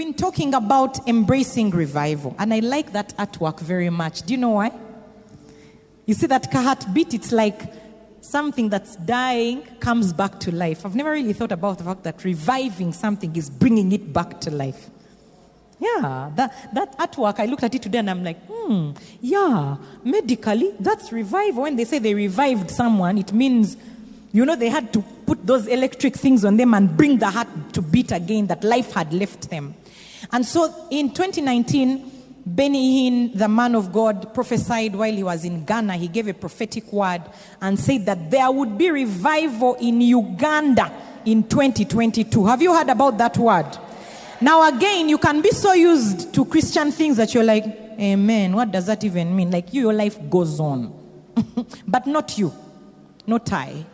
been 0.00 0.14
talking 0.14 0.54
about 0.54 1.06
embracing 1.06 1.68
revival, 1.68 2.34
and 2.38 2.54
I 2.54 2.60
like 2.60 2.92
that 2.94 3.14
artwork 3.18 3.60
very 3.60 3.90
much. 3.90 4.22
Do 4.22 4.32
you 4.32 4.38
know 4.38 4.54
why? 4.60 4.72
You 6.06 6.14
see 6.14 6.26
that 6.28 6.50
kahat 6.50 6.84
heartbeat, 6.84 7.12
it's 7.12 7.32
like 7.32 7.60
something 8.22 8.70
that's 8.70 8.96
dying 8.96 9.60
comes 9.78 10.14
back 10.14 10.40
to 10.40 10.54
life. 10.54 10.86
I've 10.86 10.94
never 10.94 11.10
really 11.10 11.34
thought 11.34 11.52
about 11.52 11.76
the 11.76 11.84
fact 11.84 12.02
that 12.04 12.24
reviving 12.24 12.94
something 12.94 13.36
is 13.36 13.50
bringing 13.50 13.92
it 13.92 14.10
back 14.10 14.40
to 14.40 14.50
life. 14.50 14.88
Yeah, 15.78 16.30
that, 16.34 16.74
that 16.74 16.96
artwork, 16.98 17.38
I 17.38 17.44
looked 17.44 17.64
at 17.64 17.74
it 17.74 17.82
today 17.82 17.98
and 17.98 18.08
I'm 18.08 18.24
like, 18.24 18.38
hmm, 18.46 18.92
yeah, 19.20 19.76
medically, 20.02 20.72
that's 20.80 21.12
revival. 21.12 21.64
When 21.64 21.76
they 21.76 21.84
say 21.84 21.98
they 21.98 22.14
revived 22.14 22.70
someone, 22.70 23.18
it 23.18 23.34
means, 23.34 23.76
you 24.32 24.46
know, 24.46 24.56
they 24.56 24.70
had 24.70 24.94
to 24.94 25.02
put 25.26 25.46
those 25.46 25.66
electric 25.66 26.16
things 26.16 26.42
on 26.42 26.56
them 26.56 26.72
and 26.72 26.96
bring 26.96 27.18
the 27.18 27.28
heart 27.28 27.48
to 27.74 27.82
beat 27.82 28.12
again, 28.12 28.46
that 28.46 28.64
life 28.64 28.92
had 28.92 29.12
left 29.12 29.50
them. 29.50 29.74
And 30.32 30.44
so 30.46 30.86
in 30.90 31.10
2019, 31.10 32.10
Benny 32.46 33.10
Hinn, 33.10 33.36
the 33.36 33.48
man 33.48 33.74
of 33.74 33.92
God, 33.92 34.32
prophesied 34.32 34.94
while 34.94 35.12
he 35.12 35.22
was 35.22 35.44
in 35.44 35.64
Ghana. 35.64 35.96
He 35.96 36.08
gave 36.08 36.28
a 36.28 36.34
prophetic 36.34 36.92
word 36.92 37.22
and 37.60 37.78
said 37.78 38.06
that 38.06 38.30
there 38.30 38.50
would 38.50 38.78
be 38.78 38.90
revival 38.90 39.74
in 39.74 40.00
Uganda 40.00 40.92
in 41.24 41.42
2022. 41.44 42.46
Have 42.46 42.62
you 42.62 42.74
heard 42.74 42.88
about 42.88 43.18
that 43.18 43.36
word? 43.36 43.66
Now, 44.40 44.66
again, 44.74 45.08
you 45.08 45.18
can 45.18 45.42
be 45.42 45.50
so 45.50 45.74
used 45.74 46.32
to 46.34 46.44
Christian 46.46 46.92
things 46.92 47.18
that 47.18 47.34
you're 47.34 47.44
like, 47.44 47.64
Amen. 48.00 48.54
What 48.54 48.72
does 48.72 48.86
that 48.86 49.04
even 49.04 49.36
mean? 49.36 49.50
Like, 49.50 49.74
you, 49.74 49.82
your 49.82 49.92
life 49.92 50.18
goes 50.30 50.58
on. 50.58 50.96
but 51.86 52.06
not 52.06 52.38
you, 52.38 52.50
not 53.26 53.52
I. 53.52 53.84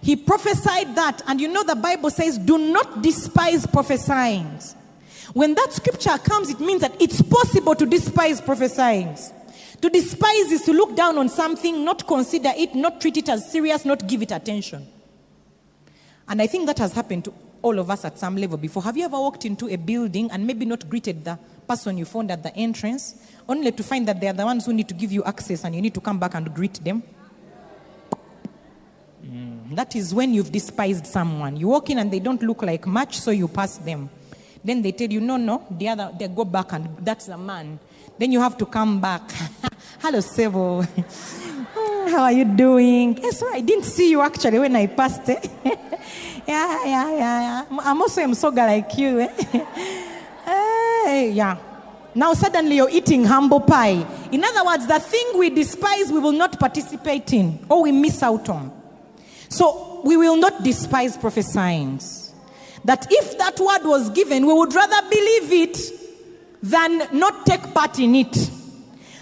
He 0.00 0.14
prophesied 0.14 0.94
that, 0.94 1.22
and 1.26 1.40
you 1.40 1.48
know 1.48 1.64
the 1.64 1.74
Bible 1.74 2.10
says, 2.10 2.38
Do 2.38 2.58
not 2.58 3.02
despise 3.02 3.66
prophesying. 3.66 4.60
When 5.32 5.54
that 5.54 5.72
scripture 5.72 6.18
comes, 6.18 6.50
it 6.50 6.60
means 6.60 6.82
that 6.82 7.00
it's 7.00 7.22
possible 7.22 7.74
to 7.74 7.86
despise 7.86 8.40
prophesying. 8.40 9.16
To 9.80 9.90
despise 9.90 10.52
is 10.52 10.62
to 10.62 10.72
look 10.72 10.94
down 10.94 11.18
on 11.18 11.28
something, 11.28 11.84
not 11.84 12.06
consider 12.06 12.52
it, 12.56 12.74
not 12.74 13.00
treat 13.00 13.16
it 13.16 13.28
as 13.28 13.50
serious, 13.50 13.84
not 13.84 14.06
give 14.06 14.22
it 14.22 14.30
attention. 14.30 14.86
And 16.28 16.40
I 16.40 16.46
think 16.46 16.66
that 16.66 16.78
has 16.78 16.92
happened 16.92 17.24
to 17.24 17.34
all 17.62 17.78
of 17.78 17.90
us 17.90 18.04
at 18.04 18.18
some 18.18 18.36
level 18.36 18.58
before. 18.58 18.82
Have 18.82 18.96
you 18.96 19.04
ever 19.04 19.18
walked 19.18 19.44
into 19.44 19.68
a 19.68 19.76
building 19.76 20.30
and 20.30 20.46
maybe 20.46 20.64
not 20.64 20.88
greeted 20.88 21.24
the 21.24 21.38
person 21.66 21.96
you 21.96 22.04
found 22.04 22.30
at 22.30 22.42
the 22.42 22.54
entrance, 22.54 23.14
only 23.48 23.72
to 23.72 23.82
find 23.82 24.06
that 24.08 24.20
they 24.20 24.28
are 24.28 24.32
the 24.32 24.44
ones 24.44 24.66
who 24.66 24.72
need 24.72 24.88
to 24.88 24.94
give 24.94 25.12
you 25.12 25.24
access 25.24 25.64
and 25.64 25.74
you 25.74 25.80
need 25.80 25.94
to 25.94 26.00
come 26.00 26.18
back 26.18 26.34
and 26.34 26.52
greet 26.54 26.74
them? 26.74 27.02
Mm. 29.24 29.76
That 29.76 29.96
is 29.96 30.14
when 30.14 30.34
you've 30.34 30.52
despised 30.52 31.06
someone. 31.06 31.56
You 31.56 31.68
walk 31.68 31.90
in 31.90 31.98
and 31.98 32.10
they 32.10 32.20
don't 32.20 32.42
look 32.42 32.62
like 32.62 32.86
much, 32.86 33.18
so 33.18 33.30
you 33.30 33.48
pass 33.48 33.78
them. 33.78 34.10
Then 34.64 34.82
they 34.82 34.92
tell 34.92 35.08
you, 35.08 35.20
no, 35.20 35.36
no, 35.36 35.66
the 35.70 35.88
other, 35.88 36.12
they 36.18 36.28
go 36.28 36.44
back 36.44 36.72
and 36.72 36.96
that's 36.98 37.26
the 37.26 37.36
man. 37.36 37.78
Then 38.18 38.30
you 38.30 38.40
have 38.40 38.56
to 38.58 38.66
come 38.66 39.00
back. 39.00 39.22
Hello, 40.00 40.20
Sebo. 40.20 40.84
How 42.10 42.24
are 42.24 42.32
you 42.32 42.44
doing? 42.44 43.18
Yes, 43.18 43.42
I 43.42 43.60
didn't 43.60 43.84
see 43.84 44.10
you 44.10 44.20
actually 44.20 44.58
when 44.58 44.76
I 44.76 44.86
passed. 44.86 45.28
Eh? 45.28 45.40
yeah, 46.46 46.84
yeah, 46.84 46.86
yeah, 46.86 47.16
yeah. 47.16 47.64
I'm 47.80 48.00
also 48.00 48.22
a 48.22 48.26
Msoga 48.26 48.66
like 48.66 48.96
you. 48.98 49.20
Eh? 49.20 49.28
yeah. 51.32 51.56
Now 52.14 52.34
suddenly 52.34 52.76
you're 52.76 52.90
eating 52.90 53.24
humble 53.24 53.60
pie. 53.60 54.06
In 54.30 54.44
other 54.44 54.64
words, 54.64 54.86
the 54.86 55.00
thing 55.00 55.38
we 55.38 55.50
despise, 55.50 56.12
we 56.12 56.20
will 56.20 56.32
not 56.32 56.60
participate 56.60 57.32
in 57.32 57.64
or 57.68 57.82
we 57.82 57.92
miss 57.92 58.22
out 58.22 58.48
on. 58.48 58.70
So 59.48 60.02
we 60.04 60.16
will 60.16 60.36
not 60.36 60.62
despise 60.62 61.16
prophesying 61.16 61.98
that 62.84 63.06
if 63.10 63.38
that 63.38 63.58
word 63.60 63.84
was 63.84 64.10
given, 64.10 64.46
we 64.46 64.52
would 64.52 64.74
rather 64.74 65.08
believe 65.08 65.52
it 65.52 65.78
than 66.62 67.18
not 67.18 67.46
take 67.46 67.74
part 67.74 67.98
in 67.98 68.14
it. 68.14 68.50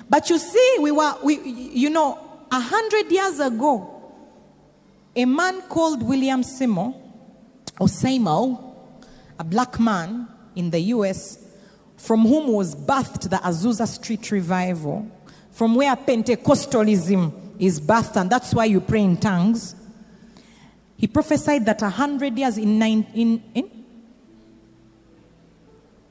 But 0.09 0.29
you 0.29 0.39
see, 0.39 0.77
we 0.81 0.91
were, 0.91 1.15
we, 1.23 1.39
you 1.41 1.91
know, 1.91 2.19
a 2.51 2.61
hundred 2.61 3.11
years 3.11 3.39
ago, 3.39 3.97
a 5.15 5.25
man 5.25 5.63
called 5.63 6.03
William 6.03 6.43
Seymour, 6.43 6.95
or 7.79 7.89
Seymour, 7.89 8.75
a 9.39 9.45
black 9.45 9.79
man 9.79 10.29
in 10.57 10.71
the 10.71 10.81
US, 10.81 11.39
from 11.97 12.23
whom 12.23 12.49
was 12.53 12.75
birthed 12.75 13.29
the 13.31 13.37
Azusa 13.37 13.87
Street 13.87 14.31
Revival, 14.31 15.11
from 15.53 15.75
where 15.75 15.95
Pentecostalism 15.97 17.33
is 17.59 17.81
birthed, 17.81 18.21
and 18.21 18.31
that's 18.31 18.55
why 18.55 18.65
you 18.65 18.81
pray 18.81 19.03
in 19.03 19.17
tongues. 19.17 19.75
He 21.01 21.07
prophesied 21.07 21.65
that 21.65 21.81
a 21.81 21.89
hundred 21.89 22.37
years 22.37 22.59
in, 22.59 22.83
in, 22.83 23.43
in, 23.55 23.71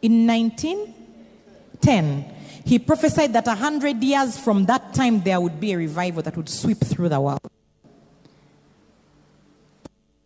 in 0.02 0.26
1910, 0.26 2.26
he 2.66 2.80
prophesied 2.80 3.34
that 3.34 3.48
a 3.48 3.54
hundred 3.54 4.04
years 4.04 4.40
from 4.40 4.66
that 4.66 4.96
time 4.96 5.22
there 5.22 5.40
would 5.40 5.60
be 5.60 5.74
a 5.74 5.78
revival 5.78 6.24
that 6.24 6.36
would 6.36 6.50
sweep 6.50 6.80
through 6.80 7.10
the 7.10 7.22
world. 7.22 7.40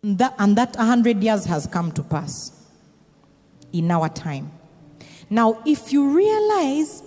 And 0.02 0.16
that, 0.16 0.34
and 0.38 0.56
that 0.56 0.76
100 0.76 1.22
years 1.22 1.44
has 1.44 1.66
come 1.66 1.92
to 1.92 2.02
pass 2.02 2.50
in 3.70 3.90
our 3.90 4.08
time. 4.08 4.50
Now, 5.28 5.62
if 5.66 5.92
you 5.92 6.08
realize 6.08 7.02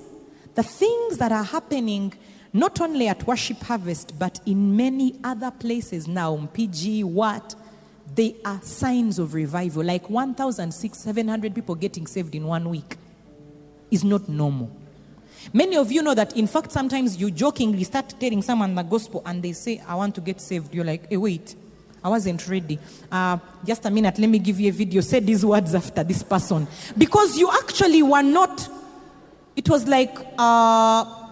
the 0.54 0.62
things 0.62 1.18
that 1.18 1.32
are 1.32 1.44
happening 1.44 2.14
not 2.58 2.82
only 2.82 3.08
at 3.08 3.26
Worship 3.28 3.62
Harvest, 3.62 4.18
but 4.18 4.40
in 4.46 4.76
many 4.76 5.20
other 5.24 5.52
places 5.52 6.08
now, 6.08 6.50
PG, 6.54 7.04
what, 7.04 7.56
they 8.16 8.36
are 8.44 8.60
signs 8.64 9.20
of 9.20 9.34
revival. 9.34 9.84
Like 9.84 10.10
1,700 10.10 11.54
people 11.54 11.76
getting 11.76 12.08
saved 12.08 12.34
in 12.34 12.46
one 12.46 12.70
week 12.70 12.98
is 13.92 14.04
not 14.04 14.28
normal. 14.28 14.72
Many 15.54 15.78
of 15.78 15.92
you 15.92 16.02
know 16.02 16.14
that, 16.14 16.36
in 16.36 16.48
fact, 16.48 16.72
sometimes 16.72 17.18
you 17.18 17.32
jokingly 17.32 17.84
start 17.84 18.16
telling 18.20 18.42
someone 18.42 18.74
the 18.76 18.84
gospel 18.84 19.22
and 19.26 19.42
they 19.42 19.54
say, 19.54 19.82
I 19.88 19.96
want 19.96 20.16
to 20.16 20.22
get 20.22 20.42
saved. 20.42 20.74
You're 20.74 20.84
like, 20.84 21.10
hey, 21.10 21.18
wait, 21.18 21.56
I 22.04 22.10
wasn't 22.10 22.46
ready. 22.48 22.80
Uh, 23.12 23.38
just 23.66 23.86
a 23.86 23.92
minute, 23.92 24.18
let 24.18 24.30
me 24.30 24.40
give 24.40 24.60
you 24.60 24.70
a 24.70 24.74
video. 24.74 25.02
Say 25.02 25.20
these 25.20 25.46
words 25.46 25.76
after 25.76 26.04
this 26.04 26.24
person. 26.24 26.68
Because 26.98 27.38
you 27.38 27.50
actually 27.52 28.04
were 28.04 28.24
not, 28.24 28.68
it 29.56 29.70
was 29.70 29.88
like, 29.88 30.18
uh, 30.38 31.27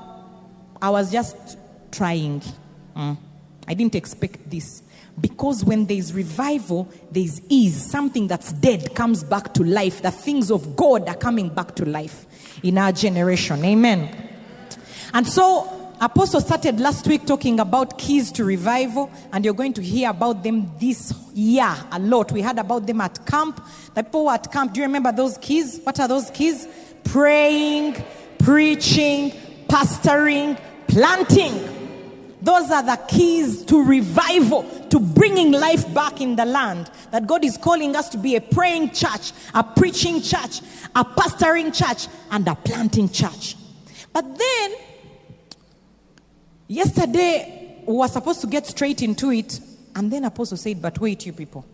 I 0.85 0.89
was 0.89 1.11
just 1.11 1.57
trying. 1.91 2.43
Mm. 2.95 3.17
I 3.67 3.73
didn't 3.73 3.95
expect 3.95 4.47
this. 4.47 4.83
Because 5.19 5.65
when 5.65 5.87
there's 5.87 6.13
revival, 6.13 6.87
there's 7.09 7.41
ease. 7.49 7.89
Something 7.89 8.27
that's 8.27 8.51
dead 8.51 8.93
comes 8.93 9.23
back 9.23 9.55
to 9.55 9.63
life. 9.63 10.03
The 10.03 10.11
things 10.11 10.51
of 10.51 10.75
God 10.75 11.09
are 11.09 11.15
coming 11.15 11.49
back 11.49 11.73
to 11.77 11.85
life 11.85 12.27
in 12.61 12.77
our 12.77 12.91
generation. 12.91 13.65
Amen. 13.65 14.15
And 15.11 15.27
so, 15.27 15.95
Apostle 15.99 16.41
started 16.41 16.79
last 16.79 17.07
week 17.07 17.25
talking 17.25 17.59
about 17.59 17.97
keys 17.97 18.31
to 18.33 18.45
revival, 18.45 19.09
and 19.33 19.43
you're 19.43 19.55
going 19.55 19.73
to 19.73 19.81
hear 19.81 20.11
about 20.11 20.43
them 20.43 20.71
this 20.79 21.15
year 21.33 21.75
a 21.91 21.97
lot. 21.97 22.31
We 22.31 22.43
heard 22.43 22.59
about 22.59 22.85
them 22.85 23.01
at 23.01 23.25
camp. 23.25 23.59
The 23.95 24.03
people 24.03 24.29
at 24.29 24.51
camp, 24.51 24.73
do 24.73 24.81
you 24.81 24.85
remember 24.85 25.11
those 25.11 25.39
keys? 25.39 25.79
What 25.83 25.99
are 25.99 26.07
those 26.07 26.29
keys? 26.29 26.67
Praying, 27.05 28.03
preaching, 28.37 29.31
pastoring, 29.67 30.59
planting. 30.95 32.37
Those 32.41 32.71
are 32.71 32.81
the 32.81 32.95
keys 33.09 33.65
to 33.65 33.83
revival, 33.83 34.63
to 34.91 34.97
bringing 34.97 35.51
life 35.51 35.93
back 35.93 36.21
in 36.21 36.37
the 36.37 36.45
land. 36.45 36.89
That 37.11 37.27
God 37.27 37.43
is 37.43 37.57
calling 37.57 37.97
us 37.97 38.07
to 38.09 38.17
be 38.17 38.37
a 38.37 38.41
praying 38.41 38.91
church, 38.91 39.33
a 39.53 39.61
preaching 39.61 40.21
church, 40.21 40.61
a 40.95 41.03
pastoring 41.03 41.75
church, 41.75 42.07
and 42.31 42.47
a 42.47 42.55
planting 42.55 43.09
church. 43.09 43.57
But 44.13 44.37
then, 44.37 44.75
yesterday, 46.69 47.81
we 47.85 47.93
were 47.93 48.07
supposed 48.07 48.39
to 48.41 48.47
get 48.47 48.65
straight 48.65 49.01
into 49.01 49.31
it, 49.33 49.59
and 49.97 50.09
then 50.09 50.23
Apostle 50.23 50.55
said, 50.55 50.81
But 50.81 50.97
wait, 50.99 51.25
you 51.25 51.33
people. 51.33 51.65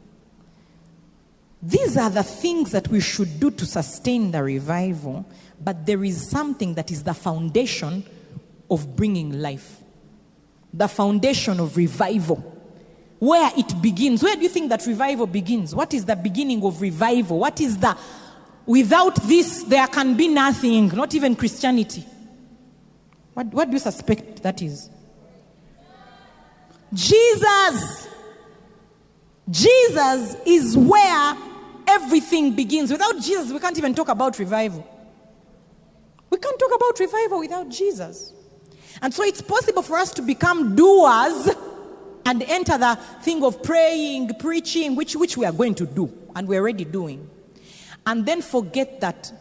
These 1.62 1.96
are 1.96 2.10
the 2.10 2.24
things 2.24 2.72
that 2.72 2.88
we 2.88 3.02
should 3.02 3.40
do 3.40 3.52
to 3.52 3.68
sustain 3.68 4.32
the 4.32 4.42
revival, 4.42 5.28
but 5.64 5.86
there 5.86 6.04
is 6.04 6.28
something 6.28 6.74
that 6.74 6.90
is 6.90 7.04
the 7.04 7.14
foundation 7.14 8.04
of 8.72 8.96
bringing 8.96 9.42
life, 9.42 9.84
the 10.74 10.88
foundation 10.88 11.60
of 11.60 11.76
revival. 11.78 12.38
Where 13.20 13.52
it 13.56 13.80
begins. 13.82 14.24
Where 14.24 14.36
do 14.36 14.42
you 14.42 14.50
think 14.50 14.70
that 14.70 14.88
revival 14.88 15.28
begins? 15.28 15.76
What 15.76 15.94
is 15.94 16.06
the 16.06 16.16
beginning 16.16 16.64
of 16.64 16.82
revival? 16.82 17.38
What 17.38 17.62
is 17.62 17.78
the. 17.78 17.96
Without 18.66 19.16
this, 19.24 19.64
there 19.64 19.86
can 19.88 20.16
be 20.16 20.28
nothing, 20.28 20.88
not 20.88 21.14
even 21.14 21.36
Christianity. 21.36 22.04
What, 23.34 23.48
what 23.48 23.66
do 23.66 23.74
you 23.74 23.80
suspect 23.80 24.42
that 24.42 24.62
is? 24.62 24.90
Jesus. 26.94 28.08
Jesus 29.50 30.36
is 30.46 30.78
where 30.78 31.38
everything 31.88 32.56
begins. 32.56 32.92
Without 32.92 33.16
Jesus, 33.16 33.52
we 33.52 33.60
can't 33.60 33.78
even 33.78 33.94
talk 33.94 34.10
about 34.10 34.40
revival. 34.40 34.88
We 36.30 36.38
can't 36.38 36.58
talk 36.58 36.74
about 36.74 37.00
revival 37.00 37.40
without 37.40 37.70
Jesus. 37.70 38.34
And 39.02 39.14
so 39.14 39.24
it's 39.24 39.42
possible 39.42 39.82
for 39.82 39.98
us 39.98 40.12
to 40.14 40.22
become 40.22 40.76
doers 40.76 41.50
and 42.26 42.44
enter 42.44 42.78
the 42.78 42.96
thing 43.24 43.44
of 43.44 43.64
praying, 43.64 44.36
preaching, 44.40 44.96
which, 44.96 45.16
which 45.16 45.38
we 45.38 45.46
are 45.46 45.52
going 45.52 45.76
to 45.76 45.86
do 45.86 46.12
and 46.36 46.48
we're 46.48 46.62
already 46.62 46.86
doing. 46.86 47.30
And 48.06 48.26
then 48.26 48.42
forget 48.42 49.02
that 49.02 49.32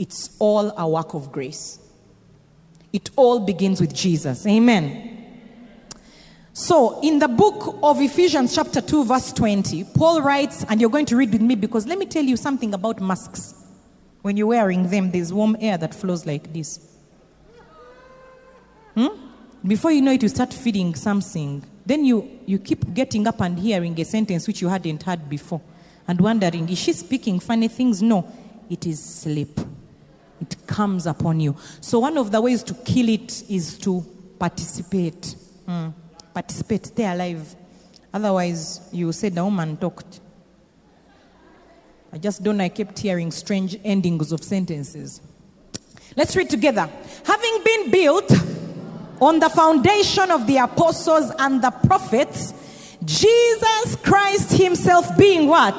It's 0.00 0.34
all 0.38 0.72
a 0.78 0.88
work 0.88 1.12
of 1.12 1.30
grace. 1.30 1.78
It 2.90 3.10
all 3.16 3.38
begins 3.38 3.82
with 3.82 3.94
Jesus. 3.94 4.46
Amen. 4.46 5.08
So, 6.54 7.02
in 7.02 7.18
the 7.18 7.28
book 7.28 7.78
of 7.82 8.00
Ephesians, 8.00 8.54
chapter 8.54 8.80
2, 8.80 9.04
verse 9.04 9.30
20, 9.30 9.84
Paul 9.94 10.22
writes, 10.22 10.64
and 10.70 10.80
you're 10.80 10.88
going 10.88 11.04
to 11.04 11.16
read 11.16 11.32
with 11.32 11.42
me 11.42 11.54
because 11.54 11.86
let 11.86 11.98
me 11.98 12.06
tell 12.06 12.24
you 12.24 12.38
something 12.38 12.72
about 12.72 12.98
masks. 12.98 13.52
When 14.22 14.38
you're 14.38 14.46
wearing 14.46 14.88
them, 14.88 15.10
there's 15.10 15.34
warm 15.34 15.54
air 15.60 15.76
that 15.76 15.94
flows 15.94 16.24
like 16.24 16.50
this. 16.50 16.89
Hmm? 18.94 19.08
Before 19.66 19.92
you 19.92 20.00
know 20.00 20.12
it, 20.12 20.22
you 20.22 20.28
start 20.28 20.52
feeling 20.52 20.94
something. 20.94 21.62
Then 21.84 22.04
you, 22.04 22.40
you 22.46 22.58
keep 22.58 22.94
getting 22.94 23.26
up 23.26 23.40
and 23.40 23.58
hearing 23.58 23.98
a 24.00 24.04
sentence 24.04 24.46
which 24.46 24.62
you 24.62 24.68
hadn't 24.68 25.02
heard 25.02 25.28
before 25.28 25.60
and 26.08 26.20
wondering, 26.20 26.68
is 26.68 26.78
she 26.78 26.92
speaking 26.92 27.38
funny 27.38 27.68
things? 27.68 28.02
No, 28.02 28.30
it 28.68 28.86
is 28.86 29.02
sleep. 29.02 29.60
It 30.40 30.56
comes 30.66 31.06
upon 31.06 31.40
you. 31.40 31.54
So, 31.80 31.98
one 31.98 32.16
of 32.16 32.30
the 32.30 32.40
ways 32.40 32.62
to 32.64 32.74
kill 32.74 33.08
it 33.08 33.44
is 33.48 33.78
to 33.78 34.04
participate. 34.38 35.36
Hmm. 35.66 35.90
Participate, 36.32 36.86
stay 36.86 37.06
alive. 37.06 37.54
Otherwise, 38.12 38.88
you 38.92 39.12
said 39.12 39.34
the 39.34 39.44
woman 39.44 39.76
talked. 39.76 40.20
I 42.12 42.18
just 42.18 42.42
don't 42.42 42.56
know. 42.56 42.64
I 42.64 42.70
kept 42.70 42.98
hearing 42.98 43.30
strange 43.30 43.78
endings 43.84 44.32
of 44.32 44.42
sentences. 44.42 45.20
Let's 46.16 46.34
read 46.34 46.50
together. 46.50 46.90
Having 47.24 47.62
been 47.64 47.90
built 47.90 48.32
on 49.20 49.38
the 49.38 49.50
foundation 49.50 50.30
of 50.30 50.46
the 50.46 50.58
apostles 50.58 51.30
and 51.38 51.62
the 51.62 51.70
prophets, 51.70 52.54
Jesus 53.04 53.96
Christ 53.96 54.52
Himself 54.52 55.16
being 55.16 55.46
what? 55.46 55.74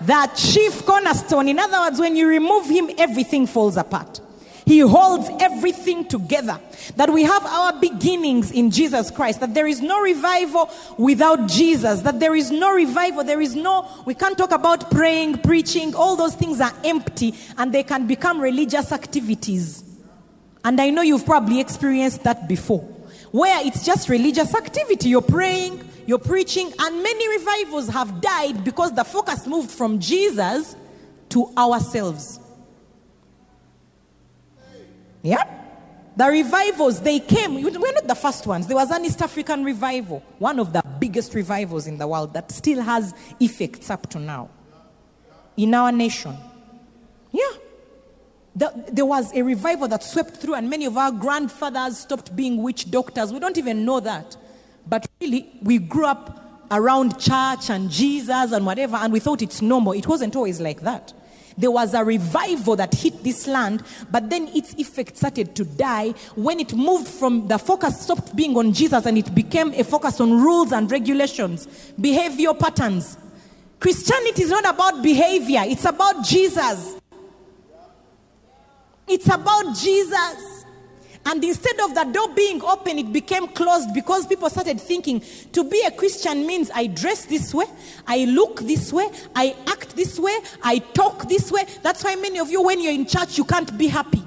The 0.00 0.30
chief 0.36 0.84
cornerstone. 0.84 1.48
In 1.48 1.58
other 1.58 1.80
words, 1.80 1.98
when 1.98 2.16
you 2.16 2.28
remove 2.28 2.66
Him, 2.66 2.90
everything 2.98 3.46
falls 3.46 3.76
apart. 3.76 4.20
He 4.66 4.80
holds 4.80 5.30
everything 5.40 6.06
together. 6.06 6.60
That 6.96 7.10
we 7.10 7.22
have 7.22 7.46
our 7.46 7.80
beginnings 7.80 8.50
in 8.50 8.72
Jesus 8.72 9.12
Christ. 9.12 9.38
That 9.38 9.54
there 9.54 9.68
is 9.68 9.80
no 9.80 10.00
revival 10.00 10.68
without 10.98 11.48
Jesus. 11.48 12.00
That 12.02 12.18
there 12.18 12.34
is 12.34 12.50
no 12.50 12.74
revival. 12.74 13.22
There 13.22 13.40
is 13.40 13.54
no, 13.54 13.88
we 14.06 14.14
can't 14.14 14.36
talk 14.36 14.50
about 14.50 14.90
praying, 14.90 15.38
preaching. 15.38 15.94
All 15.94 16.16
those 16.16 16.34
things 16.34 16.60
are 16.60 16.72
empty 16.84 17.34
and 17.56 17.72
they 17.72 17.84
can 17.84 18.08
become 18.08 18.40
religious 18.40 18.90
activities. 18.90 19.85
And 20.66 20.80
I 20.80 20.90
know 20.90 21.02
you've 21.02 21.24
probably 21.24 21.60
experienced 21.60 22.24
that 22.24 22.48
before. 22.48 22.80
Where 23.30 23.64
it's 23.64 23.86
just 23.86 24.08
religious 24.08 24.52
activity. 24.52 25.10
You're 25.10 25.22
praying, 25.22 25.88
you're 26.06 26.18
preaching, 26.18 26.72
and 26.80 27.02
many 27.04 27.38
revivals 27.38 27.88
have 27.90 28.20
died 28.20 28.64
because 28.64 28.92
the 28.92 29.04
focus 29.04 29.46
moved 29.46 29.70
from 29.70 30.00
Jesus 30.00 30.74
to 31.28 31.52
ourselves. 31.56 32.40
Yeah? 35.22 35.44
The 36.16 36.26
revivals, 36.26 37.00
they 37.00 37.20
came. 37.20 37.54
We're 37.62 37.70
not 37.70 38.08
the 38.08 38.16
first 38.16 38.44
ones. 38.44 38.66
There 38.66 38.76
was 38.76 38.90
an 38.90 39.04
East 39.04 39.22
African 39.22 39.62
revival, 39.62 40.20
one 40.40 40.58
of 40.58 40.72
the 40.72 40.82
biggest 40.98 41.32
revivals 41.34 41.86
in 41.86 41.98
the 41.98 42.08
world 42.08 42.34
that 42.34 42.50
still 42.50 42.82
has 42.82 43.14
effects 43.38 43.88
up 43.88 44.10
to 44.10 44.18
now 44.18 44.50
in 45.56 45.74
our 45.74 45.92
nation. 45.92 46.36
Yeah. 47.30 47.44
The, 48.56 48.72
there 48.90 49.04
was 49.04 49.34
a 49.34 49.42
revival 49.42 49.86
that 49.88 50.02
swept 50.02 50.38
through, 50.38 50.54
and 50.54 50.70
many 50.70 50.86
of 50.86 50.96
our 50.96 51.12
grandfathers 51.12 51.98
stopped 51.98 52.34
being 52.34 52.62
witch 52.62 52.90
doctors. 52.90 53.32
We 53.32 53.38
don't 53.38 53.58
even 53.58 53.84
know 53.84 54.00
that. 54.00 54.36
But 54.88 55.06
really, 55.20 55.50
we 55.62 55.78
grew 55.78 56.06
up 56.06 56.66
around 56.70 57.20
church 57.20 57.68
and 57.68 57.90
Jesus 57.90 58.52
and 58.52 58.64
whatever, 58.64 58.96
and 58.96 59.12
we 59.12 59.20
thought 59.20 59.42
it's 59.42 59.60
normal. 59.60 59.92
It 59.92 60.06
wasn't 60.06 60.34
always 60.36 60.58
like 60.58 60.80
that. 60.80 61.12
There 61.58 61.70
was 61.70 61.94
a 61.94 62.04
revival 62.04 62.76
that 62.76 62.94
hit 62.94 63.22
this 63.22 63.46
land, 63.46 63.82
but 64.10 64.28
then 64.28 64.48
its 64.48 64.74
effect 64.74 65.16
started 65.16 65.54
to 65.56 65.64
die 65.64 66.10
when 66.34 66.58
it 66.58 66.74
moved 66.74 67.08
from 67.08 67.48
the 67.48 67.58
focus 67.58 68.00
stopped 68.00 68.36
being 68.36 68.56
on 68.56 68.72
Jesus 68.72 69.06
and 69.06 69.16
it 69.16 69.34
became 69.34 69.72
a 69.72 69.82
focus 69.82 70.20
on 70.20 70.32
rules 70.32 70.72
and 70.72 70.90
regulations, 70.90 71.66
behavior 72.00 72.52
patterns. 72.52 73.16
Christianity 73.80 74.42
is 74.42 74.50
not 74.50 74.66
about 74.66 75.02
behavior, 75.02 75.62
it's 75.64 75.84
about 75.84 76.24
Jesus. 76.24 76.98
It's 79.08 79.26
about 79.26 79.76
Jesus. 79.76 80.64
And 81.24 81.42
instead 81.42 81.80
of 81.80 81.94
the 81.94 82.04
door 82.04 82.28
being 82.34 82.62
open, 82.62 82.98
it 82.98 83.12
became 83.12 83.48
closed 83.48 83.92
because 83.92 84.26
people 84.28 84.48
started 84.48 84.80
thinking 84.80 85.22
to 85.52 85.68
be 85.68 85.82
a 85.84 85.90
Christian 85.90 86.46
means 86.46 86.70
I 86.72 86.86
dress 86.86 87.24
this 87.24 87.52
way, 87.52 87.66
I 88.06 88.26
look 88.26 88.60
this 88.60 88.92
way, 88.92 89.08
I 89.34 89.56
act 89.66 89.96
this 89.96 90.20
way, 90.20 90.36
I 90.62 90.78
talk 90.78 91.28
this 91.28 91.50
way. 91.50 91.64
That's 91.82 92.04
why 92.04 92.14
many 92.14 92.38
of 92.38 92.48
you, 92.50 92.62
when 92.62 92.80
you're 92.80 92.92
in 92.92 93.06
church, 93.06 93.38
you 93.38 93.44
can't 93.44 93.76
be 93.76 93.88
happy. 93.88 94.22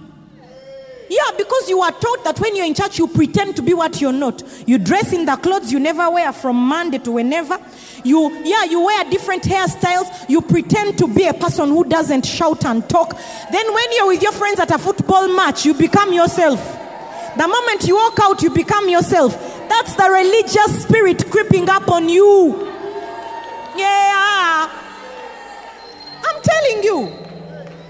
Yeah, 1.10 1.32
because 1.36 1.68
you 1.68 1.82
are 1.82 1.92
taught 1.92 2.24
that 2.24 2.40
when 2.40 2.56
you're 2.56 2.68
in 2.68 2.76
church, 2.76 3.00
you 3.00 3.08
pretend 3.08 3.56
to 3.56 3.64
be 3.64 3.74
what 3.74 4.00
you're 4.00 4.14
not. 4.14 4.44
You 4.68 4.78
dress 4.78 5.12
in 5.12 5.26
the 5.26 5.36
clothes 5.38 5.72
you 5.72 5.80
never 5.80 6.08
wear 6.12 6.32
from 6.32 6.56
Monday 6.56 7.00
to 7.00 7.12
whenever. 7.12 7.60
You, 8.04 8.32
yeah, 8.44 8.66
you 8.66 8.86
wear 8.86 9.10
different 9.10 9.42
hairstyles. 9.42 10.30
You 10.30 10.42
pretend 10.42 11.00
to 11.00 11.08
be 11.08 11.26
a 11.26 11.34
person 11.34 11.70
who 11.70 11.84
doesn't 11.84 12.28
shout 12.28 12.64
and 12.64 12.88
talk. 12.88 13.18
Then 13.52 13.74
when 13.74 13.92
you're 13.94 14.08
with 14.08 14.22
your 14.22 14.34
friends 14.34 14.60
at 14.60 14.70
a 14.70 14.78
football 14.78 15.28
match, 15.36 15.66
you 15.66 15.74
become 15.74 16.14
yourself. 16.14 16.60
The 17.36 17.48
moment 17.48 17.88
you 17.88 17.96
walk 17.96 18.20
out, 18.22 18.44
you 18.44 18.52
become 18.52 18.88
yourself. 18.88 19.34
That's 19.68 19.96
the 19.96 20.10
religious 20.12 20.84
spirit 20.84 21.32
creeping 21.32 21.70
up 21.70 21.90
on 21.90 22.08
you. 22.08 22.68
Yeah. 23.76 24.70
I'm 26.24 26.42
telling 26.44 26.84
you. 26.84 27.16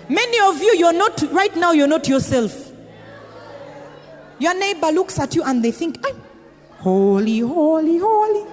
Many 0.07 0.39
of 0.39 0.62
you, 0.62 0.75
you're 0.77 0.94
not, 0.94 1.21
right 1.33 1.56
now, 1.57 1.74
you're 1.74 1.88
not 1.88 2.07
yourself. 2.07 2.69
Your 4.39 4.57
neighbor 4.57 4.88
looks 4.88 5.19
at 5.19 5.36
you 5.36 5.44
and 5.44 5.63
they 5.63 5.71
think, 5.71 6.03
holy, 6.77 7.39
holy, 7.39 7.97
holy. 7.97 8.45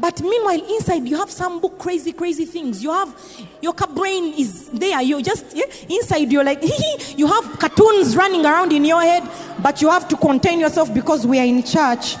But 0.00 0.20
meanwhile, 0.22 0.60
inside 0.76 1.08
you 1.08 1.16
have 1.16 1.30
some 1.30 1.60
book 1.60 1.78
crazy, 1.78 2.12
crazy 2.12 2.44
things. 2.44 2.82
You 2.82 2.92
have 2.92 3.14
your 3.60 3.72
brain 3.72 4.32
is 4.34 4.68
there. 4.68 5.02
You 5.02 5.22
just 5.22 5.56
yeah, 5.56 5.64
inside 5.88 6.30
you're 6.30 6.44
like 6.44 6.62
you 7.16 7.26
have 7.26 7.58
cartoons 7.58 8.16
running 8.16 8.44
around 8.46 8.72
in 8.72 8.84
your 8.84 9.00
head, 9.00 9.28
but 9.60 9.82
you 9.82 9.90
have 9.90 10.06
to 10.08 10.16
contain 10.16 10.60
yourself 10.60 10.92
because 10.94 11.26
we 11.26 11.40
are 11.40 11.44
in 11.44 11.62
church. 11.64 12.14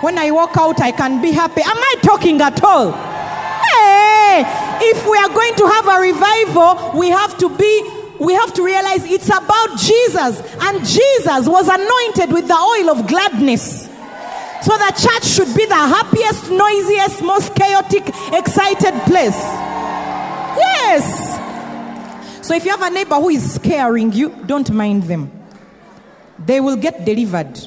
When 0.00 0.18
I 0.18 0.30
walk 0.30 0.56
out, 0.56 0.80
I 0.80 0.92
can 0.92 1.20
be 1.20 1.32
happy. 1.32 1.62
Am 1.62 1.76
I 1.76 1.94
talking 2.02 2.40
at 2.40 2.62
all? 2.62 2.92
Hey, 2.92 4.44
if 4.80 5.04
we 5.08 5.16
are 5.16 5.28
going 5.28 5.54
to 5.56 5.66
have 5.66 5.86
a 5.88 6.00
revival, 6.00 6.98
we 6.98 7.08
have 7.10 7.36
to 7.38 7.48
be 7.56 8.01
we 8.22 8.34
have 8.34 8.54
to 8.54 8.62
realize 8.64 9.04
it's 9.04 9.28
about 9.28 9.78
Jesus. 9.78 10.40
And 10.60 10.86
Jesus 10.86 11.48
was 11.48 11.68
anointed 11.68 12.32
with 12.32 12.46
the 12.46 12.54
oil 12.54 12.90
of 12.90 13.06
gladness. 13.08 13.88
So 14.62 14.78
the 14.78 14.92
church 14.96 15.24
should 15.24 15.56
be 15.56 15.66
the 15.66 15.74
happiest, 15.74 16.48
noisiest, 16.50 17.22
most 17.22 17.54
chaotic, 17.56 18.08
excited 18.32 18.94
place. 19.06 19.34
Yes. 20.56 22.46
So 22.46 22.54
if 22.54 22.64
you 22.64 22.70
have 22.70 22.82
a 22.82 22.90
neighbor 22.90 23.16
who 23.16 23.30
is 23.30 23.54
scaring 23.54 24.12
you, 24.12 24.30
don't 24.46 24.70
mind 24.70 25.02
them. 25.04 25.30
They 26.38 26.60
will 26.60 26.76
get 26.76 27.04
delivered. 27.04 27.58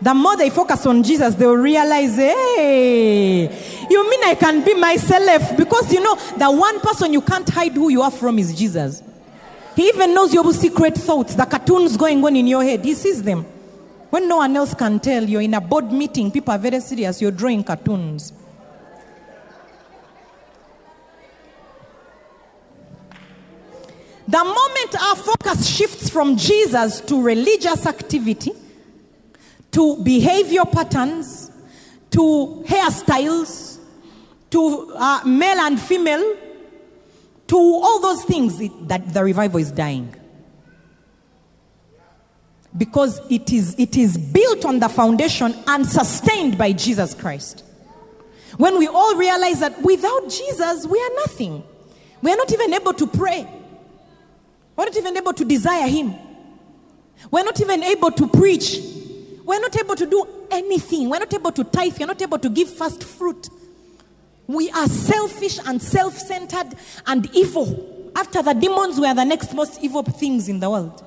The 0.00 0.14
more 0.14 0.36
they 0.36 0.48
focus 0.48 0.86
on 0.86 1.02
Jesus, 1.02 1.34
they 1.34 1.44
will 1.44 1.56
realize, 1.56 2.16
hey, 2.16 3.42
you 3.90 4.10
mean 4.10 4.24
I 4.24 4.36
can 4.36 4.64
be 4.64 4.72
myself? 4.74 5.54
Because 5.56 5.92
you 5.92 6.00
know, 6.00 6.14
the 6.14 6.50
one 6.50 6.80
person 6.80 7.12
you 7.12 7.20
can't 7.20 7.48
hide 7.48 7.72
who 7.72 7.90
you 7.90 8.00
are 8.00 8.10
from 8.10 8.38
is 8.38 8.54
Jesus. 8.56 9.02
He 9.78 9.86
even 9.90 10.12
knows 10.12 10.34
your 10.34 10.52
secret 10.52 10.96
thoughts, 10.96 11.36
the 11.36 11.44
cartoons 11.44 11.96
going 11.96 12.24
on 12.24 12.34
in 12.34 12.48
your 12.48 12.64
head. 12.64 12.84
He 12.84 12.94
sees 12.94 13.22
them. 13.22 13.44
When 14.10 14.26
no 14.26 14.38
one 14.38 14.56
else 14.56 14.74
can 14.74 14.98
tell, 14.98 15.22
you're 15.22 15.40
in 15.40 15.54
a 15.54 15.60
board 15.60 15.92
meeting, 15.92 16.32
people 16.32 16.52
are 16.52 16.58
very 16.58 16.80
serious, 16.80 17.22
you're 17.22 17.30
drawing 17.30 17.62
cartoons. 17.62 18.32
The 24.26 24.42
moment 24.42 25.00
our 25.00 25.14
focus 25.14 25.68
shifts 25.68 26.10
from 26.10 26.36
Jesus 26.36 27.00
to 27.02 27.22
religious 27.22 27.86
activity, 27.86 28.50
to 29.70 30.02
behavior 30.02 30.64
patterns, 30.64 31.52
to 32.10 32.64
hairstyles, 32.66 33.78
to 34.50 34.92
uh, 34.96 35.20
male 35.24 35.60
and 35.60 35.80
female, 35.80 36.36
to 37.48 37.56
all 37.56 38.00
those 38.00 38.24
things, 38.24 38.60
it, 38.60 38.88
that 38.88 39.12
the 39.12 39.24
revival 39.24 39.58
is 39.58 39.70
dying 39.70 40.14
because 42.76 43.20
it 43.30 43.52
is, 43.52 43.74
it 43.78 43.96
is 43.96 44.16
built 44.16 44.64
on 44.64 44.78
the 44.78 44.88
foundation 44.88 45.54
and 45.66 45.86
sustained 45.86 46.58
by 46.58 46.72
Jesus 46.72 47.14
Christ. 47.14 47.64
When 48.56 48.78
we 48.78 48.86
all 48.86 49.16
realize 49.16 49.60
that 49.60 49.82
without 49.82 50.28
Jesus, 50.28 50.86
we 50.86 51.00
are 51.00 51.10
nothing. 51.16 51.62
We 52.22 52.32
are 52.32 52.36
not 52.36 52.52
even 52.52 52.74
able 52.74 52.94
to 52.94 53.06
pray. 53.06 53.48
We're 54.76 54.84
not 54.84 54.96
even 54.96 55.16
able 55.16 55.32
to 55.32 55.44
desire 55.44 55.88
Him. 55.88 56.14
We're 57.30 57.44
not 57.44 57.60
even 57.60 57.82
able 57.82 58.10
to 58.12 58.28
preach. 58.28 58.78
We're 59.44 59.60
not 59.60 59.76
able 59.78 59.96
to 59.96 60.06
do 60.06 60.26
anything. 60.50 61.08
We're 61.08 61.18
not 61.18 61.32
able 61.32 61.52
to 61.52 61.64
tithe. 61.64 61.98
We're 61.98 62.06
not 62.06 62.20
able 62.20 62.38
to 62.38 62.48
give 62.48 62.68
first 62.68 63.02
fruit. 63.02 63.48
We 64.48 64.70
are 64.70 64.88
selfish 64.88 65.60
and 65.66 65.80
self 65.80 66.18
centered 66.18 66.74
and 67.06 67.28
evil. 67.34 67.94
after 68.16 68.42
the 68.42 68.52
demons 68.52 68.98
we 68.98 69.06
are 69.06 69.14
the 69.14 69.24
next 69.24 69.54
most 69.54 69.80
evil 69.80 70.02
things 70.02 70.48
in 70.48 70.58
the 70.58 70.68
world 70.68 71.04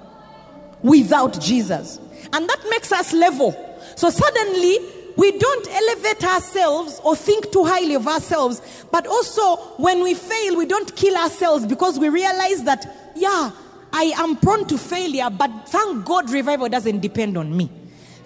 without 0.81 1.39
Jesus. 1.41 1.99
And 2.31 2.47
that 2.47 2.63
makes 2.69 2.91
us 2.91 3.11
level. 3.13 3.51
So 3.95 4.09
suddenly, 4.09 4.77
we 5.17 5.37
don't 5.37 5.67
elevate 5.69 6.23
ourselves 6.23 7.01
or 7.03 7.15
think 7.15 7.51
too 7.51 7.65
highly 7.65 7.95
of 7.95 8.07
ourselves. 8.07 8.61
But 8.91 9.07
also, 9.07 9.57
when 9.77 10.01
we 10.03 10.13
fail, 10.13 10.55
we 10.55 10.65
don't 10.65 10.95
kill 10.95 11.17
ourselves 11.17 11.65
because 11.65 11.99
we 11.99 12.07
realize 12.09 12.63
that, 12.63 13.11
yeah, 13.15 13.51
I 13.91 14.13
am 14.17 14.37
prone 14.37 14.65
to 14.67 14.77
failure, 14.77 15.29
but 15.29 15.67
thank 15.67 16.05
God 16.05 16.29
revival 16.29 16.69
doesn't 16.69 16.99
depend 17.01 17.37
on 17.37 17.55
me. 17.55 17.69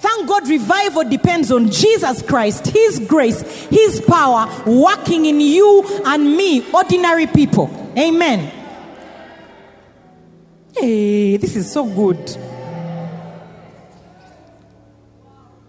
Thank 0.05 0.29
God 0.29 0.47
revival 0.47 1.03
depends 1.03 1.51
on 1.51 1.71
Jesus 1.71 2.21
Christ, 2.21 2.67
His 2.67 2.99
grace, 2.99 3.41
His 3.71 3.99
power 4.01 4.47
working 4.67 5.25
in 5.25 5.41
you 5.41 5.83
and 6.05 6.37
me, 6.37 6.63
ordinary 6.71 7.25
people. 7.25 7.71
Amen. 7.97 8.51
Hey, 10.77 11.37
this 11.37 11.55
is 11.55 11.71
so 11.71 11.87
good. 11.87 12.37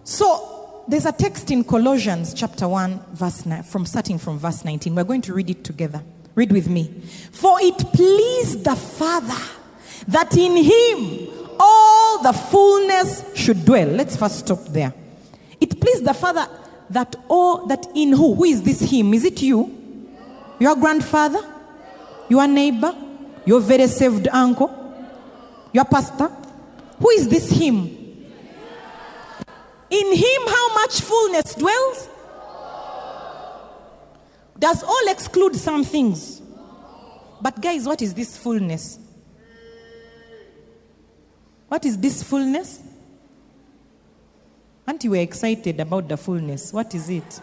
So, 0.05 0.83
there's 0.87 1.07
a 1.07 1.13
text 1.13 1.51
in 1.51 1.65
Colossians 1.65 2.35
chapter 2.35 2.69
1, 2.69 3.05
verse 3.15 3.47
9, 3.47 3.63
from 3.63 3.87
starting 3.87 4.19
from 4.19 4.39
verse 4.39 4.67
19. 4.67 4.95
We're 4.95 5.05
going 5.05 5.23
to 5.23 5.33
read 5.33 5.49
it 5.49 5.65
together. 5.65 6.03
Read 6.35 6.53
with 6.53 6.69
me. 6.69 6.89
For 7.33 7.57
it 7.63 7.79
pleased 7.95 8.65
the 8.65 8.77
Father 8.77 9.43
that 10.09 10.37
in 10.37 10.57
him 10.63 11.46
all 11.59 12.23
the 12.23 12.33
fullness 12.33 13.25
should 13.35 13.65
dwell. 13.65 13.89
Let's 13.89 14.17
first 14.17 14.41
stop 14.41 14.65
there. 14.67 14.93
It 15.61 15.81
pleased 15.81 16.05
the 16.05 16.15
Father 16.15 16.49
that 16.91 17.17
all 17.29 17.67
that 17.67 17.87
in 17.95 18.13
who? 18.13 18.35
Who 18.35 18.45
is 18.45 18.63
this 18.63 18.81
him? 18.81 19.15
Is 19.15 19.25
it 19.25 19.43
you? 19.43 19.73
Your 20.59 20.77
grandfather? 20.77 21.41
Your 22.29 22.47
neighbor? 22.47 22.95
Your 23.45 23.61
very 23.61 23.87
saved 23.87 24.29
uncle? 24.29 24.71
Your 25.73 25.85
pastor? 25.85 26.29
Who 26.99 27.11
is 27.11 27.29
this 27.29 27.51
him? 27.51 27.87
In 29.89 30.17
him, 30.17 30.43
how 30.49 30.75
much 30.75 31.01
fullness 31.01 31.55
dwells? 31.55 32.09
Does 34.59 34.83
all 34.83 35.09
exclude 35.09 35.55
some 35.55 35.85
things? 35.85 36.41
But, 37.41 37.61
guys, 37.61 37.87
what 37.87 38.01
is 38.03 38.15
this 38.15 38.37
fullness? 38.37 38.99
What 41.69 41.85
is 41.85 41.99
this 41.99 42.23
fullness? 42.23 42.81
Aren't 44.87 45.03
you 45.03 45.15
excited 45.15 45.81
about 45.81 46.09
the 46.09 46.17
fullness? 46.17 46.73
What 46.73 46.95
is 46.95 47.11
it? 47.11 47.41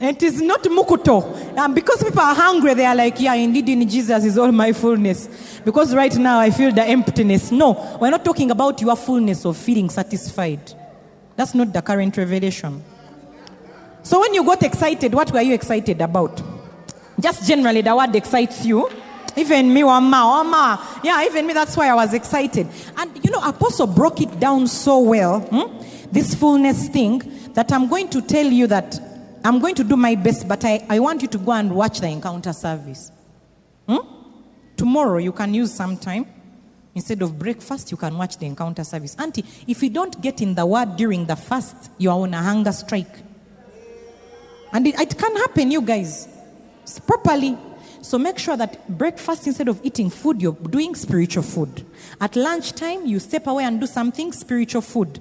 It 0.00 0.22
is 0.22 0.40
not 0.40 0.62
mukuto. 0.62 1.56
Um, 1.58 1.74
because 1.74 2.04
people 2.04 2.20
are 2.20 2.34
hungry, 2.34 2.74
they 2.74 2.84
are 2.84 2.94
like, 2.94 3.18
yeah, 3.18 3.34
indeed 3.34 3.68
in 3.68 3.88
Jesus 3.88 4.24
is 4.24 4.38
all 4.38 4.52
my 4.52 4.72
fullness. 4.72 5.60
Because 5.64 5.94
right 5.94 6.14
now 6.16 6.38
I 6.38 6.50
feel 6.50 6.70
the 6.70 6.84
emptiness. 6.84 7.50
No, 7.50 7.98
we're 8.00 8.10
not 8.10 8.24
talking 8.24 8.50
about 8.50 8.80
your 8.80 8.94
fullness 8.94 9.44
of 9.44 9.56
feeling 9.56 9.90
satisfied. 9.90 10.72
That's 11.34 11.54
not 11.54 11.72
the 11.72 11.82
current 11.82 12.16
revelation. 12.16 12.84
So 14.02 14.20
when 14.20 14.34
you 14.34 14.44
got 14.44 14.62
excited, 14.62 15.14
what 15.14 15.32
were 15.32 15.40
you 15.40 15.54
excited 15.54 16.00
about? 16.00 16.40
Just 17.18 17.48
generally, 17.48 17.80
the 17.80 17.96
word 17.96 18.14
excites 18.14 18.64
you. 18.64 18.88
Even 19.38 19.72
me, 19.72 19.82
Wama, 19.82 20.10
Wama. 20.12 21.04
Yeah, 21.04 21.24
even 21.24 21.46
me, 21.46 21.52
that's 21.52 21.76
why 21.76 21.88
I 21.88 21.94
was 21.94 22.12
excited. 22.12 22.66
And 22.96 23.24
you 23.24 23.30
know, 23.30 23.40
Apostle 23.40 23.86
broke 23.86 24.20
it 24.20 24.40
down 24.40 24.66
so 24.66 24.98
well, 24.98 25.40
hmm? 25.40 25.78
this 26.10 26.34
fullness 26.34 26.88
thing, 26.88 27.22
that 27.54 27.72
I'm 27.72 27.88
going 27.88 28.08
to 28.10 28.20
tell 28.20 28.46
you 28.46 28.66
that 28.66 28.98
I'm 29.44 29.60
going 29.60 29.76
to 29.76 29.84
do 29.84 29.96
my 29.96 30.16
best, 30.16 30.48
but 30.48 30.64
I, 30.64 30.84
I 30.88 30.98
want 30.98 31.22
you 31.22 31.28
to 31.28 31.38
go 31.38 31.52
and 31.52 31.74
watch 31.74 32.00
the 32.00 32.08
encounter 32.08 32.52
service. 32.52 33.12
Hmm? 33.88 33.98
Tomorrow, 34.76 35.18
you 35.18 35.32
can 35.32 35.54
use 35.54 35.72
some 35.72 35.96
time. 35.96 36.26
Instead 36.94 37.22
of 37.22 37.38
breakfast, 37.38 37.92
you 37.92 37.96
can 37.96 38.18
watch 38.18 38.38
the 38.38 38.46
encounter 38.46 38.82
service. 38.82 39.14
Auntie, 39.20 39.44
if 39.68 39.82
you 39.84 39.90
don't 39.90 40.20
get 40.20 40.42
in 40.42 40.56
the 40.56 40.66
word 40.66 40.96
during 40.96 41.26
the 41.26 41.36
fast, 41.36 41.92
you 41.98 42.10
are 42.10 42.18
on 42.18 42.34
a 42.34 42.42
hunger 42.42 42.72
strike. 42.72 43.14
And 44.72 44.84
it, 44.84 44.98
it 44.98 45.16
can 45.16 45.36
happen, 45.36 45.70
you 45.70 45.80
guys. 45.80 46.26
It's 46.82 46.98
properly. 46.98 47.56
So 48.00 48.18
make 48.18 48.38
sure 48.38 48.56
that 48.56 48.88
breakfast, 48.88 49.46
instead 49.46 49.68
of 49.68 49.80
eating 49.82 50.10
food, 50.10 50.40
you're 50.40 50.52
doing 50.52 50.94
spiritual 50.94 51.42
food. 51.42 51.84
At 52.20 52.36
lunchtime, 52.36 53.06
you 53.06 53.18
step 53.18 53.46
away 53.46 53.64
and 53.64 53.80
do 53.80 53.86
something 53.86 54.32
spiritual 54.32 54.82
food. 54.82 55.20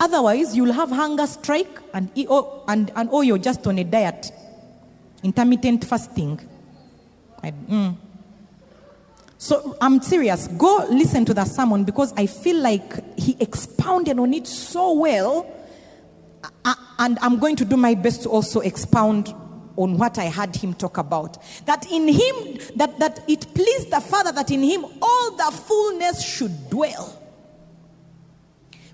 Otherwise, 0.00 0.56
you'll 0.56 0.72
have 0.72 0.90
hunger 0.90 1.26
strike 1.26 1.78
and, 1.94 2.10
and, 2.16 2.92
and 2.96 3.10
or 3.10 3.22
you're 3.24 3.38
just 3.38 3.66
on 3.66 3.78
a 3.78 3.84
diet, 3.84 4.32
intermittent 5.22 5.84
fasting. 5.84 6.40
I, 7.42 7.50
mm. 7.50 7.96
So 9.38 9.76
I'm 9.80 10.00
serious. 10.00 10.46
Go 10.46 10.86
listen 10.88 11.24
to 11.24 11.34
the 11.34 11.44
sermon 11.44 11.82
because 11.84 12.12
I 12.16 12.26
feel 12.26 12.58
like 12.58 13.18
he 13.18 13.36
expounded 13.40 14.18
on 14.18 14.32
it 14.32 14.46
so 14.46 14.92
well. 14.92 15.52
And 16.98 17.18
I'm 17.20 17.38
going 17.40 17.56
to 17.56 17.64
do 17.64 17.76
my 17.76 17.94
best 17.94 18.22
to 18.22 18.28
also 18.28 18.60
expound 18.60 19.34
on 19.76 19.98
what 19.98 20.18
I 20.18 20.28
heard 20.28 20.54
him 20.54 20.74
talk 20.74 20.98
about. 20.98 21.38
That 21.66 21.90
in 21.90 22.08
him, 22.08 22.58
that, 22.76 22.98
that 22.98 23.24
it 23.28 23.54
pleased 23.54 23.90
the 23.90 24.00
Father 24.00 24.32
that 24.32 24.50
in 24.50 24.62
him 24.62 24.84
all 25.00 25.36
the 25.36 25.50
fullness 25.56 26.24
should 26.24 26.70
dwell. 26.70 27.18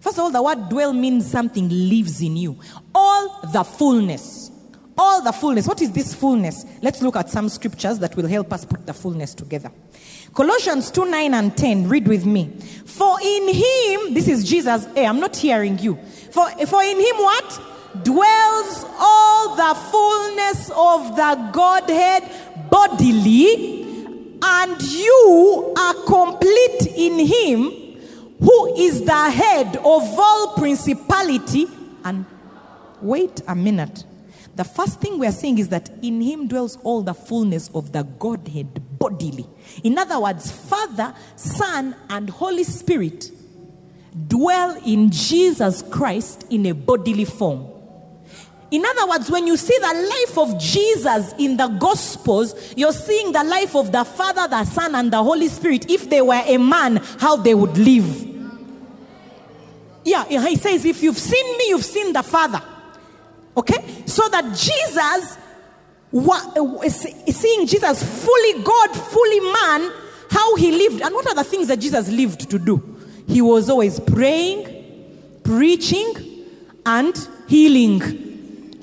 First 0.01 0.19
of 0.19 0.25
all, 0.25 0.31
the 0.31 0.43
word 0.43 0.69
dwell 0.69 0.93
means 0.93 1.29
something 1.31 1.69
lives 1.69 2.23
in 2.23 2.37
you. 2.37 2.59
All 2.95 3.41
the 3.53 3.65
fullness. 3.65 4.51
All 4.97 5.23
the 5.23 5.33
fullness. 5.33 5.67
What 5.67 5.83
is 5.83 5.93
this 5.93 6.15
fullness? 6.15 6.65
Let's 6.83 7.03
look 7.03 7.17
at 7.17 7.31
some 7.31 7.49
scriptures 7.49 7.99
that 7.99 8.17
will 8.17 8.27
help 8.27 8.53
us 8.53 8.65
put 8.65 8.87
the 8.87 8.95
fullness 8.95 9.35
together. 9.35 9.71
Colossians 10.35 10.91
2 10.91 11.11
9 11.11 11.35
and 11.35 11.57
10. 11.57 11.89
Read 11.89 12.09
with 12.09 12.27
me. 12.27 12.49
For 12.85 13.19
in 13.23 13.49
him, 13.49 14.15
this 14.15 14.29
is 14.29 14.49
Jesus. 14.49 14.87
Hey, 14.95 15.07
I'm 15.07 15.21
not 15.21 15.37
hearing 15.37 15.79
you. 15.79 15.97
For, 16.31 16.49
for 16.67 16.83
in 16.83 16.97
him, 16.97 17.17
what? 17.17 17.61
Dwells 18.03 18.85
all 18.99 19.57
the 19.57 19.75
fullness 19.91 20.71
of 20.71 21.17
the 21.17 21.51
Godhead 21.53 22.23
bodily, 22.71 23.83
and 24.43 24.83
you 24.83 25.75
are 25.77 25.95
complete 26.05 26.87
in 26.97 27.19
him 27.19 27.71
who 28.41 28.77
is 28.77 29.05
the 29.05 29.31
head 29.31 29.77
of 29.79 30.03
all 30.19 30.55
principality. 30.55 31.67
And 32.05 32.25
wait 33.01 33.41
a 33.49 33.55
minute. 33.55 34.05
The 34.55 34.65
first 34.65 35.01
thing 35.01 35.19
we 35.19 35.27
are 35.27 35.33
saying 35.33 35.59
is 35.59 35.69
that 35.69 35.89
in 36.03 36.21
him 36.21 36.49
dwells 36.49 36.79
all 36.83 37.03
the 37.03 37.15
fullness 37.15 37.71
of 37.75 37.93
the 37.93 38.03
godhead 38.03 38.99
bodily. 38.99 39.47
In 39.85 39.97
other 39.99 40.21
words 40.21 40.51
father 40.51 41.15
son 41.37 41.95
and 42.11 42.29
holy 42.29 42.65
spirit 42.65 43.31
dwell 44.27 44.77
in 44.85 45.11
jesus 45.11 45.83
christ 45.91 46.45
in 46.51 46.67
a 46.67 46.73
bodily 46.73 47.25
form 47.25 47.69
in 48.71 48.85
other 48.85 49.09
words, 49.09 49.31
when 49.31 49.47
you 49.47 49.57
see 49.57 49.77
the 49.79 50.27
life 50.27 50.39
of 50.39 50.61
Jesus 50.61 51.33
in 51.39 51.57
the 51.57 51.69
Gospels, 51.69 52.75
you're 52.77 52.93
seeing 52.93 53.33
the 53.33 53.43
life 53.43 53.75
of 53.75 53.93
the 53.93 54.05
Father, 54.05 54.47
the 54.47 54.65
Son, 54.65 54.95
and 54.95 55.11
the 55.11 55.23
Holy 55.23 55.49
Spirit. 55.49 55.91
If 55.91 56.11
they 56.11 56.21
were 56.21 56.43
a 56.45 56.59
man, 56.59 56.97
how 57.19 57.37
they 57.37 57.55
would 57.55 57.79
live. 57.79 58.27
Yeah, 60.05 60.27
he 60.27 60.57
says, 60.57 60.85
if 60.85 61.03
you've 61.03 61.19
seen 61.19 61.59
me, 61.59 61.69
you've 61.69 61.85
seen 61.85 62.13
the 62.13 62.23
Father. 62.23 62.63
Okay? 63.57 64.05
So 64.05 64.29
that 64.29 64.45
Jesus, 64.55 65.39
eh, 66.15 66.89
seeing 67.33 67.67
Jesus 67.67 68.25
fully 68.25 68.63
God, 68.63 68.89
fully 68.95 69.41
man, 69.41 69.93
how 70.31 70.57
he 70.57 70.73
lived. 70.73 71.01
And 71.01 71.15
what 71.15 71.27
are 71.27 71.35
the 71.35 71.45
things 71.45 71.69
that 71.69 71.79
Jesus 71.79 72.11
lived 72.11 72.51
to 72.51 72.59
do? 72.59 72.97
He 73.27 73.41
was 73.41 73.71
always 73.71 73.99
praying, 73.99 75.41
preaching, 75.43 76.45
and 76.85 77.29
healing 77.49 78.28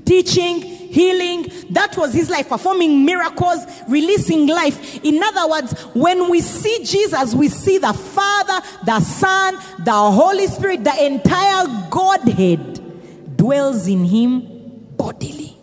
teaching, 0.05 0.61
healing. 0.61 1.51
That 1.71 1.97
was 1.97 2.13
his 2.13 2.29
life, 2.29 2.47
performing 2.47 3.03
miracles, 3.03 3.65
releasing 3.87 4.47
life. 4.47 5.03
In 5.03 5.21
other 5.21 5.49
words, 5.49 5.73
when 5.93 6.29
we 6.29 6.41
see 6.41 6.83
Jesus, 6.85 7.33
we 7.33 7.49
see 7.49 7.77
the 7.77 7.93
Father, 7.93 8.65
the 8.85 8.99
Son, 9.01 9.55
the 9.83 9.91
Holy 9.91 10.47
Spirit, 10.47 10.83
the 10.83 11.05
entire 11.05 11.65
Godhead 11.89 13.37
dwells 13.37 13.87
in 13.87 14.05
him 14.05 14.41
bodily. 14.95 15.57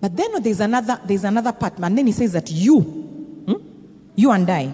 But 0.00 0.16
then 0.16 0.40
there's 0.42 0.60
another, 0.60 1.00
there's 1.04 1.24
another 1.24 1.52
part, 1.52 1.78
and 1.78 1.98
then 1.98 2.06
he 2.06 2.12
says 2.12 2.32
that 2.32 2.50
you, 2.50 2.80
hmm, 2.80 3.54
you 4.14 4.30
and 4.30 4.48
I, 4.48 4.72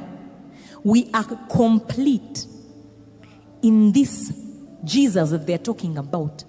we 0.83 1.11
are 1.15 1.25
complete 1.49 2.47
in 3.63 3.91
this 3.91 4.44
Jesus 4.85 5.31
that 5.31 5.47
they're 5.47 5.59
talking 5.59 5.99
about. 5.99 6.45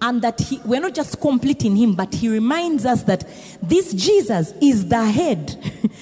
And 0.00 0.20
that 0.22 0.40
he, 0.40 0.60
we're 0.64 0.80
not 0.80 0.94
just 0.94 1.20
complete 1.20 1.64
in 1.64 1.76
him, 1.76 1.94
but 1.94 2.14
he 2.14 2.28
reminds 2.28 2.84
us 2.84 3.04
that 3.04 3.24
this 3.62 3.94
Jesus 3.94 4.52
is 4.60 4.88
the 4.88 5.04
head 5.04 5.56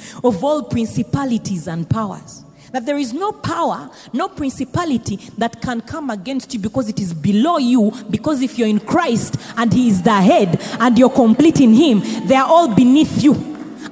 of 0.25 0.43
all 0.43 0.65
principalities 0.65 1.69
and 1.69 1.89
powers. 1.89 2.45
That 2.73 2.87
there 2.87 2.97
is 2.97 3.13
no 3.13 3.33
power, 3.33 3.91
no 4.15 4.29
principality 4.29 5.17
that 5.37 5.61
can 5.61 5.83
come 5.83 6.09
against 6.09 6.55
you 6.55 6.61
because 6.61 6.89
it 6.89 6.99
is 6.99 7.13
below 7.13 7.59
you. 7.59 7.93
Because 8.09 8.41
if 8.41 8.59
you're 8.59 8.69
in 8.69 8.81
Christ 8.81 9.37
and 9.59 9.73
He 9.73 9.89
is 9.89 10.03
the 10.03 10.15
head 10.15 10.59
and 10.81 10.99
you're 10.99 11.11
complete 11.11 11.61
in 11.61 11.75
Him, 11.75 12.01
they 12.27 12.35
are 12.35 12.49
all 12.49 12.75
beneath 12.75 13.23
you. 13.23 13.35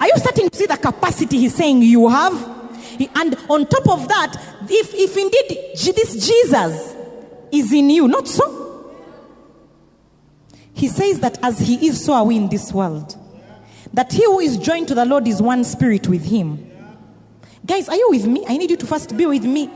Are 0.00 0.07
you 0.07 0.17
starting 0.17 0.49
to 0.49 0.57
see 0.57 0.67
the 0.67 0.79
capacity 0.79 1.39
He's 1.39 1.55
saying 1.55 1.83
you 1.83 2.09
have? 2.09 2.33
And 3.15 3.37
on 3.49 3.67
top 3.67 3.89
of 3.89 4.09
that, 4.09 4.35
if, 4.62 4.95
if 4.95 5.17
indeed 5.17 5.95
this 5.95 6.27
Jesus 6.27 6.97
is 7.52 7.73
in 7.73 7.90
you, 7.90 8.09
not 8.09 8.28
so. 8.28 8.59
He 10.73 10.88
says 10.88 11.21
that 11.21 11.42
as 11.42 11.59
He 11.59 11.87
is, 11.88 12.04
so 12.04 12.14
are 12.14 12.25
we 12.25 12.37
in 12.37 12.49
this 12.49 12.73
world. 12.73 13.16
That 13.92 14.12
he 14.12 14.25
who 14.25 14.38
is 14.40 14.57
joined 14.57 14.88
to 14.88 14.95
the 14.95 15.04
Lord 15.04 15.26
is 15.26 15.42
one 15.42 15.64
spirit 15.64 16.07
with 16.07 16.25
him. 16.25 16.71
Guys, 17.66 17.88
are 17.88 17.97
you 17.97 18.09
with 18.11 18.26
me? 18.26 18.45
I 18.49 18.57
need 18.57 18.71
you 18.71 18.76
to 18.76 18.87
first 18.87 19.16
be 19.16 19.26
with 19.26 19.45
me. 19.45 19.71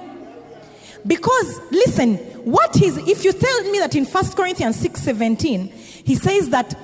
Because 1.07 1.61
listen, 1.71 2.17
what 2.45 2.81
is 2.81 2.97
if 2.97 3.25
you 3.25 3.33
tell 3.33 3.63
me 3.71 3.79
that 3.81 3.95
in 3.95 4.05
1 4.05 4.25
Corinthians 4.33 4.77
6 4.77 5.03
17, 5.03 5.69
he 5.69 6.15
says 6.15 6.51
that 6.51 6.79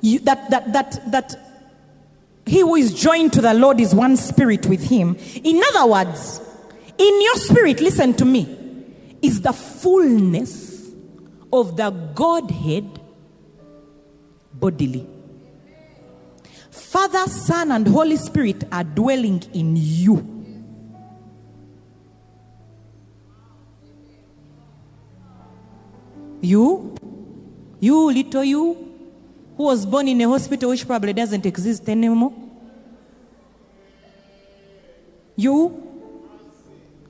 you, 0.00 0.18
that 0.20 0.50
that 0.50 0.72
that 0.72 1.12
that 1.12 1.34
he 2.46 2.60
who 2.60 2.74
is 2.74 2.92
joined 2.94 3.34
to 3.34 3.40
the 3.40 3.54
Lord 3.54 3.80
is 3.80 3.94
one 3.94 4.16
spirit 4.16 4.66
with 4.66 4.82
him. 4.82 5.16
In 5.44 5.62
other 5.74 5.86
words, 5.86 6.40
in 6.98 7.22
your 7.22 7.36
spirit, 7.36 7.80
listen 7.80 8.14
to 8.14 8.24
me, 8.24 8.61
is 9.22 9.40
the 9.40 9.52
fullness 9.52 10.90
of 11.52 11.76
the 11.76 11.90
Godhead 11.90 13.00
bodily. 14.52 15.06
Father, 16.70 17.26
Son, 17.30 17.70
and 17.72 17.86
Holy 17.86 18.16
Spirit 18.16 18.64
are 18.70 18.84
dwelling 18.84 19.42
in 19.54 19.76
you. 19.76 20.28
You, 26.40 26.94
you, 27.78 28.10
little 28.10 28.42
you, 28.44 28.74
who 29.56 29.62
was 29.62 29.86
born 29.86 30.08
in 30.08 30.20
a 30.20 30.28
hospital 30.28 30.70
which 30.70 30.86
probably 30.86 31.12
doesn't 31.12 31.46
exist 31.46 31.88
anymore. 31.88 32.32
You. 35.36 35.91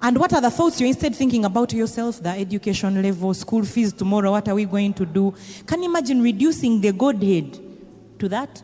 And 0.04 0.18
what 0.18 0.32
are 0.32 0.40
the 0.40 0.50
thoughts 0.50 0.80
you're 0.80 0.88
instead 0.88 1.14
thinking 1.14 1.44
about 1.44 1.72
yourself? 1.72 2.20
The 2.20 2.30
education 2.30 3.00
level, 3.00 3.32
school 3.34 3.64
fees 3.64 3.92
tomorrow, 3.92 4.32
what 4.32 4.48
are 4.48 4.54
we 4.56 4.64
going 4.64 4.94
to 4.94 5.06
do? 5.06 5.32
Can 5.64 5.80
you 5.84 5.88
imagine 5.88 6.20
reducing 6.20 6.80
the 6.80 6.92
Godhead 6.92 7.56
to 8.18 8.28
that? 8.28 8.62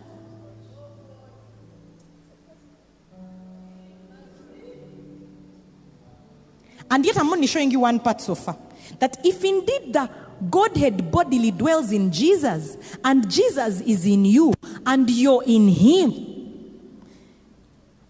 And 6.91 7.05
yet, 7.07 7.19
I'm 7.19 7.31
only 7.31 7.47
showing 7.47 7.71
you 7.71 7.81
one 7.81 8.01
part 8.01 8.21
so 8.21 8.35
far. 8.35 8.57
That 8.99 9.25
if 9.25 9.45
indeed 9.45 9.93
the 9.93 10.11
Godhead 10.51 11.11
bodily 11.13 11.53
dwells 11.53 11.93
in 11.93 12.11
Jesus, 12.11 12.77
and 13.05 13.31
Jesus 13.31 13.81
is 13.83 14.07
in 14.07 14.25
you, 14.25 14.55
and 14.87 15.09
you're 15.09 15.45
in 15.45 15.69
Him, 15.69 16.11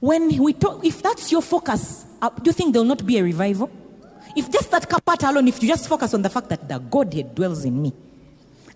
when 0.00 0.34
we 0.38 0.52
talk, 0.54 0.82
if 0.84 1.02
that's 1.02 1.30
your 1.30 1.42
focus, 1.42 2.06
uh, 2.20 2.30
do 2.30 2.48
you 2.48 2.52
think 2.52 2.72
there'll 2.72 2.86
not 2.86 3.04
be 3.06 3.18
a 3.18 3.22
revival? 3.22 3.70
If 4.36 4.50
just 4.50 4.70
that 4.70 4.88
part 5.04 5.22
alone, 5.22 5.48
if 5.48 5.62
you 5.62 5.68
just 5.68 5.88
focus 5.88 6.14
on 6.14 6.22
the 6.22 6.30
fact 6.30 6.48
that 6.48 6.68
the 6.68 6.78
Godhead 6.78 7.34
dwells 7.34 7.64
in 7.64 7.80
me, 7.80 7.92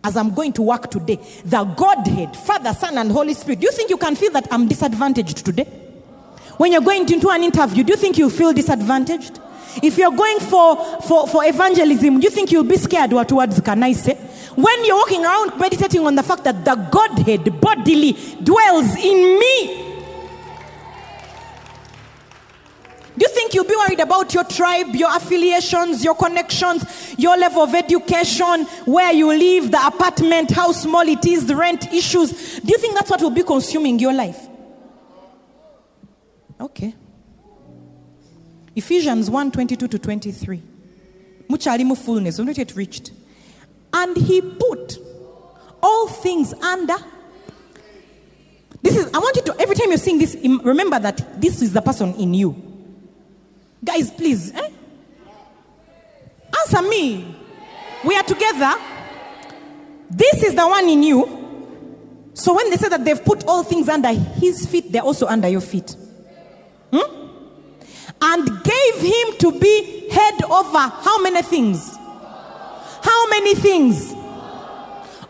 as 0.04 0.16
I'm 0.16 0.34
going 0.34 0.52
to 0.54 0.62
work 0.62 0.90
today, 0.90 1.20
the 1.44 1.64
Godhead, 1.64 2.36
Father, 2.36 2.72
Son, 2.72 2.98
and 2.98 3.10
Holy 3.10 3.34
Spirit, 3.34 3.60
do 3.60 3.66
you 3.66 3.72
think 3.72 3.90
you 3.90 3.96
can 3.96 4.16
feel 4.16 4.32
that 4.32 4.48
I'm 4.50 4.66
disadvantaged 4.66 5.44
today? 5.44 5.64
When 6.56 6.72
you're 6.72 6.80
going 6.80 7.10
into 7.10 7.28
an 7.30 7.42
interview, 7.42 7.84
do 7.84 7.92
you 7.92 7.96
think 7.96 8.18
you 8.18 8.28
feel 8.30 8.52
disadvantaged? 8.52 9.38
If 9.82 9.96
you're 9.96 10.14
going 10.14 10.38
for, 10.40 10.76
for, 11.02 11.26
for 11.28 11.44
evangelism, 11.44 12.20
do 12.20 12.24
you 12.24 12.30
think 12.30 12.52
you'll 12.52 12.64
be 12.64 12.76
scared 12.76 13.12
what 13.12 13.30
words 13.32 13.60
can 13.60 13.82
I 13.82 13.92
say? 13.92 14.14
When 14.54 14.84
you're 14.84 14.96
walking 14.96 15.24
around 15.24 15.58
meditating 15.58 16.06
on 16.06 16.14
the 16.14 16.22
fact 16.22 16.44
that 16.44 16.64
the 16.64 16.74
Godhead 16.74 17.60
bodily 17.60 18.12
dwells 18.42 18.94
in 18.96 19.38
me, 19.38 19.91
you 23.22 23.28
think 23.28 23.54
you'll 23.54 23.64
be 23.64 23.76
worried 23.76 24.00
about 24.00 24.34
your 24.34 24.44
tribe, 24.44 24.94
your 24.94 25.14
affiliations, 25.14 26.02
your 26.02 26.14
connections, 26.14 27.14
your 27.18 27.36
level 27.36 27.62
of 27.62 27.74
education, 27.74 28.64
where 28.84 29.12
you 29.12 29.28
live, 29.28 29.70
the 29.70 29.86
apartment, 29.86 30.50
how 30.50 30.72
small 30.72 31.06
it 31.06 31.24
is, 31.24 31.46
the 31.46 31.54
rent 31.54 31.92
issues? 31.92 32.58
Do 32.60 32.72
you 32.72 32.78
think 32.78 32.94
that's 32.94 33.10
what 33.10 33.20
will 33.20 33.30
be 33.30 33.42
consuming 33.42 33.98
your 33.98 34.12
life? 34.12 34.48
Okay. 36.60 36.94
Ephesians 38.74 39.30
1 39.30 39.52
22 39.52 39.88
to 39.88 39.98
23. 39.98 40.62
Muchalimu 41.48 41.96
fullness, 41.96 42.38
we've 42.38 42.46
not 42.46 42.58
yet 42.58 42.74
reached. 42.74 43.12
And 43.92 44.16
he 44.16 44.40
put 44.40 44.98
all 45.82 46.08
things 46.08 46.54
under. 46.54 46.96
This 48.80 48.96
is, 48.96 49.04
I 49.12 49.18
want 49.18 49.36
you 49.36 49.42
to, 49.42 49.60
every 49.60 49.76
time 49.76 49.90
you're 49.90 49.98
seeing 49.98 50.18
this, 50.18 50.36
remember 50.64 50.98
that 50.98 51.40
this 51.40 51.62
is 51.62 51.72
the 51.72 51.82
person 51.82 52.14
in 52.14 52.34
you. 52.34 52.71
Guys, 53.84 54.10
please. 54.10 54.52
Eh? 54.54 54.70
Answer 56.60 56.82
me. 56.82 57.36
We 58.04 58.16
are 58.16 58.22
together. 58.22 58.74
This 60.10 60.42
is 60.42 60.54
the 60.54 60.66
one 60.66 60.88
in 60.88 61.02
you. 61.02 61.38
So 62.34 62.54
when 62.54 62.70
they 62.70 62.76
say 62.76 62.88
that 62.88 63.04
they've 63.04 63.24
put 63.24 63.44
all 63.46 63.62
things 63.62 63.88
under 63.88 64.08
his 64.08 64.66
feet, 64.66 64.90
they're 64.92 65.02
also 65.02 65.26
under 65.26 65.48
your 65.48 65.60
feet. 65.60 65.96
Hmm? 66.92 67.28
And 68.20 68.46
gave 68.64 68.94
him 69.00 69.38
to 69.38 69.58
be 69.58 70.08
head 70.10 70.42
over 70.44 70.78
how 70.78 71.22
many 71.22 71.42
things? 71.42 71.96
How 73.02 73.28
many 73.28 73.54
things? 73.54 74.14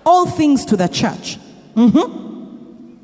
All 0.05 0.27
things 0.27 0.65
to 0.67 0.77
the 0.77 0.89
church. 0.89 1.39
Mhm. 1.75 2.99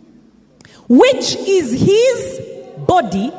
Which 0.89 1.37
is 1.37 1.73
his 1.73 2.41
body, 2.87 3.33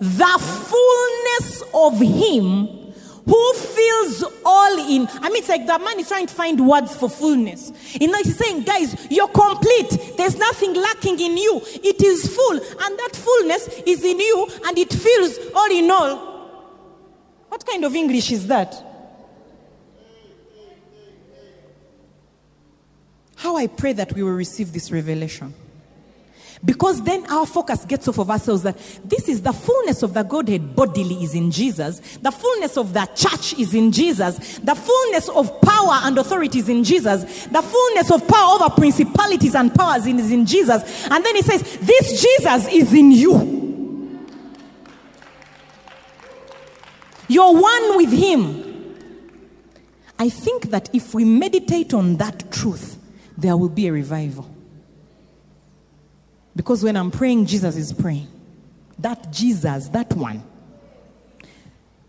the 0.00 0.38
fullness 0.40 1.62
of 1.74 2.00
him 2.00 2.80
who 3.26 3.52
fills 3.54 4.24
all 4.44 4.78
in. 4.90 5.06
I 5.20 5.28
mean, 5.28 5.38
it's 5.38 5.48
like 5.48 5.66
that 5.66 5.80
man 5.80 6.00
is 6.00 6.08
trying 6.08 6.26
to 6.26 6.34
find 6.34 6.66
words 6.66 6.96
for 6.96 7.08
fullness. 7.08 7.70
You 8.00 8.08
know, 8.08 8.18
he's 8.18 8.36
saying, 8.36 8.62
guys, 8.62 9.06
you're 9.10 9.28
complete. 9.28 10.16
There's 10.16 10.36
nothing 10.36 10.74
lacking 10.74 11.20
in 11.20 11.36
you. 11.36 11.60
It 11.64 12.02
is 12.02 12.34
full. 12.34 12.56
And 12.56 12.98
that 12.98 13.10
fullness 13.12 13.68
is 13.86 14.02
in 14.02 14.18
you 14.18 14.48
and 14.66 14.78
it 14.78 14.92
fills 14.92 15.38
all 15.54 15.70
in 15.70 15.90
all. 15.90 16.30
What 17.48 17.66
kind 17.66 17.84
of 17.84 17.94
English 17.94 18.32
is 18.32 18.46
that? 18.46 18.86
How 23.36 23.56
I 23.56 23.66
pray 23.68 23.92
that 23.92 24.12
we 24.12 24.22
will 24.22 24.32
receive 24.32 24.72
this 24.72 24.90
revelation. 24.90 25.54
Because 26.62 27.02
then 27.04 27.24
our 27.30 27.46
focus 27.46 27.86
gets 27.86 28.06
off 28.06 28.18
of 28.18 28.30
ourselves 28.30 28.62
that 28.64 28.76
this 29.04 29.28
is 29.28 29.40
the 29.40 29.52
fullness 29.52 30.02
of 30.02 30.12
the 30.12 30.22
Godhead 30.22 30.76
bodily 30.76 31.22
is 31.24 31.34
in 31.34 31.50
Jesus. 31.50 32.18
The 32.18 32.30
fullness 32.30 32.76
of 32.76 32.92
the 32.92 33.06
church 33.14 33.58
is 33.58 33.72
in 33.72 33.92
Jesus. 33.92 34.58
The 34.58 34.74
fullness 34.74 35.30
of 35.30 35.58
power 35.62 36.00
and 36.02 36.18
authority 36.18 36.58
is 36.58 36.68
in 36.68 36.84
Jesus. 36.84 37.46
The 37.46 37.62
fullness 37.62 38.10
of 38.10 38.28
power 38.28 38.56
over 38.56 38.68
principalities 38.74 39.54
and 39.54 39.74
powers 39.74 40.06
is 40.06 40.30
in 40.30 40.44
Jesus. 40.44 41.08
And 41.10 41.24
then 41.24 41.36
he 41.36 41.42
says, 41.42 41.62
This 41.78 42.20
Jesus 42.20 42.68
is 42.68 42.92
in 42.92 43.10
you. 43.10 43.60
You're 47.26 47.54
one 47.54 47.96
with 47.96 48.12
him. 48.12 48.96
I 50.18 50.28
think 50.28 50.64
that 50.70 50.90
if 50.92 51.14
we 51.14 51.24
meditate 51.24 51.94
on 51.94 52.16
that 52.16 52.52
truth, 52.52 52.98
there 53.38 53.56
will 53.56 53.70
be 53.70 53.86
a 53.86 53.92
revival. 53.92 54.59
Because 56.54 56.82
when 56.82 56.96
I'm 56.96 57.10
praying, 57.10 57.46
Jesus 57.46 57.76
is 57.76 57.92
praying. 57.92 58.28
That 58.98 59.32
Jesus, 59.32 59.88
that 59.88 60.12
one. 60.14 60.42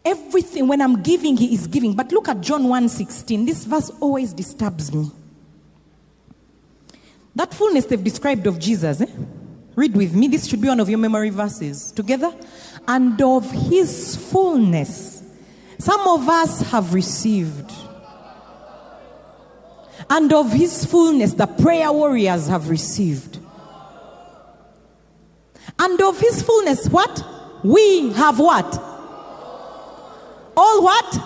Everything, 0.03 0.67
when 0.67 0.81
I'm 0.81 1.01
giving, 1.01 1.37
he 1.37 1.53
is 1.53 1.67
giving. 1.67 1.93
But 1.93 2.11
look 2.11 2.27
at 2.27 2.41
John 2.41 2.63
1:16. 2.63 3.45
This 3.45 3.65
verse 3.65 3.91
always 3.99 4.33
disturbs 4.33 4.93
me. 4.93 5.11
That 7.35 7.53
fullness 7.53 7.85
they've 7.85 8.03
described 8.03 8.47
of 8.47 8.59
Jesus, 8.59 8.99
eh? 9.01 9.05
Read 9.75 9.95
with 9.95 10.13
me. 10.13 10.27
This 10.27 10.47
should 10.47 10.59
be 10.59 10.67
one 10.67 10.79
of 10.79 10.89
your 10.89 10.99
memory 10.99 11.29
verses. 11.29 11.91
Together. 11.91 12.33
And 12.87 13.21
of 13.21 13.49
his 13.51 14.15
fullness. 14.15 15.23
Some 15.77 16.01
of 16.07 16.27
us 16.27 16.61
have 16.71 16.93
received. 16.93 17.71
And 20.09 20.33
of 20.33 20.51
his 20.51 20.83
fullness, 20.85 21.33
the 21.33 21.47
prayer 21.47 21.91
warriors 21.91 22.47
have 22.47 22.69
received. 22.69 23.39
And 25.79 26.01
of 26.01 26.19
his 26.19 26.41
fullness, 26.41 26.87
what? 26.89 27.23
We 27.63 28.11
have 28.13 28.39
what? 28.39 28.77
All 30.55 30.83
what? 30.83 31.17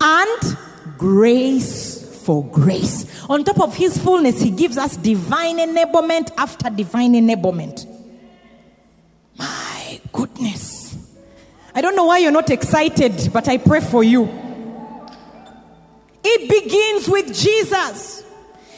And 0.00 0.56
grace 0.98 2.22
for 2.24 2.44
grace. 2.44 3.06
On 3.28 3.44
top 3.44 3.60
of 3.60 3.74
his 3.74 3.98
fullness, 3.98 4.40
he 4.40 4.50
gives 4.50 4.78
us 4.78 4.96
divine 4.96 5.58
enablement 5.58 6.32
after 6.36 6.70
divine 6.70 7.14
enablement. 7.14 7.86
My 9.36 10.00
goodness. 10.12 10.96
I 11.74 11.80
don't 11.80 11.96
know 11.96 12.04
why 12.04 12.18
you're 12.18 12.30
not 12.30 12.50
excited, 12.50 13.30
but 13.32 13.48
I 13.48 13.58
pray 13.58 13.80
for 13.80 14.04
you. 14.04 14.28
It 16.22 16.48
begins 16.48 17.08
with 17.08 17.26
Jesus. 17.34 18.22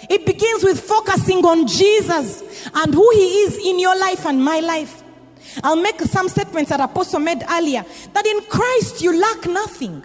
It 0.08 0.24
begins 0.24 0.64
with 0.64 0.80
focusing 0.80 1.44
on 1.44 1.66
Jesus 1.66 2.42
and 2.74 2.94
who 2.94 3.10
He 3.12 3.42
is 3.42 3.58
in 3.58 3.78
your 3.78 3.98
life 3.98 4.26
and 4.26 4.44
my 4.44 4.60
life. 4.60 5.02
I'll 5.62 5.76
make 5.76 6.00
some 6.00 6.28
statements 6.28 6.70
that 6.70 6.80
Apostle 6.80 7.20
made 7.20 7.42
earlier 7.50 7.84
that 8.12 8.26
in 8.26 8.42
Christ 8.42 9.02
you 9.02 9.18
lack 9.18 9.46
nothing. 9.46 10.04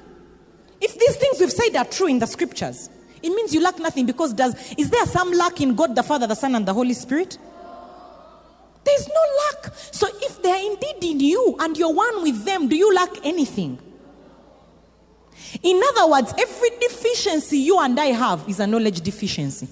If 0.79 0.97
these 0.97 1.15
things 1.17 1.39
we've 1.39 1.51
said 1.51 1.75
are 1.75 1.85
true 1.85 2.07
in 2.07 2.19
the 2.19 2.27
scriptures, 2.27 2.89
it 3.21 3.29
means 3.29 3.53
you 3.53 3.61
lack 3.61 3.77
nothing 3.79 4.05
because 4.05 4.33
does 4.33 4.55
is 4.77 4.89
there 4.89 5.05
some 5.05 5.31
lack 5.31 5.61
in 5.61 5.75
God 5.75 5.95
the 5.95 6.03
Father, 6.03 6.27
the 6.27 6.35
Son, 6.35 6.55
and 6.55 6.65
the 6.65 6.73
Holy 6.73 6.93
Spirit? 6.93 7.37
There's 8.83 9.07
no 9.07 9.21
lack. 9.61 9.73
So 9.91 10.07
if 10.11 10.41
they 10.41 10.49
are 10.49 10.71
indeed 10.71 11.03
in 11.03 11.19
you 11.19 11.55
and 11.59 11.77
you're 11.77 11.93
one 11.93 12.23
with 12.23 12.43
them, 12.45 12.67
do 12.67 12.75
you 12.75 12.93
lack 12.95 13.09
anything? 13.23 13.79
In 15.61 15.81
other 15.89 16.09
words, 16.09 16.33
every 16.37 16.69
deficiency 16.79 17.59
you 17.59 17.79
and 17.79 17.99
I 17.99 18.07
have 18.07 18.47
is 18.47 18.59
a 18.59 18.65
knowledge 18.65 19.01
deficiency. 19.01 19.67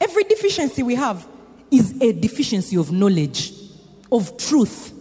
Every 0.00 0.24
deficiency 0.50 0.82
we 0.82 0.96
have 0.96 1.28
is 1.70 1.94
a 2.02 2.12
deficiency 2.12 2.76
of 2.76 2.90
knowledge, 2.90 3.52
of 4.10 4.36
truth. 4.36 4.92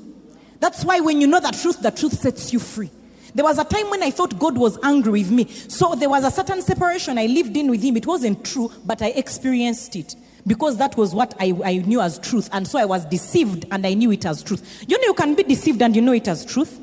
That's 0.60 0.86
why 0.86 1.00
when 1.00 1.20
you 1.22 1.26
know 1.26 1.40
the 1.40 1.50
truth, 1.60 1.82
the 1.82 1.90
truth 1.90 2.14
sets 2.14 2.54
you 2.54 2.60
free. 2.60 2.92
There 3.34 3.44
was 3.44 3.58
a 3.58 3.64
time 3.64 3.90
when 3.90 4.04
I 4.04 4.12
thought 4.12 4.38
God 4.38 4.56
was 4.60 4.78
angry 4.84 5.12
with 5.12 5.32
me. 5.32 5.48
So 5.48 5.96
there 5.96 6.10
was 6.10 6.24
a 6.24 6.30
certain 6.30 6.62
separation 6.62 7.18
I 7.18 7.26
lived 7.26 7.58
in 7.58 7.72
with 7.72 7.82
Him. 7.82 7.98
It 7.98 8.06
wasn't 8.06 8.46
true, 8.46 8.72
but 8.86 9.02
I 9.02 9.08
experienced 9.08 9.96
it 9.96 10.16
because 10.46 10.78
that 10.78 10.96
was 10.96 11.16
what 11.16 11.34
I, 11.40 11.60
I 11.66 11.78
knew 11.78 12.00
as 12.00 12.20
truth. 12.20 12.48
And 12.52 12.68
so 12.68 12.78
I 12.78 12.86
was 12.86 13.06
deceived 13.06 13.66
and 13.72 13.88
I 13.88 13.96
knew 13.96 14.12
it 14.12 14.28
as 14.28 14.44
truth. 14.44 14.86
You 14.88 15.00
know, 15.00 15.06
you 15.06 15.14
can 15.16 15.34
be 15.34 15.42
deceived 15.42 15.82
and 15.82 15.96
you 15.96 16.04
know 16.04 16.14
it 16.14 16.28
as 16.28 16.46
truth. 16.46 16.80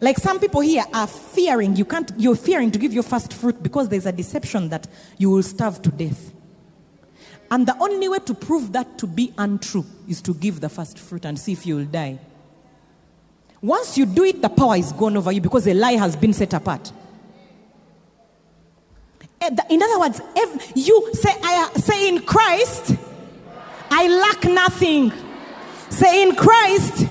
Like 0.00 0.16
some 0.16 0.40
people 0.40 0.62
here 0.62 0.84
are 0.94 1.06
fearing, 1.06 1.76
you 1.76 1.84
can't, 1.84 2.10
you're 2.16 2.36
fearing 2.36 2.70
to 2.70 2.78
give 2.78 2.94
your 2.94 3.02
first 3.02 3.34
fruit 3.34 3.62
because 3.62 3.90
there's 3.90 4.06
a 4.06 4.12
deception 4.12 4.70
that 4.70 4.86
you 5.18 5.28
will 5.28 5.42
starve 5.42 5.82
to 5.82 5.90
death. 5.90 6.32
And 7.50 7.66
the 7.66 7.76
only 7.80 8.08
way 8.08 8.18
to 8.20 8.34
prove 8.34 8.72
that 8.72 8.98
to 8.98 9.06
be 9.06 9.32
untrue 9.38 9.84
is 10.08 10.20
to 10.22 10.34
give 10.34 10.60
the 10.60 10.68
first 10.68 10.98
fruit 10.98 11.24
and 11.24 11.38
see 11.38 11.52
if 11.52 11.64
you 11.66 11.76
will 11.76 11.84
die. 11.84 12.18
Once 13.62 13.96
you 13.96 14.06
do 14.06 14.24
it, 14.24 14.42
the 14.42 14.48
power 14.48 14.76
is 14.76 14.92
gone 14.92 15.16
over 15.16 15.32
you 15.32 15.40
because 15.40 15.66
a 15.66 15.74
lie 15.74 15.92
has 15.92 16.16
been 16.16 16.32
set 16.32 16.52
apart. 16.52 16.92
Eh, 19.40 19.50
in 19.70 19.82
other 19.82 19.98
words, 20.00 20.20
if 20.34 20.72
you 20.74 21.10
say, 21.14 21.30
I 21.42 21.70
say 21.74 22.08
in 22.08 22.22
Christ, 22.22 22.94
I 23.90 24.08
lack 24.08 24.44
nothing. 24.44 25.12
Say 25.88 26.22
in 26.22 26.34
Christ, 26.34 27.06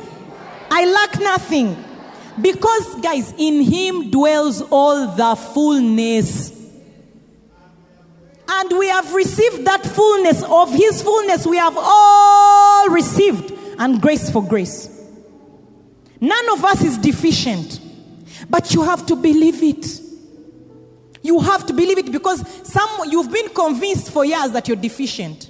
I 0.69 0.85
lack 0.85 1.19
nothing. 1.19 1.83
Because, 2.41 2.95
guys, 3.01 3.33
in 3.37 3.61
Him 3.61 4.11
dwells 4.11 4.61
all 4.61 5.07
the 5.07 5.35
fullness. 5.35 6.51
And 8.47 8.77
we 8.77 8.87
have 8.87 9.13
received 9.13 9.65
that 9.65 9.85
fullness 9.85 10.43
of 10.43 10.71
His 10.71 11.01
fullness. 11.01 11.45
We 11.47 11.57
have 11.57 11.75
all 11.77 12.89
received, 12.89 13.51
and 13.79 14.01
grace 14.01 14.29
for 14.29 14.43
grace. 14.43 14.89
None 16.21 16.49
of 16.51 16.63
us 16.63 16.83
is 16.83 16.97
deficient, 16.97 17.79
but 18.49 18.73
you 18.73 18.83
have 18.83 19.05
to 19.07 19.15
believe 19.15 19.61
it. 19.61 20.01
You 21.21 21.39
have 21.39 21.65
to 21.65 21.73
believe 21.73 21.97
it 21.97 22.11
because 22.11 22.45
some 22.67 22.89
you've 23.09 23.31
been 23.31 23.49
convinced 23.49 24.11
for 24.11 24.23
years 24.23 24.51
that 24.51 24.67
you're 24.67 24.77
deficient, 24.77 25.49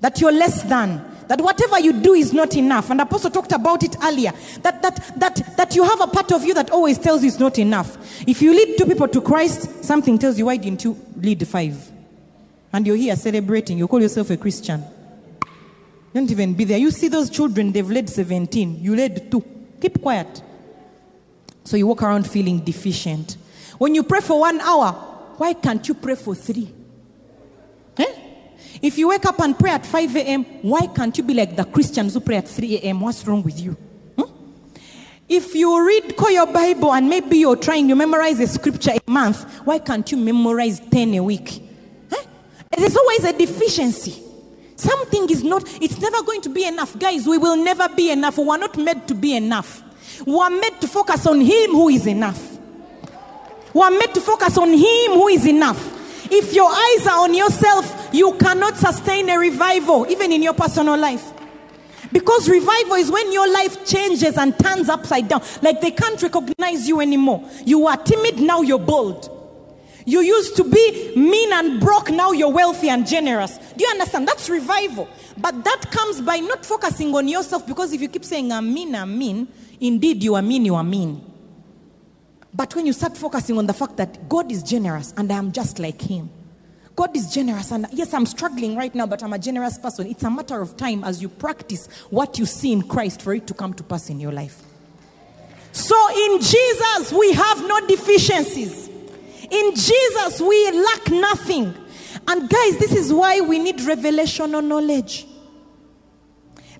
that 0.00 0.20
you're 0.20 0.32
less 0.32 0.62
than, 0.62 1.04
that 1.28 1.40
whatever 1.40 1.78
you 1.78 1.92
do 1.92 2.14
is 2.14 2.32
not 2.32 2.56
enough. 2.56 2.90
And 2.90 3.00
Apostle 3.00 3.30
talked 3.30 3.52
about 3.52 3.82
it 3.82 3.96
earlier. 4.02 4.32
That 4.62 4.80
that 4.82 5.20
that 5.20 5.56
that 5.56 5.76
you 5.76 5.84
have 5.84 6.00
a 6.00 6.06
part 6.06 6.32
of 6.32 6.44
you 6.44 6.54
that 6.54 6.70
always 6.70 6.98
tells 6.98 7.22
you 7.22 7.28
it's 7.28 7.38
not 7.38 7.58
enough. 7.58 7.96
If 8.26 8.40
you 8.42 8.52
lead 8.52 8.78
two 8.78 8.86
people 8.86 9.08
to 9.08 9.20
Christ, 9.20 9.84
something 9.84 10.18
tells 10.18 10.38
you 10.38 10.46
why 10.46 10.56
didn't 10.56 10.84
you 10.84 10.96
lead 11.16 11.46
five? 11.46 11.92
And 12.72 12.86
you're 12.86 12.96
here 12.96 13.16
celebrating. 13.16 13.78
You 13.78 13.88
call 13.88 14.00
yourself 14.00 14.30
a 14.30 14.36
Christian. 14.36 14.84
Don't 16.12 16.30
even 16.30 16.54
be 16.54 16.64
there. 16.64 16.78
You 16.78 16.90
see 16.90 17.08
those 17.08 17.28
children, 17.28 17.72
they've 17.72 17.90
led 17.90 18.08
17. 18.08 18.82
You 18.82 18.96
led 18.96 19.30
two. 19.30 19.44
Keep 19.80 20.00
quiet. 20.00 20.42
So 21.64 21.76
you 21.76 21.86
walk 21.86 22.02
around 22.02 22.26
feeling 22.26 22.60
deficient. 22.60 23.36
When 23.76 23.94
you 23.94 24.02
pray 24.02 24.20
for 24.20 24.40
one 24.40 24.60
hour, 24.60 24.92
why 25.36 25.52
can't 25.52 25.86
you 25.86 25.94
pray 25.94 26.14
for 26.14 26.34
three? 26.34 26.72
Eh? 27.98 28.14
If 28.80 28.96
you 28.98 29.08
wake 29.08 29.26
up 29.26 29.40
and 29.40 29.58
pray 29.58 29.72
at 29.72 29.84
5 29.84 30.16
a.m., 30.16 30.44
why 30.62 30.86
can't 30.86 31.16
you 31.18 31.24
be 31.24 31.34
like 31.34 31.56
the 31.56 31.64
Christians 31.64 32.14
who 32.14 32.20
pray 32.20 32.36
at 32.36 32.48
3 32.48 32.76
a.m.? 32.76 33.00
What's 33.00 33.26
wrong 33.26 33.42
with 33.42 33.60
you? 33.60 33.72
Hmm? 34.18 34.32
If 35.28 35.54
you 35.54 35.86
read, 35.86 36.16
call 36.16 36.30
your 36.30 36.46
Bible, 36.46 36.94
and 36.94 37.08
maybe 37.08 37.38
you're 37.38 37.56
trying, 37.56 37.88
you 37.88 37.96
memorize 37.96 38.40
a 38.40 38.46
scripture 38.46 38.92
a 38.92 39.10
month, 39.10 39.42
why 39.66 39.78
can't 39.78 40.10
you 40.10 40.16
memorize 40.16 40.80
10 40.80 41.14
a 41.14 41.22
week? 41.22 41.62
There's 42.76 42.96
always 42.96 43.24
a 43.24 43.32
deficiency. 43.32 44.22
Something 44.76 45.30
is 45.30 45.42
not, 45.42 45.64
it's 45.82 45.98
never 45.98 46.22
going 46.22 46.42
to 46.42 46.50
be 46.50 46.64
enough. 46.66 46.98
Guys, 46.98 47.26
we 47.26 47.38
will 47.38 47.56
never 47.56 47.88
be 47.88 48.10
enough. 48.10 48.36
We 48.36 48.48
are 48.48 48.58
not 48.58 48.76
made 48.76 49.08
to 49.08 49.14
be 49.14 49.34
enough. 49.34 49.82
We 50.26 50.36
are 50.36 50.50
made 50.50 50.80
to 50.82 50.88
focus 50.88 51.26
on 51.26 51.40
Him 51.40 51.70
who 51.70 51.88
is 51.88 52.06
enough. 52.06 52.58
We 53.72 53.80
are 53.80 53.90
made 53.90 54.12
to 54.14 54.20
focus 54.20 54.58
on 54.58 54.70
Him 54.70 55.12
who 55.12 55.28
is 55.28 55.46
enough. 55.46 55.94
If 56.30 56.52
your 56.52 56.70
eyes 56.70 57.06
are 57.06 57.24
on 57.24 57.34
yourself, 57.34 58.10
you 58.12 58.34
cannot 58.34 58.76
sustain 58.76 59.28
a 59.30 59.38
revival, 59.38 60.06
even 60.10 60.32
in 60.32 60.42
your 60.42 60.54
personal 60.54 60.96
life. 60.98 61.32
Because 62.12 62.48
revival 62.48 62.94
is 62.94 63.10
when 63.10 63.32
your 63.32 63.50
life 63.50 63.86
changes 63.86 64.36
and 64.36 64.58
turns 64.58 64.88
upside 64.88 65.28
down. 65.28 65.42
Like 65.62 65.80
they 65.80 65.90
can't 65.90 66.20
recognize 66.22 66.88
you 66.88 67.00
anymore. 67.00 67.48
You 67.64 67.86
are 67.86 67.96
timid, 67.96 68.40
now 68.40 68.62
you're 68.62 68.78
bold. 68.78 69.35
You 70.06 70.20
used 70.20 70.54
to 70.56 70.64
be 70.64 71.14
mean 71.16 71.52
and 71.52 71.80
broke, 71.80 72.10
now 72.10 72.30
you're 72.30 72.48
wealthy 72.48 72.88
and 72.88 73.04
generous. 73.04 73.58
Do 73.76 73.84
you 73.84 73.90
understand? 73.90 74.28
That's 74.28 74.48
revival. 74.48 75.08
But 75.36 75.64
that 75.64 75.90
comes 75.90 76.20
by 76.20 76.36
not 76.36 76.64
focusing 76.64 77.12
on 77.14 77.26
yourself 77.26 77.66
because 77.66 77.92
if 77.92 78.00
you 78.00 78.08
keep 78.08 78.24
saying, 78.24 78.52
I'm 78.52 78.72
mean, 78.72 78.94
I'm 78.94 79.18
mean, 79.18 79.48
indeed 79.80 80.22
you 80.22 80.36
are 80.36 80.42
mean, 80.42 80.64
you 80.64 80.76
are 80.76 80.84
mean. 80.84 81.28
But 82.54 82.74
when 82.76 82.86
you 82.86 82.92
start 82.92 83.16
focusing 83.16 83.58
on 83.58 83.66
the 83.66 83.74
fact 83.74 83.96
that 83.96 84.28
God 84.28 84.50
is 84.52 84.62
generous 84.62 85.12
and 85.16 85.30
I 85.30 85.36
am 85.36 85.50
just 85.50 85.80
like 85.80 86.00
Him, 86.00 86.30
God 86.94 87.14
is 87.14 87.34
generous, 87.34 87.72
and 87.72 87.86
yes, 87.92 88.14
I'm 88.14 88.24
struggling 88.24 88.74
right 88.74 88.94
now, 88.94 89.06
but 89.06 89.22
I'm 89.22 89.34
a 89.34 89.38
generous 89.38 89.76
person. 89.76 90.06
It's 90.06 90.22
a 90.22 90.30
matter 90.30 90.62
of 90.62 90.78
time 90.78 91.04
as 91.04 91.20
you 91.20 91.28
practice 91.28 91.88
what 92.08 92.38
you 92.38 92.46
see 92.46 92.72
in 92.72 92.82
Christ 92.82 93.20
for 93.20 93.34
it 93.34 93.46
to 93.48 93.54
come 93.54 93.74
to 93.74 93.82
pass 93.82 94.08
in 94.08 94.18
your 94.18 94.32
life. 94.32 94.62
So 95.72 95.94
in 96.16 96.40
Jesus, 96.40 97.12
we 97.12 97.34
have 97.34 97.66
no 97.66 97.86
deficiencies. 97.86 98.88
In 99.50 99.74
Jesus, 99.74 100.40
we 100.40 100.70
lack 100.72 101.10
nothing. 101.10 101.74
And 102.28 102.48
guys, 102.48 102.78
this 102.78 102.94
is 102.94 103.12
why 103.12 103.40
we 103.40 103.58
need 103.58 103.80
revelation 103.82 104.54
or 104.54 104.62
knowledge. 104.62 105.26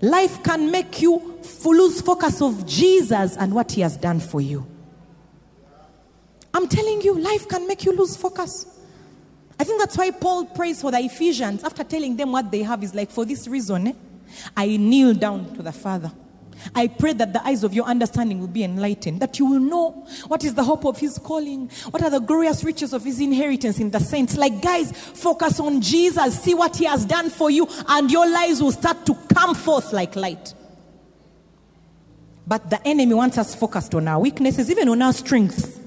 Life 0.01 0.43
can 0.43 0.71
make 0.71 1.01
you 1.01 1.41
lose 1.65 2.01
focus 2.01 2.41
of 2.43 2.67
Jesus 2.67 3.37
and 3.37 3.55
what 3.55 3.73
he 3.73 3.81
has 3.81 3.97
done 3.97 4.21
for 4.21 4.41
you. 4.41 4.67
I'm 6.55 6.69
telling 6.69 7.03
you, 7.03 7.19
life 7.19 7.49
can 7.49 7.67
make 7.67 7.85
you 7.85 7.93
lose 7.93 8.17
focus. 8.17 8.67
I 9.59 9.65
think 9.65 9.81
that's 9.81 9.97
why 9.97 10.11
Paul 10.11 10.47
prays 10.47 10.81
for 10.81 10.91
the 10.91 10.99
Ephesians 10.99 11.65
after 11.65 11.83
telling 11.83 12.17
them 12.17 12.33
what 12.33 12.51
they 12.51 12.63
have 12.63 12.83
is 12.83 12.95
like, 12.95 13.11
for 13.11 13.25
this 13.25 13.49
reason, 13.49 13.89
eh, 13.89 13.93
I 14.57 14.77
kneel 14.77 15.15
down 15.15 15.55
to 15.55 15.63
the 15.63 15.73
Father 15.73 16.13
I 16.75 16.89
pray 16.89 17.13
that 17.15 17.33
the 17.33 17.45
eyes 17.47 17.65
of 17.65 17.75
your 17.75 17.85
understanding 17.85 18.41
will 18.41 18.47
be 18.49 18.65
enlightened, 18.65 19.21
that 19.21 19.39
you 19.39 19.47
will 19.47 19.61
know 19.61 20.07
what 20.27 20.45
is 20.45 20.55
the 20.55 20.65
hope 20.65 20.85
of 20.85 20.99
his 20.99 21.19
calling, 21.19 21.69
what 21.91 22.03
are 22.03 22.11
the 22.11 22.21
glorious 22.21 22.65
riches 22.65 22.93
of 22.93 23.05
his 23.05 23.21
inheritance 23.21 23.79
in 23.79 23.91
the 23.91 24.01
saints. 24.01 24.37
Like, 24.37 24.61
guys, 24.63 24.93
focus 24.93 25.61
on 25.61 25.81
Jesus, 25.81 26.41
see 26.41 26.55
what 26.55 26.77
he 26.77 26.85
has 26.85 27.05
done 27.05 27.31
for 27.31 27.51
you, 27.51 27.69
and 27.89 28.11
your 28.11 28.29
lives 28.29 28.63
will 28.63 28.73
start 28.73 29.07
to 29.07 29.15
come 29.35 29.55
forth 29.55 29.93
like 29.93 30.17
light. 30.17 30.55
But 32.47 32.71
the 32.71 32.87
enemy 32.87 33.15
wants 33.15 33.39
us 33.39 33.55
focused 33.55 33.95
on 33.95 34.07
our 34.07 34.21
weaknesses, 34.21 34.71
even 34.71 34.89
on 34.89 35.03
our 35.03 35.13
strengths. 35.13 35.81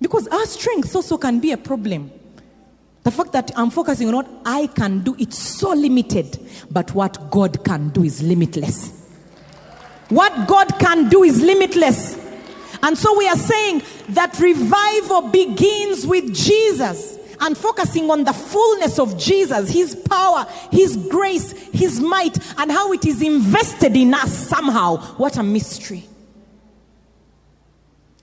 Because 0.00 0.28
our 0.28 0.46
strengths 0.46 0.94
also 0.94 1.16
can 1.18 1.40
be 1.40 1.52
a 1.52 1.56
problem. 1.56 2.10
The 3.02 3.10
fact 3.10 3.32
that 3.32 3.50
I'm 3.56 3.70
focusing 3.70 4.08
on 4.08 4.14
what 4.14 4.28
I 4.44 4.66
can 4.66 5.02
do, 5.02 5.16
it's 5.18 5.38
so 5.38 5.70
limited. 5.70 6.38
But 6.70 6.94
what 6.94 7.30
God 7.30 7.64
can 7.64 7.88
do 7.88 8.04
is 8.04 8.22
limitless. 8.22 8.99
What 10.10 10.46
God 10.46 10.78
can 10.78 11.08
do 11.08 11.22
is 11.22 11.40
limitless. 11.40 12.18
And 12.82 12.96
so 12.98 13.16
we 13.16 13.28
are 13.28 13.36
saying 13.36 13.82
that 14.10 14.38
revival 14.38 15.28
begins 15.28 16.06
with 16.06 16.34
Jesus 16.34 17.18
and 17.40 17.56
focusing 17.56 18.10
on 18.10 18.24
the 18.24 18.32
fullness 18.32 18.98
of 18.98 19.16
Jesus, 19.16 19.70
His 19.70 19.94
power, 19.94 20.46
His 20.70 20.96
grace, 20.96 21.52
His 21.72 22.00
might, 22.00 22.36
and 22.58 22.70
how 22.70 22.92
it 22.92 23.06
is 23.06 23.22
invested 23.22 23.96
in 23.96 24.12
us 24.12 24.32
somehow. 24.32 24.98
What 25.16 25.36
a 25.38 25.42
mystery! 25.42 26.04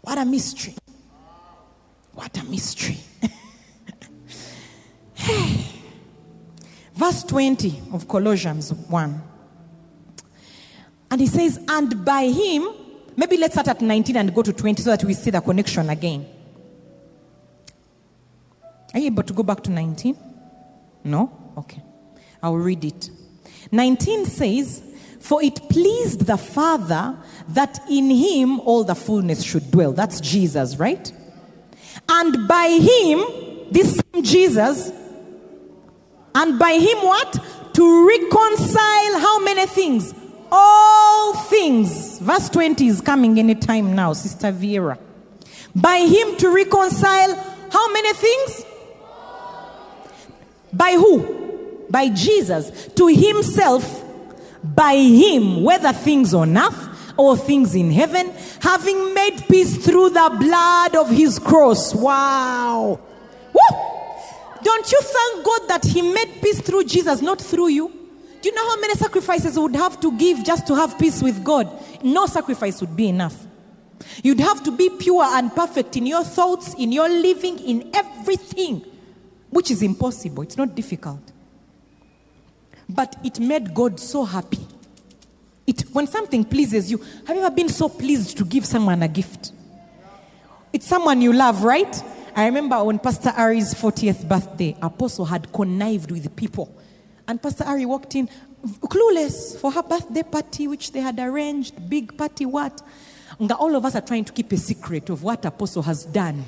What 0.02 0.18
a 0.18 0.26
mystery! 0.26 0.76
What 2.14 2.38
a 2.38 2.44
mystery! 2.44 2.98
Verse 6.94 7.22
verse 7.22 7.24
20 7.26 7.82
of 7.94 8.08
Colossians 8.08 8.74
1. 8.74 9.22
And 11.10 11.22
he 11.22 11.28
says, 11.28 11.60
And 11.68 12.04
by 12.04 12.26
him, 12.26 12.68
maybe 13.16 13.38
let's 13.38 13.54
start 13.54 13.68
at 13.70 13.82
19 13.82 14.16
and 14.18 14.34
go 14.34 14.42
to 14.42 14.54
20 14.54 14.82
so 14.82 14.92
that 14.92 15.04
we 15.04 15.14
see 15.14 15.32
the 15.32 15.42
connection 15.42 15.90
again. 15.90 16.26
Are 18.94 19.00
you 19.00 19.08
able 19.08 19.24
to 19.24 19.34
go 19.34 19.44
back 19.44 19.62
to 19.64 19.72
19? 19.72 20.18
No? 21.04 21.54
Okay. 21.58 21.82
I'll 22.42 22.56
read 22.56 22.84
it. 22.84 23.10
19 23.72 24.26
says, 24.26 24.82
For 25.20 25.44
it 25.44 25.56
pleased 25.70 26.26
the 26.26 26.38
Father 26.38 27.18
that 27.50 27.80
in 27.90 28.10
him 28.10 28.60
all 28.62 28.84
the 28.84 28.96
fullness 28.96 29.44
should 29.44 29.72
dwell. 29.72 29.94
That's 29.94 30.20
Jesus, 30.20 30.78
right? 30.78 31.12
And 32.10 32.48
by 32.48 32.68
him, 32.68 33.24
this 33.72 34.00
same 34.14 34.24
Jesus, 34.24 34.92
and 36.36 36.60
by 36.60 36.74
him 36.74 36.98
what? 37.00 37.74
To 37.74 38.08
reconcile 38.08 39.20
how 39.20 39.40
many 39.44 39.66
things? 39.66 40.14
All 40.52 41.34
things. 41.34 42.20
Verse 42.20 42.50
20 42.50 42.88
is 42.88 43.02
coming 43.02 43.40
anytime 43.40 43.96
now, 43.96 44.14
Sister 44.14 44.52
Vera. 44.52 44.98
By 45.76 45.98
him 45.98 46.38
to 46.38 46.50
reconcile 46.50 47.36
how 47.72 47.92
many 47.92 48.14
things? 48.14 48.66
By 50.74 50.94
who? 50.94 51.86
By 51.90 52.10
Jesus. 52.10 52.88
To 52.96 53.08
himself, 53.08 54.04
by 54.64 54.96
him, 54.96 55.64
whether 55.64 55.94
things 55.94 56.34
on 56.34 56.58
earth 56.58 57.14
or 57.18 57.36
things 57.36 57.76
in 57.76 57.92
heaven, 57.92 58.32
having 58.62 59.14
made 59.14 59.44
peace 59.48 59.78
through 59.84 60.10
the 60.10 60.38
blood 60.40 60.96
of 60.96 61.10
his 61.10 61.40
cross. 61.40 61.94
Wow. 61.96 63.00
Woo! 63.54 63.78
Don't 64.64 64.92
you 64.92 65.00
thank 65.02 65.46
God 65.46 65.62
that 65.68 65.86
he 65.86 66.02
made 66.02 66.42
peace 66.42 66.62
through 66.62 66.86
Jesus, 66.86 67.22
not 67.22 67.40
through 67.40 67.70
you? 67.70 67.97
You 68.48 68.56
know 68.56 68.70
how 68.70 68.80
many 68.80 68.94
sacrifices 68.94 69.60
would 69.60 69.76
have 69.76 70.00
to 70.00 70.18
give 70.18 70.42
just 70.42 70.68
to 70.68 70.76
have 70.76 70.98
peace 70.98 71.22
with 71.22 71.44
God? 71.44 71.70
No 72.02 72.28
sacrifice 72.28 72.80
would 72.80 72.96
be 72.96 73.10
enough. 73.10 73.36
You'd 74.24 74.40
have 74.40 74.64
to 74.64 74.72
be 74.72 74.90
pure 74.90 75.26
and 75.26 75.54
perfect 75.54 75.98
in 75.98 76.06
your 76.06 76.24
thoughts, 76.24 76.74
in 76.76 76.94
your 76.94 77.10
living, 77.10 77.60
in 77.60 77.92
everything, 77.94 78.86
which 79.50 79.70
is 79.70 79.82
impossible. 79.82 80.44
It's 80.44 80.56
not 80.56 80.76
difficult. 80.76 81.20
But 82.88 83.18
it 83.22 83.38
made 83.42 83.74
God 83.74 84.00
so 84.00 84.24
happy. 84.24 84.66
It, 85.66 85.82
when 85.92 86.08
something 86.08 86.46
pleases 86.46 86.90
you, 86.90 87.00
have 87.26 87.36
you 87.36 87.44
ever 87.44 87.54
been 87.54 87.68
so 87.68 87.90
pleased 87.90 88.38
to 88.38 88.46
give 88.46 88.66
someone 88.66 89.04
a 89.04 89.10
gift? 89.10 89.52
It's 90.72 90.88
someone 90.88 91.22
you 91.22 91.34
love, 91.34 91.66
right? 91.66 92.02
I 92.34 92.46
remember 92.46 92.82
when 92.82 93.00
Pastor 93.00 93.34
Ari's 93.36 93.74
40th 93.74 94.26
birthday, 94.26 94.78
Apostle 94.82 95.26
had 95.26 95.52
connived 95.52 96.12
with 96.12 96.34
people. 96.38 96.74
And 97.28 97.42
Pastor 97.42 97.66
Ari 97.66 97.86
walked 97.86 98.16
in 98.16 98.30
clueless 98.82 99.60
for 99.60 99.72
her 99.72 99.84
birthday 99.84 100.24
party, 100.24 100.68
which 100.68 100.92
they 100.92 101.02
had 101.02 101.20
arranged, 101.20 101.90
big 101.90 102.18
party, 102.18 102.46
what? 102.46 102.82
All 103.60 103.76
of 103.76 103.86
us 103.86 103.96
are 103.96 104.02
trying 104.02 104.26
to 104.26 104.34
keep 104.34 104.52
a 104.52 104.58
secret 104.58 105.10
of 105.10 105.22
what 105.24 105.46
Apostle 105.46 105.84
has 105.84 106.06
done, 106.06 106.44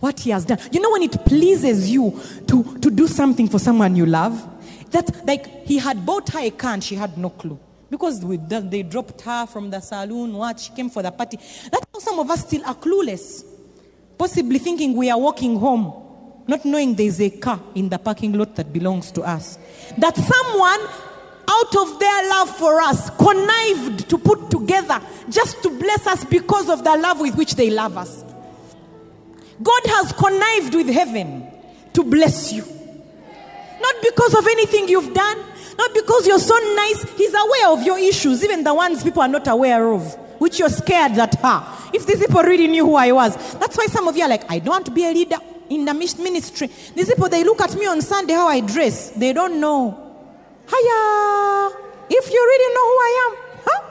what 0.00 0.20
he 0.20 0.30
has 0.30 0.44
done. 0.44 0.58
You 0.70 0.80
know, 0.80 0.90
when 0.90 1.02
it 1.02 1.24
pleases 1.26 1.90
you 1.90 2.18
to, 2.46 2.78
to 2.78 2.90
do 2.90 3.06
something 3.06 3.48
for 3.48 3.58
someone 3.58 3.96
you 3.96 4.06
love, 4.06 4.48
that 4.92 5.26
like 5.26 5.66
he 5.66 5.78
had 5.78 6.06
bought 6.06 6.28
her 6.30 6.38
a 6.40 6.50
car 6.50 6.74
and 6.74 6.84
she 6.84 6.94
had 6.94 7.18
no 7.18 7.30
clue. 7.30 7.58
Because 7.90 8.24
we, 8.24 8.38
they 8.38 8.82
dropped 8.82 9.20
her 9.22 9.46
from 9.46 9.68
the 9.68 9.80
saloon, 9.80 10.32
what? 10.32 10.58
She 10.58 10.72
came 10.72 10.88
for 10.88 11.02
the 11.02 11.10
party. 11.10 11.36
That's 11.70 11.86
how 11.92 11.98
some 11.98 12.18
of 12.20 12.30
us 12.30 12.46
still 12.46 12.64
are 12.64 12.74
clueless. 12.74 13.44
Possibly 14.16 14.58
thinking 14.58 14.96
we 14.96 15.10
are 15.10 15.18
walking 15.18 15.58
home, 15.58 16.01
not 16.46 16.64
knowing 16.64 16.94
there's 16.94 17.20
a 17.20 17.30
car 17.30 17.60
in 17.74 17.88
the 17.88 17.98
parking 17.98 18.32
lot 18.32 18.56
that 18.56 18.72
belongs 18.72 19.12
to 19.12 19.22
us. 19.22 19.58
That 19.98 20.16
someone 20.16 20.80
out 21.48 21.76
of 21.76 21.98
their 21.98 22.28
love 22.28 22.56
for 22.56 22.80
us 22.80 23.10
connived 23.10 24.08
to 24.10 24.18
put 24.18 24.50
together 24.50 25.00
just 25.28 25.62
to 25.62 25.70
bless 25.70 26.06
us 26.06 26.24
because 26.24 26.68
of 26.68 26.84
the 26.84 26.96
love 26.96 27.20
with 27.20 27.36
which 27.36 27.54
they 27.54 27.70
love 27.70 27.96
us. 27.96 28.24
God 29.62 29.82
has 29.86 30.12
connived 30.12 30.74
with 30.74 30.88
heaven 30.88 31.46
to 31.92 32.02
bless 32.02 32.52
you. 32.52 32.64
Not 33.80 33.94
because 34.02 34.34
of 34.34 34.46
anything 34.46 34.88
you've 34.88 35.12
done, 35.14 35.38
not 35.76 35.94
because 35.94 36.26
you're 36.26 36.38
so 36.38 36.56
nice. 36.74 37.04
He's 37.16 37.34
aware 37.34 37.68
of 37.70 37.82
your 37.82 37.98
issues, 37.98 38.42
even 38.42 38.64
the 38.64 38.74
ones 38.74 39.02
people 39.02 39.22
are 39.22 39.28
not 39.28 39.46
aware 39.48 39.92
of, 39.92 40.14
which 40.40 40.58
you're 40.58 40.68
scared 40.68 41.14
that, 41.16 41.34
ha, 41.36 41.90
if 41.92 42.06
these 42.06 42.18
people 42.18 42.42
really 42.42 42.66
knew 42.66 42.84
who 42.84 42.94
I 42.94 43.12
was. 43.12 43.34
That's 43.54 43.76
why 43.76 43.86
some 43.86 44.08
of 44.08 44.16
you 44.16 44.22
are 44.24 44.28
like, 44.28 44.50
I 44.50 44.58
don't 44.58 44.72
want 44.72 44.86
to 44.86 44.92
be 44.92 45.04
a 45.04 45.12
leader 45.12 45.38
in 45.74 45.84
the 45.84 45.94
ministry. 45.94 46.68
These 46.94 47.08
people, 47.08 47.28
they 47.28 47.44
look 47.44 47.60
at 47.60 47.74
me 47.74 47.86
on 47.86 48.00
Sunday 48.02 48.34
how 48.34 48.48
I 48.48 48.60
dress. 48.60 49.10
They 49.10 49.32
don't 49.32 49.60
know. 49.60 49.90
Hiya! 50.68 51.70
If 52.10 52.30
you 52.30 52.40
really 52.40 52.74
know 52.74 52.86
who 52.86 52.98
I 52.98 53.12
am, 53.26 53.36
huh? 53.64 53.82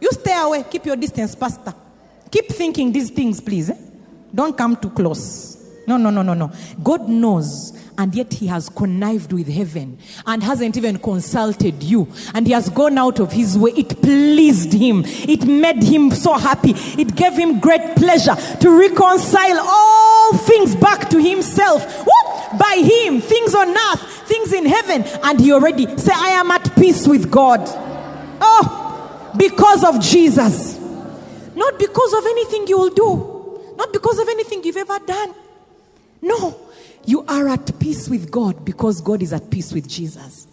You 0.00 0.10
stay 0.12 0.36
away. 0.36 0.64
Keep 0.70 0.86
your 0.86 0.96
distance, 0.96 1.34
Pastor. 1.34 1.74
Keep 2.30 2.48
thinking 2.48 2.92
these 2.92 3.10
things, 3.10 3.40
please. 3.40 3.70
Eh? 3.70 3.76
Don't 4.34 4.56
come 4.56 4.76
too 4.76 4.90
close. 4.90 5.56
No, 5.86 5.96
no, 5.96 6.10
no, 6.10 6.22
no, 6.22 6.34
no. 6.34 6.52
God 6.82 7.08
knows 7.08 7.72
and 7.98 8.14
yet 8.14 8.32
he 8.32 8.46
has 8.46 8.68
connived 8.68 9.32
with 9.32 9.48
heaven 9.48 9.98
and 10.24 10.40
hasn't 10.40 10.76
even 10.76 10.98
consulted 10.98 11.82
you. 11.82 12.06
And 12.32 12.46
he 12.46 12.52
has 12.52 12.68
gone 12.68 12.96
out 12.96 13.18
of 13.18 13.32
his 13.32 13.58
way. 13.58 13.72
It 13.72 14.00
pleased 14.00 14.72
him. 14.72 15.02
It 15.04 15.44
made 15.44 15.82
him 15.82 16.12
so 16.12 16.34
happy. 16.34 16.74
It 16.76 17.16
gave 17.16 17.32
him 17.32 17.58
great 17.58 17.96
pleasure 17.96 18.36
to 18.36 18.78
reconcile 18.78 19.58
all 19.60 20.38
things 20.38 20.76
back 20.76 21.10
to 21.10 21.20
himself. 21.20 21.84
By 22.56 22.76
him 22.82 23.20
things 23.20 23.54
on 23.54 23.68
earth 23.68 24.28
things 24.28 24.52
in 24.52 24.64
heaven. 24.64 25.02
And 25.24 25.40
he 25.40 25.52
already 25.52 25.84
say 25.98 26.12
i 26.14 26.28
am 26.28 26.52
at 26.52 26.74
peace 26.76 27.06
with 27.06 27.30
god. 27.30 27.60
Oh 28.40 29.34
because 29.36 29.82
of 29.82 30.00
jesus. 30.00 30.78
Not 31.56 31.78
because 31.80 32.12
of 32.12 32.24
anything 32.26 32.68
you 32.68 32.78
will 32.78 32.90
do. 32.90 33.74
Not 33.76 33.92
because 33.92 34.20
of 34.20 34.28
anything 34.28 34.62
you've 34.62 34.76
ever 34.76 35.00
done. 35.00 35.34
No 36.22 36.67
you 37.08 37.24
are 37.26 37.48
at 37.48 37.80
peace 37.80 38.06
with 38.10 38.30
God 38.30 38.66
because 38.66 39.00
God 39.00 39.22
is 39.22 39.32
at 39.32 39.50
peace 39.50 39.72
with 39.72 39.88
Jesus. 39.88 40.46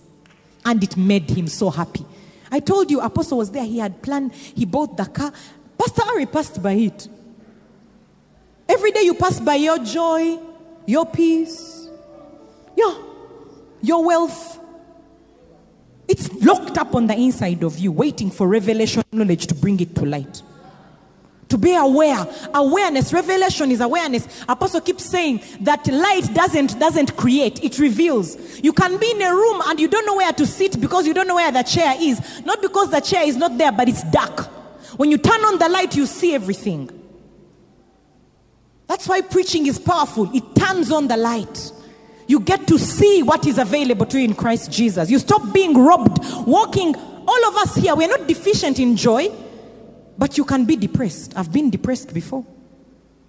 And 0.64 0.82
it 0.82 0.96
made 0.96 1.30
him 1.30 1.48
so 1.48 1.70
happy. 1.70 2.06
I 2.50 2.62
told 2.62 2.90
you, 2.90 3.02
Apostle 3.02 3.40
was 3.40 3.52
there. 3.52 3.66
He 3.66 3.80
had 3.80 4.02
planned, 4.02 4.34
he 4.34 4.64
bought 4.64 4.96
the 4.96 5.04
car. 5.04 5.34
Pastor 5.78 6.04
Ari 6.04 6.28
passed 6.28 6.64
by 6.64 6.72
it. 6.72 7.10
Every 8.70 8.92
day 8.92 9.02
you 9.02 9.16
pass 9.16 9.42
by 9.42 9.56
your 9.56 9.80
joy, 9.80 10.40
your 10.86 11.06
peace, 11.06 11.90
your, 12.78 13.04
your 13.82 14.06
wealth. 14.06 14.58
It's 16.08 16.32
locked 16.36 16.78
up 16.78 16.96
on 16.96 17.08
the 17.08 17.16
inside 17.16 17.64
of 17.64 17.78
you, 17.80 17.92
waiting 17.92 18.32
for 18.32 18.48
revelation 18.48 19.04
knowledge 19.12 19.48
to 19.48 19.56
bring 19.56 19.82
it 19.82 19.94
to 19.96 20.06
light 20.06 20.42
to 21.50 21.58
be 21.58 21.76
aware. 21.76 22.28
Awareness 22.54 23.14
revelation 23.14 23.72
is 23.72 23.82
awareness. 23.82 24.28
Apostle 24.50 24.82
keeps 24.82 25.06
saying 25.06 25.42
that 25.62 25.86
light 25.88 26.34
doesn't 26.34 26.80
doesn't 26.80 27.16
create 27.16 27.64
it 27.64 27.78
reveals. 27.80 28.38
You 28.62 28.74
can 28.74 28.98
be 28.98 29.12
in 29.12 29.22
a 29.22 29.34
room 29.34 29.62
and 29.66 29.80
you 29.80 29.88
don't 29.88 30.06
know 30.06 30.16
where 30.16 30.34
to 30.34 30.46
sit 30.46 30.80
because 30.80 31.06
you 31.06 31.14
don't 31.14 31.28
know 31.28 31.36
where 31.36 31.52
the 31.52 31.64
chair 31.64 31.96
is. 32.00 32.20
Not 32.46 32.62
because 32.62 32.90
the 32.90 33.00
chair 33.00 33.24
is 33.24 33.38
not 33.38 33.58
there 33.58 33.72
but 33.72 33.88
it's 33.88 34.04
dark. 34.06 34.46
When 34.98 35.12
you 35.12 35.18
turn 35.18 35.42
on 35.46 35.60
the 35.60 35.70
light 35.70 35.96
you 35.96 36.06
see 36.06 36.34
everything. 36.34 36.90
That's 38.88 39.08
why 39.08 39.22
preaching 39.22 39.66
is 39.66 39.80
powerful. 39.80 40.36
It 40.36 40.56
turns 40.56 40.92
on 40.92 41.08
the 41.08 41.18
light. 41.18 41.72
You 42.28 42.40
get 42.40 42.68
to 42.68 42.80
see 42.80 43.24
what 43.24 43.46
is 43.46 43.58
available 43.58 44.06
to 44.08 44.18
you 44.18 44.26
in 44.26 44.34
christ 44.34 44.72
jesus. 44.72 45.12
You 45.12 45.20
stop 45.20 45.54
being 45.54 45.78
robbed 45.78 46.20
walking 46.48 46.96
all 46.96 47.46
of 47.48 47.56
us 47.58 47.76
here. 47.76 47.96
We're 47.96 48.08
not 48.08 48.28
deficient 48.28 48.80
in 48.80 48.96
joy 48.96 49.32
but 50.18 50.38
you 50.38 50.46
can 50.46 50.66
be 50.66 50.76
depressed. 50.76 51.34
I've 51.36 51.52
been 51.52 51.70
depressed 51.70 52.14
before. 52.14 52.46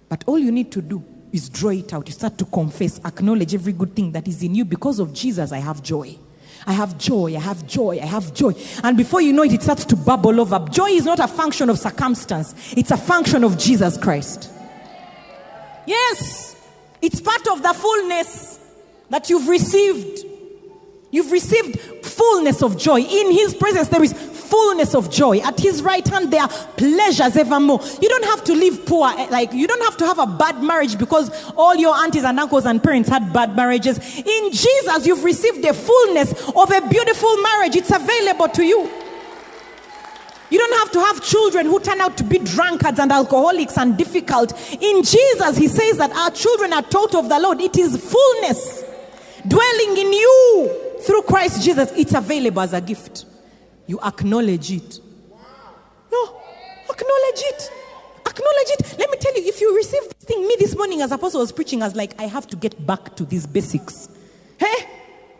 But 0.09 0.23
all 0.25 0.39
you 0.39 0.51
need 0.51 0.71
to 0.71 0.81
do 0.81 1.03
is 1.31 1.49
draw 1.49 1.71
it 1.71 1.93
out. 1.93 2.07
You 2.07 2.13
start 2.13 2.37
to 2.37 2.45
confess, 2.45 2.99
acknowledge 3.03 3.53
every 3.53 3.73
good 3.73 3.95
thing 3.95 4.11
that 4.13 4.27
is 4.27 4.41
in 4.41 4.55
you. 4.55 4.65
Because 4.65 4.99
of 4.99 5.13
Jesus, 5.13 5.51
I 5.51 5.59
have 5.59 5.83
joy. 5.83 6.17
I 6.65 6.73
have 6.73 6.97
joy, 6.97 7.35
I 7.35 7.39
have 7.39 7.65
joy, 7.67 7.99
I 8.01 8.05
have 8.05 8.33
joy. 8.33 8.53
And 8.83 8.97
before 8.97 9.21
you 9.21 9.31
know 9.31 9.43
it, 9.43 9.53
it 9.53 9.63
starts 9.63 9.85
to 9.85 9.95
bubble 9.95 10.39
over. 10.41 10.65
Joy 10.69 10.89
is 10.89 11.05
not 11.05 11.19
a 11.19 11.27
function 11.27 11.69
of 11.69 11.79
circumstance, 11.79 12.73
it's 12.75 12.91
a 12.91 12.97
function 12.97 13.43
of 13.43 13.57
Jesus 13.57 13.97
Christ. 13.97 14.51
Yes, 15.85 16.55
it's 17.01 17.21
part 17.21 17.47
of 17.47 17.63
the 17.63 17.73
fullness 17.73 18.59
that 19.09 19.29
you've 19.29 19.47
received. 19.47 20.26
You've 21.11 21.31
received 21.31 21.79
fullness 22.05 22.61
of 22.61 22.77
joy. 22.77 22.99
In 22.99 23.31
His 23.31 23.53
presence, 23.53 23.87
there 23.87 24.03
is 24.03 24.13
fullness 24.47 24.95
of 24.95 25.11
joy. 25.11 25.39
At 25.39 25.59
his 25.59 25.81
right 25.81 26.07
hand, 26.07 26.31
there 26.31 26.41
are 26.41 26.49
pleasures 26.77 27.35
evermore. 27.35 27.81
You 28.01 28.09
don't 28.09 28.25
have 28.25 28.43
to 28.45 28.53
live 28.53 28.85
poor. 28.85 29.09
Eh, 29.09 29.27
like, 29.29 29.53
you 29.53 29.67
don't 29.67 29.83
have 29.83 29.97
to 29.97 30.05
have 30.05 30.19
a 30.19 30.25
bad 30.25 30.63
marriage 30.63 30.97
because 30.97 31.29
all 31.55 31.75
your 31.75 31.95
aunties 31.95 32.23
and 32.23 32.39
uncles 32.39 32.65
and 32.65 32.81
parents 32.81 33.09
had 33.09 33.33
bad 33.33 33.55
marriages. 33.55 33.97
In 34.17 34.51
Jesus, 34.51 35.05
you've 35.05 35.23
received 35.23 35.63
the 35.63 35.73
fullness 35.73 36.31
of 36.55 36.71
a 36.71 36.87
beautiful 36.87 37.35
marriage. 37.37 37.75
It's 37.75 37.91
available 37.91 38.47
to 38.49 38.63
you. 38.63 38.89
You 40.49 40.57
don't 40.57 40.79
have 40.79 40.91
to 40.93 40.99
have 41.01 41.21
children 41.21 41.65
who 41.65 41.81
turn 41.81 41.99
out 41.99 42.15
to 42.17 42.23
be 42.23 42.39
drunkards 42.39 42.99
and 42.99 43.11
alcoholics 43.11 43.77
and 43.77 43.97
difficult. 43.97 44.53
In 44.81 45.03
Jesus, 45.03 45.57
He 45.57 45.67
says 45.67 45.97
that 45.97 46.11
our 46.13 46.31
children 46.31 46.71
are 46.71 46.83
taught 46.83 47.15
of 47.15 47.27
the 47.27 47.37
Lord. 47.37 47.59
It 47.59 47.77
is 47.77 47.97
fullness 47.97 48.83
dwelling 49.45 49.97
in 49.97 50.13
you 50.13 50.86
through 51.07 51.21
Christ 51.21 51.63
Jesus, 51.63 51.89
it's 51.93 52.13
available 52.13 52.61
as 52.61 52.73
a 52.73 52.81
gift. 52.81 53.25
You 53.87 53.97
acknowledge 54.01 54.71
it. 54.71 54.99
No, 56.11 56.41
acknowledge 56.89 57.41
it. 57.45 57.71
Acknowledge 58.25 58.69
it. 58.71 58.95
Let 58.99 59.09
me 59.09 59.17
tell 59.17 59.33
you, 59.33 59.47
if 59.47 59.61
you 59.61 59.73
receive 59.73 60.03
this 60.03 60.27
thing, 60.27 60.45
me 60.45 60.57
this 60.59 60.75
morning 60.75 61.01
as 61.01 61.13
apostle 61.13 61.39
was 61.39 61.53
preaching, 61.53 61.81
I 61.81 61.85
was 61.85 61.95
like, 61.95 62.19
I 62.19 62.23
have 62.23 62.45
to 62.47 62.57
get 62.57 62.85
back 62.85 63.15
to 63.15 63.23
these 63.23 63.47
basics. 63.47 64.09
Hey, 64.57 64.75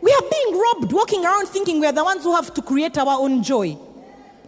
we 0.00 0.10
are 0.10 0.22
being 0.22 0.58
robbed, 0.58 0.92
walking 0.92 1.22
around 1.22 1.48
thinking 1.48 1.80
we 1.80 1.86
are 1.86 1.92
the 1.92 2.02
ones 2.02 2.22
who 2.24 2.34
have 2.34 2.54
to 2.54 2.62
create 2.62 2.96
our 2.96 3.20
own 3.20 3.42
joy, 3.42 3.76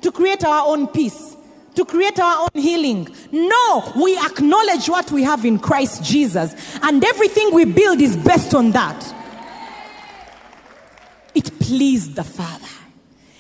to 0.01 0.11
create 0.11 0.43
our 0.43 0.69
own 0.69 0.87
peace, 0.87 1.37
to 1.75 1.85
create 1.85 2.19
our 2.19 2.45
own 2.45 2.63
healing. 2.63 3.15
No, 3.31 3.93
we 4.03 4.17
acknowledge 4.19 4.89
what 4.89 5.13
we 5.13 5.23
have 5.23 5.45
in 5.45 5.59
Christ 5.59 6.03
Jesus, 6.03 6.55
and 6.81 7.05
everything 7.05 7.53
we 7.53 7.67
build 7.67 8.01
is 8.01 8.17
based 8.17 8.55
on 8.55 8.71
that. 8.71 9.15
Pleased 11.71 12.17
the 12.17 12.25
Father 12.25 12.67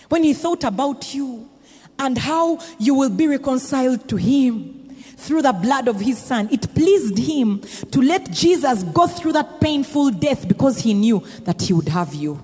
when 0.08 0.22
He 0.22 0.34
thought 0.34 0.62
about 0.62 1.12
you 1.12 1.50
and 1.98 2.16
how 2.16 2.60
you 2.78 2.94
will 2.94 3.10
be 3.10 3.26
reconciled 3.26 4.08
to 4.08 4.14
Him 4.14 4.94
through 5.16 5.42
the 5.42 5.52
blood 5.52 5.88
of 5.88 5.98
His 5.98 6.18
Son. 6.18 6.48
It 6.52 6.72
pleased 6.72 7.18
Him 7.18 7.60
to 7.90 8.00
let 8.00 8.30
Jesus 8.30 8.84
go 8.84 9.08
through 9.08 9.32
that 9.32 9.60
painful 9.60 10.10
death 10.12 10.46
because 10.46 10.78
He 10.78 10.94
knew 10.94 11.26
that 11.40 11.60
He 11.60 11.72
would 11.72 11.88
have 11.88 12.14
you. 12.14 12.40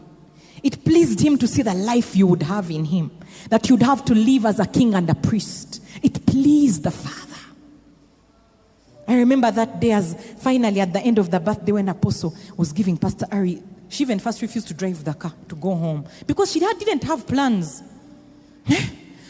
It 0.60 0.84
pleased 0.84 1.20
Him 1.20 1.38
to 1.38 1.46
see 1.46 1.62
the 1.62 1.74
life 1.74 2.16
you 2.16 2.26
would 2.26 2.42
have 2.42 2.68
in 2.68 2.86
Him, 2.86 3.12
that 3.50 3.68
you'd 3.68 3.84
have 3.84 4.04
to 4.06 4.14
live 4.16 4.44
as 4.44 4.58
a 4.58 4.66
king 4.66 4.92
and 4.92 5.08
a 5.08 5.14
priest. 5.14 5.80
It 6.02 6.26
pleased 6.26 6.82
the 6.82 6.90
Father. 6.90 7.22
I 9.06 9.14
remember 9.18 9.52
that 9.52 9.78
day 9.78 9.92
as 9.92 10.16
finally 10.40 10.80
at 10.80 10.92
the 10.92 11.00
end 11.00 11.18
of 11.18 11.30
the 11.30 11.38
birthday 11.38 11.70
when 11.70 11.88
Apostle 11.88 12.34
was 12.56 12.72
giving 12.72 12.96
Pastor 12.96 13.26
Ari, 13.30 13.62
she 13.88 14.02
even 14.02 14.18
first 14.18 14.42
refused 14.42 14.68
to 14.68 14.74
drive 14.74 15.04
the 15.04 15.14
car 15.14 15.32
to 15.48 15.54
go 15.54 15.74
home 15.74 16.06
because 16.26 16.52
she 16.52 16.60
had, 16.60 16.78
didn't 16.78 17.04
have 17.04 17.26
plans. 17.26 17.82
Eh? 18.68 18.88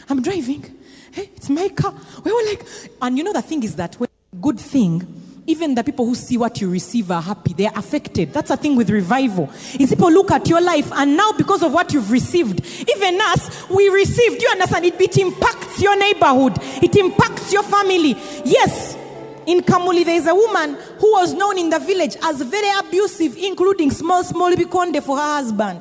I'm 0.08 0.22
driving. 0.22 0.64
Hey, 1.12 1.30
it's 1.36 1.48
my 1.50 1.68
car. 1.68 1.94
We 2.24 2.32
were 2.32 2.44
like, 2.50 2.66
and 3.02 3.18
you 3.18 3.24
know 3.24 3.32
the 3.32 3.42
thing 3.42 3.62
is 3.62 3.76
that 3.76 3.94
when 3.96 4.08
good 4.40 4.60
thing, 4.60 5.06
even 5.46 5.74
the 5.74 5.84
people 5.84 6.04
who 6.04 6.14
see 6.14 6.36
what 6.36 6.60
you 6.60 6.70
receive 6.70 7.10
are 7.10 7.22
happy. 7.22 7.52
They 7.52 7.66
are 7.66 7.78
affected. 7.78 8.32
That's 8.32 8.50
a 8.50 8.56
thing 8.56 8.76
with 8.76 8.90
revival. 8.90 9.50
Is 9.78 9.90
people 9.90 10.10
look 10.10 10.30
at 10.30 10.48
your 10.48 10.60
life 10.60 10.90
and 10.92 11.16
now 11.16 11.32
because 11.32 11.62
of 11.62 11.72
what 11.72 11.92
you've 11.92 12.10
received, 12.10 12.64
even 12.88 13.20
us, 13.20 13.68
we 13.70 13.88
received. 13.88 14.42
You 14.42 14.48
understand? 14.50 14.84
It, 14.86 15.00
it 15.00 15.16
impacts 15.18 15.80
your 15.80 15.96
neighborhood. 15.98 16.58
It 16.82 16.96
impacts 16.96 17.52
your 17.52 17.62
family. 17.62 18.16
Yes. 18.44 18.96
In 19.46 19.60
Kamuli, 19.60 20.04
there 20.04 20.16
is 20.16 20.26
a 20.26 20.34
woman 20.34 20.74
who 20.98 21.12
was 21.12 21.32
known 21.32 21.56
in 21.58 21.70
the 21.70 21.78
village 21.78 22.16
as 22.22 22.42
very 22.42 22.68
abusive, 22.78 23.36
including 23.36 23.90
small, 23.90 24.24
small 24.24 24.50
Bikonde 24.52 25.02
for 25.02 25.16
her 25.16 25.22
husband. 25.22 25.80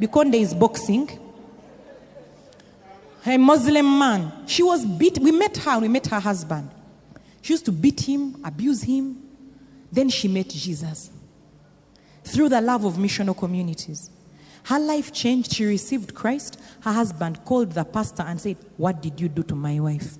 Bikonde 0.00 0.34
is 0.34 0.54
boxing. 0.54 1.10
A 3.26 3.36
Muslim 3.36 3.98
man. 3.98 4.32
She 4.46 4.62
was 4.62 4.84
beat. 4.84 5.18
We 5.18 5.32
met 5.32 5.56
her, 5.58 5.78
we 5.78 5.88
met 5.88 6.06
her 6.06 6.20
husband. 6.20 6.70
She 7.42 7.52
used 7.52 7.66
to 7.66 7.72
beat 7.72 8.00
him, 8.00 8.40
abuse 8.42 8.82
him. 8.82 9.22
Then 9.92 10.08
she 10.08 10.28
met 10.28 10.48
Jesus 10.48 11.10
through 12.24 12.48
the 12.48 12.60
love 12.60 12.84
of 12.84 12.94
missional 12.94 13.36
communities. 13.36 14.10
Her 14.64 14.78
life 14.78 15.12
changed. 15.12 15.52
She 15.52 15.66
received 15.66 16.14
Christ. 16.14 16.58
Her 16.80 16.92
husband 16.92 17.44
called 17.44 17.72
the 17.72 17.84
pastor 17.84 18.24
and 18.26 18.40
said, 18.40 18.56
What 18.78 19.02
did 19.02 19.20
you 19.20 19.28
do 19.28 19.42
to 19.44 19.54
my 19.54 19.78
wife? 19.78 20.16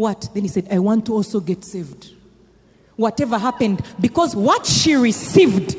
What? 0.00 0.30
Then 0.32 0.44
he 0.44 0.48
said, 0.48 0.66
I 0.70 0.78
want 0.78 1.04
to 1.06 1.12
also 1.12 1.40
get 1.40 1.62
saved. 1.62 2.14
Whatever 2.96 3.36
happened, 3.36 3.82
because 4.00 4.34
what 4.34 4.64
she 4.64 4.94
received 4.94 5.76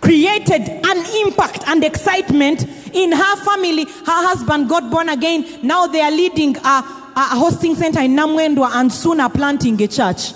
created 0.00 0.68
an 0.68 1.26
impact 1.26 1.66
and 1.66 1.82
excitement 1.82 2.62
in 2.94 3.10
her 3.10 3.36
family. 3.38 3.86
Her 3.86 4.22
husband 4.28 4.68
got 4.68 4.88
born 4.92 5.08
again. 5.08 5.44
Now 5.64 5.88
they 5.88 6.00
are 6.00 6.12
leading 6.12 6.56
a, 6.58 6.60
a 7.16 7.34
hosting 7.34 7.74
center 7.74 7.98
in 7.98 8.14
Namwendwa 8.14 8.70
and 8.74 8.92
soon 8.92 9.18
are 9.18 9.28
planting 9.28 9.82
a 9.82 9.88
church. 9.88 10.32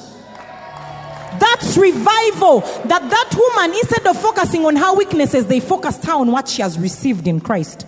That's 1.38 1.76
revival. 1.76 2.62
That 2.86 3.08
that 3.08 3.30
woman, 3.32 3.78
instead 3.78 4.08
of 4.08 4.20
focusing 4.20 4.66
on 4.66 4.74
her 4.74 4.92
weaknesses, 4.92 5.46
they 5.46 5.60
focused 5.60 6.04
her 6.06 6.14
on 6.14 6.32
what 6.32 6.48
she 6.48 6.62
has 6.62 6.80
received 6.80 7.28
in 7.28 7.40
Christ. 7.40 7.86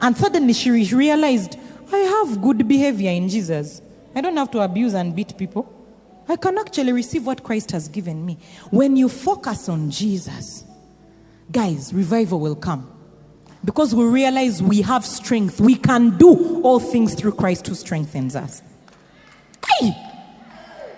And 0.00 0.16
suddenly 0.16 0.52
she 0.52 0.70
realized, 0.70 1.58
I 1.92 1.98
have 1.98 2.40
good 2.40 2.68
behavior 2.68 3.10
in 3.10 3.28
Jesus. 3.28 3.82
I 4.16 4.22
don't 4.22 4.36
have 4.38 4.50
to 4.52 4.60
abuse 4.60 4.94
and 4.94 5.14
beat 5.14 5.36
people. 5.36 5.70
I 6.26 6.36
can 6.36 6.56
actually 6.58 6.92
receive 6.92 7.26
what 7.26 7.44
Christ 7.44 7.70
has 7.72 7.86
given 7.86 8.24
me. 8.24 8.38
When 8.70 8.96
you 8.96 9.10
focus 9.10 9.68
on 9.68 9.90
Jesus, 9.90 10.64
guys, 11.52 11.92
revival 11.92 12.40
will 12.40 12.56
come. 12.56 12.90
Because 13.62 13.94
we 13.94 14.04
realize 14.04 14.62
we 14.62 14.80
have 14.80 15.04
strength. 15.04 15.60
We 15.60 15.74
can 15.74 16.16
do 16.16 16.62
all 16.62 16.80
things 16.80 17.14
through 17.14 17.32
Christ 17.32 17.66
who 17.66 17.74
strengthens 17.74 18.34
us. 18.34 18.62
Hey! 19.80 19.94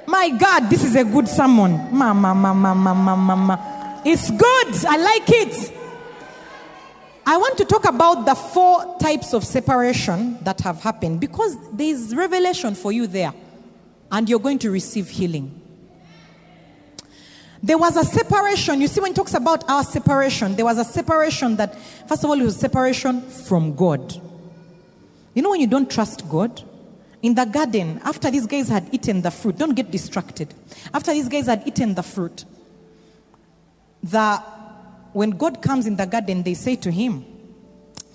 My 0.07 0.31
God, 0.31 0.71
this 0.71 0.85
is 0.85 0.95
a 0.95 1.05
good 1.05 1.29
sermon. 1.29 1.73
Mama, 1.95 2.35
mama, 2.35 2.75
mama, 2.75 3.17
mama. 3.17 4.03
It's 4.07 4.31
good. 4.31 4.87
I 4.87 4.97
like 4.97 5.29
it. 5.29 5.78
I 7.31 7.37
want 7.37 7.59
to 7.59 7.67
talk 7.67 7.85
about 7.85 8.25
the 8.25 8.35
four 8.35 8.97
types 8.99 9.35
of 9.35 9.45
separation 9.45 10.43
that 10.45 10.63
have 10.63 10.81
happened 10.81 11.21
because 11.21 11.59
there 11.73 11.89
is 11.89 12.15
revelation 12.15 12.75
for 12.75 12.91
you 12.91 13.07
there 13.07 13.35
and 14.11 14.27
you're 14.27 14.39
going 14.39 14.59
to 14.61 14.71
receive 14.71 15.11
healing. 15.11 15.61
There 17.63 17.77
was 17.77 17.99
a 17.99 18.05
separation. 18.05 18.81
You 18.81 18.89
see, 18.89 19.03
when 19.03 19.11
he 19.11 19.15
talks 19.15 19.35
about 19.35 19.69
our 19.69 19.85
separation, 19.85 20.57
there 20.57 20.65
was 20.65 20.79
a 20.79 20.85
separation 20.85 21.57
that, 21.57 21.79
first 22.09 22.25
of 22.25 22.31
all, 22.31 22.41
it 22.41 22.45
was 22.45 22.57
separation 22.57 23.21
from 23.21 23.75
God. 23.75 24.15
You 25.35 25.43
know, 25.43 25.51
when 25.51 25.61
you 25.61 25.67
don't 25.67 25.91
trust 25.91 26.27
God, 26.31 26.63
in 27.21 27.35
the 27.35 27.45
garden, 27.45 28.01
after 28.05 28.31
these 28.31 28.47
guys 28.47 28.71
had 28.71 28.89
eaten 28.91 29.21
the 29.21 29.31
fruit, 29.31 29.59
don't 29.59 29.75
get 29.75 29.91
distracted. 29.91 30.55
After 30.95 31.13
these 31.13 31.29
guys 31.29 31.45
had 31.45 31.69
eaten 31.69 31.93
the 31.93 32.03
fruit, 32.03 32.47
the, 34.03 34.43
when 35.19 35.31
God 35.31 35.61
comes 35.61 35.89
in 35.89 35.97
the 35.97 36.07
garden, 36.07 36.45
they 36.45 36.55
say 36.55 36.77
to 36.77 36.93
him, 36.93 37.25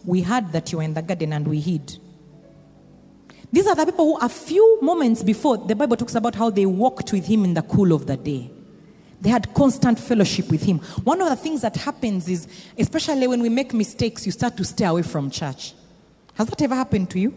We 0.06 0.22
heard 0.22 0.54
that 0.54 0.72
you 0.72 0.78
were 0.78 0.86
in 0.86 0.94
the 0.94 1.02
garden 1.02 1.34
and 1.34 1.46
we 1.46 1.60
hid. 1.60 1.98
These 3.52 3.68
are 3.68 3.76
the 3.76 3.88
people 3.88 4.18
who, 4.18 4.26
a 4.26 4.30
few 4.30 4.80
moments 4.82 5.22
before, 5.22 5.58
the 5.58 5.76
Bible 5.76 5.98
talks 5.98 6.16
about 6.16 6.34
how 6.34 6.50
they 6.50 6.66
walked 6.66 7.12
with 7.12 7.26
him 7.26 7.44
in 7.44 7.56
the 7.56 7.62
cool 7.62 7.92
of 7.92 8.08
the 8.08 8.16
day. 8.16 8.50
They 9.20 9.30
had 9.30 9.54
constant 9.54 10.00
fellowship 10.00 10.50
with 10.50 10.64
him. 10.64 10.80
One 11.04 11.22
of 11.22 11.28
the 11.28 11.36
things 11.36 11.60
that 11.64 11.76
happens 11.76 12.30
is, 12.30 12.48
especially 12.80 13.28
when 13.28 13.42
we 13.42 13.50
make 13.50 13.74
mistakes, 13.74 14.26
you 14.26 14.32
start 14.32 14.56
to 14.56 14.64
stay 14.64 14.86
away 14.86 15.02
from 15.02 15.30
church. 15.30 15.74
Has 16.36 16.48
that 16.48 16.62
ever 16.62 16.76
happened 16.76 17.10
to 17.10 17.20
you? 17.20 17.36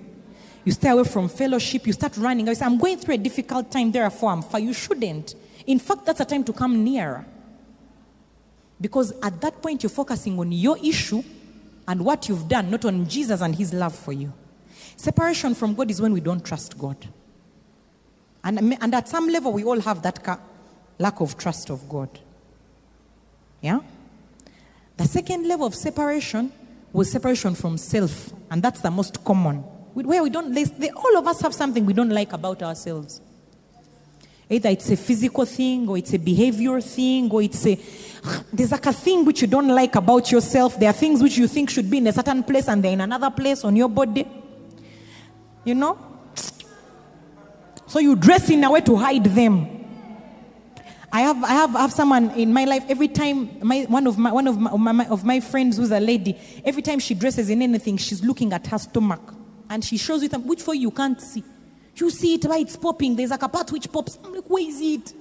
You 0.64 0.70
stay 0.70 0.90
away 0.90 1.05
from 1.05 1.29
fellowship, 1.29 1.88
you 1.88 1.92
start 1.92 2.16
running. 2.18 2.48
I 2.48 2.52
say, 2.52 2.66
I'm 2.66 2.79
going 2.79 2.98
through 2.98 3.14
a 3.14 3.18
difficult 3.18 3.72
time, 3.72 3.90
therefore 3.90 4.31
I'm 4.31 4.42
far. 4.42 4.61
You 4.61 4.72
shouldn't. 4.72 5.35
In 5.66 5.81
fact, 5.81 6.07
that's 6.07 6.20
a 6.20 6.24
time 6.24 6.44
to 6.44 6.52
come 6.52 6.85
nearer. 6.85 7.26
Because 8.80 9.12
at 9.22 9.40
that 9.40 9.62
point, 9.62 9.82
you're 9.82 9.90
focusing 9.90 10.38
on 10.38 10.52
your 10.52 10.76
issue 10.78 11.22
and 11.88 12.04
what 12.04 12.28
you've 12.28 12.48
done, 12.48 12.70
not 12.70 12.84
on 12.84 13.08
Jesus 13.08 13.40
and 13.40 13.54
his 13.54 13.72
love 13.72 13.94
for 13.94 14.12
you. 14.12 14.32
Separation 14.96 15.54
from 15.54 15.74
God 15.74 15.90
is 15.90 16.00
when 16.00 16.12
we 16.12 16.20
don't 16.20 16.44
trust 16.44 16.78
God. 16.78 16.96
And, 18.44 18.76
and 18.80 18.94
at 18.94 19.08
some 19.08 19.28
level, 19.28 19.52
we 19.52 19.64
all 19.64 19.80
have 19.80 20.02
that 20.02 20.22
ca- 20.22 20.38
lack 20.98 21.20
of 21.20 21.36
trust 21.36 21.70
of 21.70 21.88
God. 21.88 22.08
Yeah? 23.60 23.80
The 24.96 25.04
second 25.04 25.46
level 25.46 25.66
of 25.66 25.74
separation 25.74 26.52
was 26.92 27.10
separation 27.10 27.54
from 27.54 27.76
self, 27.76 28.32
and 28.50 28.62
that's 28.62 28.80
the 28.80 28.90
most 28.90 29.22
common. 29.24 29.56
Where 29.94 30.22
we 30.22 30.30
don't, 30.30 30.54
they, 30.54 30.90
all 30.90 31.18
of 31.18 31.26
us 31.26 31.40
have 31.40 31.54
something 31.54 31.84
we 31.84 31.92
don't 31.92 32.10
like 32.10 32.32
about 32.32 32.62
ourselves. 32.62 33.20
Either 34.48 34.68
it's 34.68 34.90
a 34.90 34.96
physical 34.96 35.44
thing, 35.44 35.88
or 35.88 35.98
it's 35.98 36.14
a 36.14 36.18
behavior 36.18 36.80
thing, 36.80 37.30
or 37.30 37.42
it's 37.42 37.66
a 37.66 37.78
there's 38.52 38.72
like 38.72 38.87
a 38.87 38.92
thing 38.92 39.24
which 39.24 39.42
you 39.42 39.46
don't 39.46 39.68
like 39.68 39.94
about 39.94 40.30
yourself. 40.30 40.78
There 40.78 40.88
are 40.88 40.92
things 40.92 41.22
which 41.22 41.37
you 41.37 41.46
think 41.46 41.70
should 41.70 41.90
be 41.90 41.98
in 41.98 42.06
a 42.06 42.12
certain 42.12 42.42
place 42.42 42.68
and 42.68 42.82
they're 42.82 42.92
in 42.92 43.00
another 43.00 43.30
place 43.30 43.64
on 43.64 43.76
your 43.76 43.88
body. 43.88 44.26
You 45.64 45.74
know? 45.74 45.99
So 47.86 47.99
you 47.99 48.16
dress 48.16 48.51
in 48.51 48.64
a 48.64 48.70
way 48.70 48.80
to 48.82 48.97
hide 48.97 49.24
them. 49.24 49.72
I 51.12 51.20
have, 51.20 51.44
I 51.44 51.53
have, 51.53 51.76
I 51.76 51.80
have 51.82 51.92
someone 51.92 52.30
in 52.32 52.53
my 52.53 52.64
life, 52.64 52.84
every 52.88 53.09
time, 53.09 53.59
my, 53.62 53.82
one, 53.88 54.07
of 54.07 54.18
my, 54.18 54.32
one 54.32 54.47
of, 54.49 54.59
my, 54.59 54.70
of, 54.70 54.80
my, 54.80 55.07
of 55.07 55.24
my 55.24 55.40
friends 55.40 55.76
who's 55.76 55.92
a 55.92 56.01
lady, 56.01 56.36
every 56.64 56.82
time 56.82 56.99
she 56.99 57.14
dresses 57.14 57.49
in 57.49 57.62
anything, 57.62 57.97
she's 57.97 58.22
looking 58.24 58.53
at 58.53 58.66
her 58.66 58.78
stomach. 58.78 59.34
And 59.70 59.84
she 59.84 59.97
shows 59.97 60.22
it, 60.22 60.32
which 60.32 60.62
for 60.62 60.74
you 60.74 60.90
can't 60.90 61.20
see. 61.20 61.44
You 61.97 62.11
see 62.11 62.34
it, 62.34 62.44
why 62.44 62.59
it's 62.59 62.76
popping. 62.76 63.16
There's 63.16 63.30
like 63.30 63.42
a 63.42 63.49
part 63.49 63.72
which 63.72 63.90
pops. 63.90 64.18
I'm 64.24 64.34
like, 64.34 64.49
where 64.49 64.62
is 64.62 64.80
it? 64.80 65.14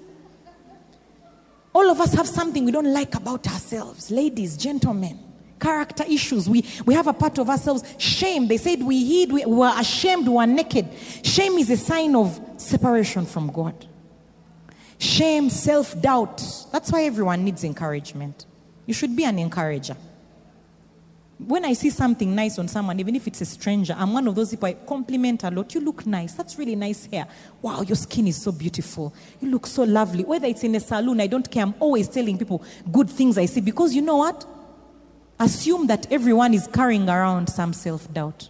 All 1.73 1.89
of 1.89 1.99
us 1.99 2.13
have 2.13 2.27
something 2.27 2.63
we 2.65 2.71
don't 2.71 2.93
like 2.93 3.15
about 3.15 3.47
ourselves. 3.47 4.11
Ladies, 4.11 4.55
gentlemen, 4.57 5.19
character 5.59 6.03
issues. 6.07 6.49
We, 6.49 6.65
we 6.85 6.93
have 6.93 7.07
a 7.07 7.13
part 7.13 7.37
of 7.37 7.49
ourselves. 7.49 7.83
Shame. 7.97 8.47
They 8.47 8.57
said 8.57 8.81
we 8.81 9.03
hid, 9.05 9.31
we 9.31 9.45
were 9.45 9.73
ashamed, 9.77 10.27
we 10.27 10.33
were 10.33 10.45
naked. 10.45 10.87
Shame 11.23 11.53
is 11.53 11.69
a 11.69 11.77
sign 11.77 12.15
of 12.15 12.39
separation 12.57 13.25
from 13.25 13.51
God. 13.51 13.87
Shame, 14.97 15.49
self 15.49 15.99
doubt. 16.01 16.41
That's 16.71 16.91
why 16.91 17.03
everyone 17.03 17.43
needs 17.43 17.63
encouragement. 17.63 18.45
You 18.85 18.93
should 18.93 19.15
be 19.15 19.25
an 19.25 19.39
encourager. 19.39 19.97
When 21.37 21.65
I 21.65 21.73
see 21.73 21.89
something 21.89 22.33
nice 22.33 22.57
on 22.59 22.69
someone, 22.69 22.97
even 22.99 23.13
if 23.15 23.27
it's 23.27 23.41
a 23.41 23.45
stranger, 23.45 23.93
I'm 23.97 24.13
one 24.13 24.25
of 24.27 24.35
those 24.35 24.51
people 24.51 24.67
I 24.69 24.73
compliment 24.73 25.43
a 25.43 25.51
lot. 25.51 25.73
You 25.75 25.81
look 25.81 26.05
nice. 26.05 26.33
That's 26.33 26.57
really 26.57 26.77
nice 26.77 27.07
hair. 27.07 27.27
Wow, 27.61 27.81
your 27.81 27.97
skin 27.97 28.27
is 28.27 28.41
so 28.41 28.53
beautiful. 28.53 29.13
You 29.41 29.51
look 29.51 29.67
so 29.67 29.83
lovely. 29.83 30.23
Whether 30.23 30.47
it's 30.47 30.63
in 30.63 30.75
a 30.75 30.79
salon, 30.79 31.19
I 31.19 31.27
don't 31.27 31.49
care. 31.51 31.63
I'm 31.63 31.75
always 31.79 32.07
telling 32.07 32.37
people 32.37 32.63
good 32.89 33.09
things 33.09 33.37
I 33.37 33.47
see 33.47 33.59
because 33.59 33.93
you 33.93 34.01
know 34.01 34.17
what? 34.17 34.45
Assume 35.37 35.87
that 35.87 36.09
everyone 36.09 36.53
is 36.53 36.67
carrying 36.67 37.09
around 37.09 37.47
some 37.47 37.73
self 37.73 38.11
doubt. 38.13 38.49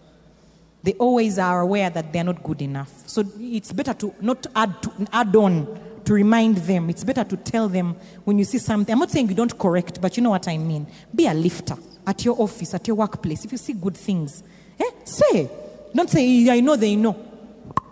They 0.83 0.93
always 0.93 1.39
are 1.39 1.61
aware 1.61 1.89
that 1.89 2.13
they're 2.13 2.23
not 2.23 2.43
good 2.43 2.61
enough. 2.61 2.91
So 3.07 3.23
it's 3.39 3.71
better 3.73 3.95
to 3.95 4.13
not 4.21 4.45
add, 4.55 4.83
to, 4.83 4.91
add 5.11 5.36
on 5.36 5.79
to 6.05 6.13
remind 6.13 6.57
them. 6.57 6.91
It's 6.91 7.03
better 7.03 7.23
to 7.23 7.38
tell 7.38 7.67
them 7.67 7.95
when 8.25 8.38
you 8.38 8.45
see 8.45 8.59
something. 8.59 8.93
I'm 8.93 8.99
not 8.99 9.09
saying 9.09 9.29
you 9.29 9.33
don't 9.36 9.57
correct, 9.57 9.99
but 9.99 10.15
you 10.17 10.21
know 10.21 10.29
what 10.29 10.47
I 10.47 10.59
mean. 10.59 10.86
Be 11.15 11.25
a 11.25 11.33
lifter 11.33 11.77
at 12.06 12.24
your 12.24 12.39
office, 12.39 12.74
at 12.74 12.88
your 12.88 12.95
workplace. 12.97 13.45
If 13.45 13.51
you 13.51 13.58
see 13.58 13.74
good 13.74 13.97
things, 13.97 14.43
eh, 14.80 14.91
say. 15.03 15.49
Don't 15.93 16.10
say, 16.10 16.49
I 16.49 16.60
know 16.60 16.76
they 16.76 16.95
know. 16.95 17.16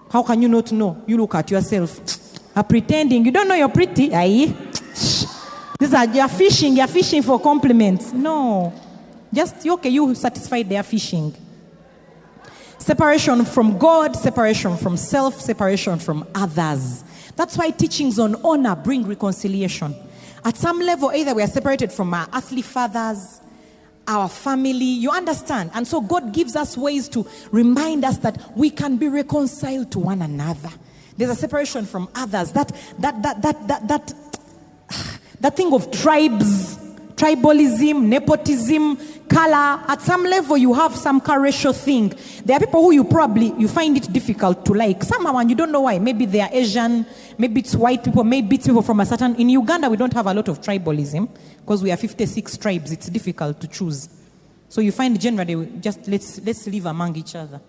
How 0.10 0.24
can 0.24 0.42
you 0.42 0.50
not 0.50 0.72
know? 0.72 1.02
You 1.08 1.18
look 1.18 1.36
at 1.36 1.50
yourself. 1.50 2.00
Are 2.56 2.64
pretending. 2.64 3.26
You 3.26 3.32
don't 3.32 3.48
know 3.48 3.56
you're 3.56 3.70
pretty. 3.70 4.14
Aye. 4.14 4.54
These 5.80 5.94
are, 5.94 6.06
you're 6.06 6.28
fishing. 6.28 6.78
You're 6.78 6.88
fishing 6.88 7.24
for 7.24 7.40
compliments. 7.40 8.14
No. 8.14 8.72
Just, 9.34 9.66
okay, 9.66 9.90
you 9.90 10.14
satisfied 10.14 10.70
their 10.70 10.84
fishing. 10.84 11.34
Separation 12.78 13.44
from 13.46 13.78
God, 13.78 14.16
separation 14.16 14.78
from 14.78 14.98
self, 14.98 15.42
separation 15.42 15.98
from 15.98 16.28
others. 16.36 17.04
That's 17.36 17.58
why 17.58 17.72
teachings 17.72 18.20
on 18.20 18.36
honor 18.44 18.76
bring 18.76 19.08
reconciliation. 19.08 19.96
At 20.46 20.58
some 20.58 20.80
level, 20.80 21.12
either 21.12 21.34
we 21.34 21.42
are 21.42 21.48
separated 21.48 21.92
from 21.92 22.14
our 22.14 22.28
earthly 22.34 22.62
fathers, 22.62 23.40
our 24.08 24.30
family, 24.30 24.86
you 24.86 25.12
understand? 25.12 25.72
And 25.74 25.88
so 25.88 26.02
God 26.02 26.34
gives 26.34 26.56
us 26.56 26.78
ways 26.78 27.08
to 27.10 27.28
remind 27.52 28.04
us 28.04 28.18
that 28.18 28.58
we 28.58 28.70
can 28.70 28.98
be 28.98 29.08
reconciled 29.08 29.92
to 29.92 30.00
one 30.00 30.22
another. 30.22 30.70
There's 31.18 31.30
a 31.30 31.36
separation 31.36 31.86
from 31.86 32.10
others. 32.16 32.52
That 32.54 32.72
that 33.00 33.22
that 33.24 33.42
that 33.42 33.68
that 33.68 33.88
that, 33.88 34.14
that 35.42 35.56
thing 35.56 35.74
of 35.74 35.92
tribes, 35.92 36.78
tribalism, 37.16 38.04
nepotism, 38.04 38.98
color. 39.28 39.84
At 39.88 40.02
some 40.02 40.24
level, 40.24 40.58
you 40.58 40.74
have 40.74 40.96
some 40.96 41.20
ratio 41.20 41.72
thing. 41.72 42.14
There 42.46 42.58
are 42.58 42.60
people 42.60 42.82
who 42.84 42.92
you 42.92 43.04
probably 43.04 43.54
you 43.58 43.68
find 43.68 43.98
it 43.98 44.12
difficult 44.12 44.66
to 44.66 44.74
like. 44.74 45.04
Somehow, 45.04 45.38
and 45.38 45.50
you 45.50 45.56
don't 45.56 45.72
know 45.72 45.82
why. 45.82 46.00
Maybe 46.00 46.26
they 46.26 46.42
are 46.42 46.50
Asian. 46.52 47.06
Maybe 47.38 47.62
it's 47.62 47.76
white 47.76 48.04
people. 48.04 48.24
Maybe 48.24 48.56
it's 48.56 48.68
people 48.68 48.82
from 48.82 49.00
a 49.00 49.06
certain. 49.06 49.36
In 49.36 49.50
Uganda, 49.50 49.90
we 49.90 49.98
don't 49.98 50.14
have 50.14 50.28
a 50.28 50.34
lot 50.34 50.48
of 50.48 50.62
tribalism 50.62 51.30
because 51.58 51.84
we 51.84 51.92
are 51.92 51.98
56 51.98 52.58
tribes. 52.58 52.92
It's 52.92 53.08
difficult 53.08 53.60
to 53.62 53.68
choose. 53.68 54.10
So 54.70 54.82
you 54.82 54.92
find 54.92 55.20
generally 55.20 55.68
just 55.80 56.08
let's 56.08 56.42
let's 56.42 56.68
live 56.68 56.86
among 56.86 57.16
each 57.16 57.36
other. 57.36 57.62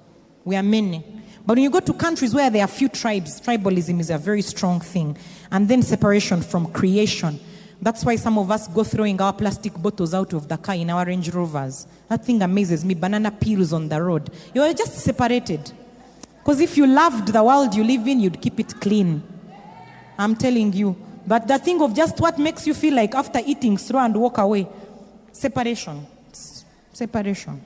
We 0.45 0.57
are 0.57 0.63
many. 0.63 1.05
But 1.47 1.57
when 1.57 1.65
you 1.65 1.71
go 1.71 1.81
to 1.81 1.93
countries 1.93 2.35
where 2.35 2.49
there 2.49 2.65
are 2.65 2.69
few 2.69 2.89
tribes, 2.89 3.41
tribalism 3.41 4.01
is 4.01 4.11
a 4.11 4.17
very 4.17 4.41
strong 4.43 4.81
thing. 4.81 5.17
And 5.51 5.69
then 5.69 5.83
separation 5.83 6.41
from 6.43 6.73
creation. 6.73 7.39
That's 7.85 8.03
why 8.03 8.17
some 8.17 8.39
of 8.39 8.51
us 8.51 8.67
go 8.67 8.83
throwing 8.83 9.21
our 9.21 9.35
plastic 9.35 9.75
bottles 9.75 10.15
out 10.15 10.33
of 10.33 10.49
the 10.49 10.57
car 10.57 10.75
in 10.75 10.89
our 10.89 11.05
Range 11.05 11.29
Rovers. 11.29 11.87
That 12.09 12.25
thing 12.25 12.41
amazes 12.41 12.83
me. 12.83 12.95
Banana 12.95 13.31
peels 13.31 13.75
on 13.75 13.91
the 13.91 14.01
road. 14.01 14.31
You 14.55 14.63
are 14.63 14.73
just 14.73 14.95
separated. 14.95 15.71
Because 16.39 16.61
if 16.61 16.79
you 16.79 16.87
loved 16.87 17.29
the 17.29 17.45
world 17.45 17.75
you 17.75 17.85
live 17.85 18.09
in, 18.09 18.21
you'd 18.21 18.41
keep 18.41 18.59
it 18.59 18.81
clean. 18.81 19.23
I'm 20.19 20.35
telling 20.35 20.73
you. 20.73 20.97
But 21.27 21.47
the 21.47 21.59
thing 21.59 21.83
of 21.83 21.95
just 21.95 22.19
what 22.21 22.39
makes 22.39 22.67
you 22.67 22.73
feel 22.73 22.95
like 22.95 23.15
after 23.15 23.43
eating, 23.45 23.77
throw 23.77 24.01
and 24.01 24.17
walk 24.17 24.39
away. 24.39 24.67
Separation. 25.33 26.07
Separation. 26.91 27.63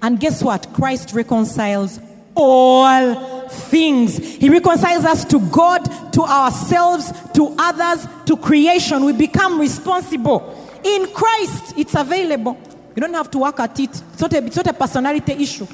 And 0.00 0.18
guess 0.18 0.42
what? 0.42 0.72
Christ 0.72 1.12
reconciles 1.12 2.00
all 2.36 3.48
things. 3.48 4.18
He 4.18 4.48
reconciles 4.48 5.04
us 5.04 5.24
to 5.26 5.40
God, 5.40 5.84
to 6.12 6.22
ourselves, 6.22 7.12
to 7.32 7.54
others, 7.58 8.06
to 8.26 8.36
creation. 8.36 9.04
We 9.04 9.12
become 9.12 9.58
responsible. 9.58 10.52
In 10.84 11.06
Christ, 11.12 11.74
it's 11.76 11.94
available. 11.94 12.58
You 12.94 13.00
don't 13.00 13.14
have 13.14 13.30
to 13.32 13.38
work 13.38 13.58
at 13.60 13.78
it. 13.80 13.90
It's 13.90 14.20
not 14.20 14.32
a, 14.32 14.44
it's 14.44 14.56
not 14.56 14.66
a 14.68 14.72
personality 14.72 15.32
issue, 15.32 15.66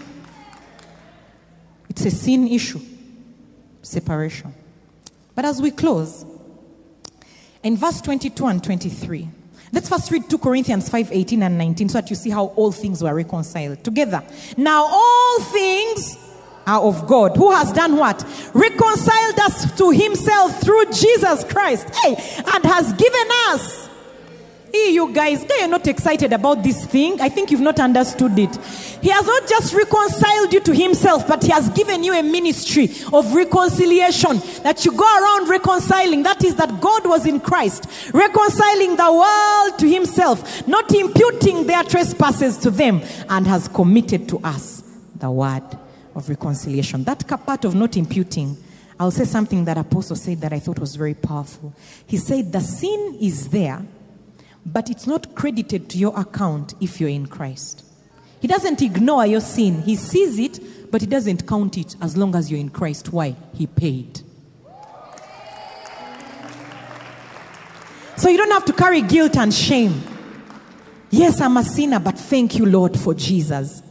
it's 1.88 2.04
a 2.04 2.10
sin 2.10 2.48
issue. 2.48 2.80
Separation. 3.82 4.54
But 5.34 5.44
as 5.44 5.60
we 5.60 5.72
close, 5.72 6.24
in 7.62 7.76
verse 7.76 8.00
22 8.00 8.46
and 8.46 8.62
23, 8.62 9.28
Let's 9.74 9.88
first 9.88 10.10
read 10.10 10.28
2 10.28 10.36
Corinthians 10.36 10.90
5 10.90 11.12
18 11.12 11.42
and 11.42 11.56
19 11.56 11.88
so 11.88 12.00
that 12.00 12.10
you 12.10 12.14
see 12.14 12.28
how 12.28 12.46
all 12.56 12.72
things 12.72 13.02
were 13.02 13.14
reconciled 13.14 13.82
together. 13.82 14.22
Now, 14.58 14.84
all 14.84 15.40
things 15.44 16.18
are 16.66 16.82
of 16.82 17.06
God, 17.06 17.36
who 17.36 17.50
has 17.50 17.72
done 17.72 17.96
what? 17.96 18.24
Reconciled 18.54 19.38
us 19.40 19.76
to 19.78 19.90
himself 19.90 20.60
through 20.60 20.86
Jesus 20.86 21.44
Christ. 21.44 21.88
Hey, 22.02 22.14
and 22.54 22.64
has 22.64 22.92
given 22.92 23.28
us. 23.48 23.82
Hey, 24.72 24.94
you 24.94 25.12
guys, 25.12 25.44
you're 25.58 25.68
not 25.68 25.86
excited 25.86 26.32
about 26.32 26.62
this 26.62 26.86
thing. 26.86 27.20
I 27.20 27.28
think 27.28 27.50
you've 27.50 27.60
not 27.60 27.78
understood 27.78 28.38
it. 28.38 28.56
He 29.02 29.10
has 29.10 29.26
not 29.26 29.46
just 29.46 29.74
reconciled 29.74 30.50
you 30.50 30.60
to 30.60 30.74
himself, 30.74 31.28
but 31.28 31.42
he 31.42 31.50
has 31.50 31.68
given 31.70 32.02
you 32.02 32.14
a 32.14 32.22
ministry 32.22 32.88
of 33.12 33.34
reconciliation 33.34 34.38
that 34.62 34.86
you 34.86 34.92
go 34.92 35.04
around 35.04 35.50
reconciling. 35.50 36.22
That 36.22 36.42
is 36.42 36.54
that 36.54 36.80
God 36.80 37.06
was 37.06 37.26
in 37.26 37.40
Christ, 37.40 37.86
reconciling 38.14 38.96
the 38.96 39.12
world 39.12 39.78
to 39.80 39.86
himself, 39.86 40.66
not 40.66 40.90
imputing 40.94 41.66
their 41.66 41.84
trespasses 41.84 42.56
to 42.58 42.70
them, 42.70 43.02
and 43.28 43.46
has 43.46 43.68
committed 43.68 44.26
to 44.30 44.38
us 44.38 44.82
the 45.16 45.30
word 45.30 45.64
of 46.14 46.28
reconciliation. 46.28 47.04
That 47.04 47.26
part 47.26 47.64
of 47.64 47.74
not 47.74 47.96
imputing, 47.96 48.56
I'll 48.98 49.10
say 49.10 49.24
something 49.24 49.64
that 49.64 49.78
Apostle 49.78 50.16
said 50.16 50.40
that 50.40 50.52
I 50.52 50.58
thought 50.58 50.78
was 50.78 50.96
very 50.96 51.14
powerful. 51.14 51.74
He 52.06 52.16
said, 52.16 52.52
The 52.52 52.60
sin 52.60 53.18
is 53.20 53.48
there, 53.48 53.82
but 54.64 54.90
it's 54.90 55.06
not 55.06 55.34
credited 55.34 55.88
to 55.90 55.98
your 55.98 56.18
account 56.18 56.74
if 56.80 57.00
you're 57.00 57.10
in 57.10 57.26
Christ. 57.26 57.84
He 58.40 58.48
doesn't 58.48 58.82
ignore 58.82 59.26
your 59.26 59.40
sin, 59.40 59.82
He 59.82 59.96
sees 59.96 60.38
it, 60.38 60.90
but 60.90 61.00
He 61.00 61.06
doesn't 61.06 61.46
count 61.46 61.78
it 61.78 61.96
as 62.00 62.16
long 62.16 62.34
as 62.34 62.50
you're 62.50 62.60
in 62.60 62.70
Christ. 62.70 63.12
Why? 63.12 63.36
He 63.54 63.66
paid. 63.66 64.20
So 68.16 68.28
you 68.28 68.36
don't 68.36 68.52
have 68.52 68.64
to 68.66 68.72
carry 68.72 69.00
guilt 69.02 69.36
and 69.36 69.52
shame. 69.52 70.02
Yes, 71.10 71.40
I'm 71.40 71.56
a 71.56 71.64
sinner, 71.64 71.98
but 71.98 72.18
thank 72.18 72.56
you, 72.56 72.66
Lord, 72.66 72.98
for 72.98 73.14
Jesus. 73.14 73.82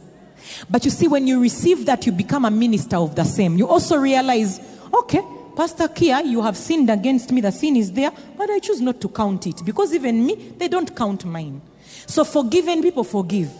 But 0.70 0.84
you 0.84 0.90
see, 0.90 1.08
when 1.08 1.26
you 1.26 1.40
receive 1.40 1.86
that, 1.86 2.06
you 2.06 2.12
become 2.12 2.44
a 2.44 2.50
minister 2.50 2.96
of 2.96 3.14
the 3.14 3.24
same. 3.24 3.56
You 3.56 3.68
also 3.68 3.96
realize, 3.96 4.60
okay, 4.92 5.22
Pastor 5.56 5.88
Kia, 5.88 6.22
you 6.22 6.42
have 6.42 6.56
sinned 6.56 6.90
against 6.90 7.30
me. 7.30 7.40
The 7.40 7.52
sin 7.52 7.76
is 7.76 7.92
there, 7.92 8.10
but 8.36 8.48
I 8.48 8.58
choose 8.58 8.80
not 8.80 9.00
to 9.02 9.08
count 9.08 9.46
it 9.46 9.62
because 9.64 9.92
even 9.92 10.24
me, 10.24 10.54
they 10.56 10.68
don't 10.68 10.94
count 10.96 11.24
mine. 11.24 11.60
So 12.06 12.24
forgiven 12.24 12.82
people 12.82 13.04
forgive. 13.04 13.50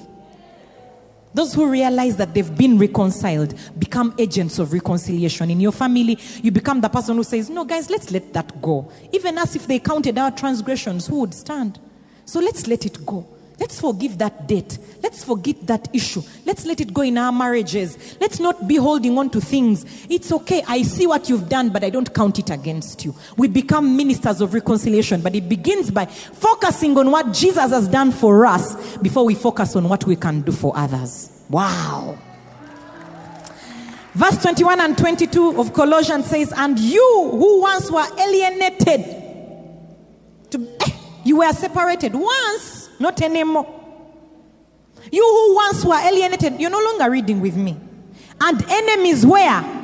Those 1.34 1.55
who 1.55 1.68
realize 1.68 2.16
that 2.16 2.34
they've 2.34 2.57
been 2.57 2.78
reconciled 2.78 3.55
become 3.78 4.14
agents 4.18 4.59
of 4.59 4.72
reconciliation. 4.72 5.50
In 5.50 5.61
your 5.61 5.72
family, 5.72 6.18
you 6.42 6.50
become 6.50 6.80
the 6.80 6.90
person 6.90 7.16
who 7.16 7.24
says, 7.24 7.48
No, 7.48 7.64
guys, 7.64 7.88
let's 7.88 8.11
let 8.11 8.32
that 8.34 8.61
go. 8.61 8.90
Even 9.12 9.38
as 9.38 9.57
if 9.57 9.66
they 9.66 9.78
counted 9.78 10.18
our 10.18 10.30
transgressions, 10.30 11.07
who 11.07 11.20
would 11.20 11.32
stand? 11.32 11.78
So 12.26 12.40
let's 12.40 12.66
let 12.66 12.84
it 12.84 13.05
go. 13.07 13.26
Let's 13.62 13.80
forgive 13.80 14.18
that 14.18 14.48
debt. 14.48 14.76
Let's 15.04 15.22
forget 15.22 15.68
that 15.68 15.88
issue. 15.94 16.20
Let's 16.44 16.66
let 16.66 16.80
it 16.80 16.92
go 16.92 17.02
in 17.02 17.16
our 17.16 17.30
marriages. 17.30 18.16
Let's 18.20 18.40
not 18.40 18.66
be 18.66 18.74
holding 18.74 19.16
on 19.16 19.30
to 19.30 19.40
things. 19.40 19.86
It's 20.10 20.32
okay. 20.32 20.64
I 20.66 20.82
see 20.82 21.06
what 21.06 21.28
you've 21.28 21.48
done, 21.48 21.68
but 21.68 21.84
I 21.84 21.90
don't 21.90 22.12
count 22.12 22.40
it 22.40 22.50
against 22.50 23.04
you. 23.04 23.14
We 23.36 23.46
become 23.46 23.96
ministers 23.96 24.40
of 24.40 24.52
reconciliation, 24.52 25.20
but 25.20 25.36
it 25.36 25.48
begins 25.48 25.92
by 25.92 26.06
focusing 26.06 26.98
on 26.98 27.12
what 27.12 27.32
Jesus 27.32 27.70
has 27.70 27.86
done 27.86 28.10
for 28.10 28.46
us 28.46 28.96
before 28.96 29.24
we 29.24 29.36
focus 29.36 29.76
on 29.76 29.88
what 29.88 30.06
we 30.06 30.16
can 30.16 30.40
do 30.40 30.50
for 30.50 30.76
others. 30.76 31.30
Wow. 31.48 32.18
Verse 34.14 34.42
21 34.42 34.80
and 34.80 34.98
22 34.98 35.60
of 35.60 35.72
Colossians 35.72 36.26
says, 36.26 36.52
And 36.56 36.76
you 36.80 37.28
who 37.30 37.60
once 37.60 37.92
were 37.92 38.08
alienated, 38.18 39.04
to, 40.50 40.68
eh, 40.80 40.90
you 41.22 41.36
were 41.36 41.52
separated 41.52 42.16
once 42.16 42.82
not 43.03 43.20
anymore. 43.20 43.66
You 45.11 45.22
who 45.22 45.55
once 45.55 45.84
were 45.84 45.98
alienated, 45.98 46.61
you're 46.61 46.70
no 46.70 46.82
longer 46.82 47.11
reading 47.11 47.40
with 47.40 47.57
me. 47.57 47.76
And 48.40 48.64
enemies 48.68 49.26
where? 49.26 49.80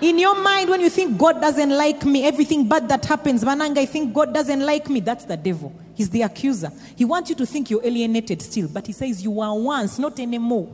In 0.00 0.18
your 0.18 0.40
mind, 0.40 0.70
when 0.70 0.80
you 0.80 0.88
think 0.88 1.18
God 1.18 1.40
doesn't 1.40 1.70
like 1.70 2.04
me, 2.04 2.24
everything 2.24 2.68
bad 2.68 2.88
that 2.88 3.04
happens, 3.04 3.42
Mananga, 3.42 3.78
I 3.78 3.86
think 3.86 4.14
God 4.14 4.32
doesn't 4.32 4.60
like 4.60 4.88
me. 4.88 5.00
That's 5.00 5.24
the 5.24 5.36
devil. 5.36 5.72
He's 5.94 6.08
the 6.10 6.22
accuser. 6.22 6.70
He 6.94 7.04
wants 7.04 7.30
you 7.30 7.36
to 7.36 7.44
think 7.44 7.68
you're 7.68 7.84
alienated 7.84 8.40
still, 8.40 8.68
but 8.68 8.86
he 8.86 8.92
says 8.92 9.22
you 9.22 9.32
were 9.32 9.52
once, 9.52 9.98
not 9.98 10.20
anymore. 10.20 10.72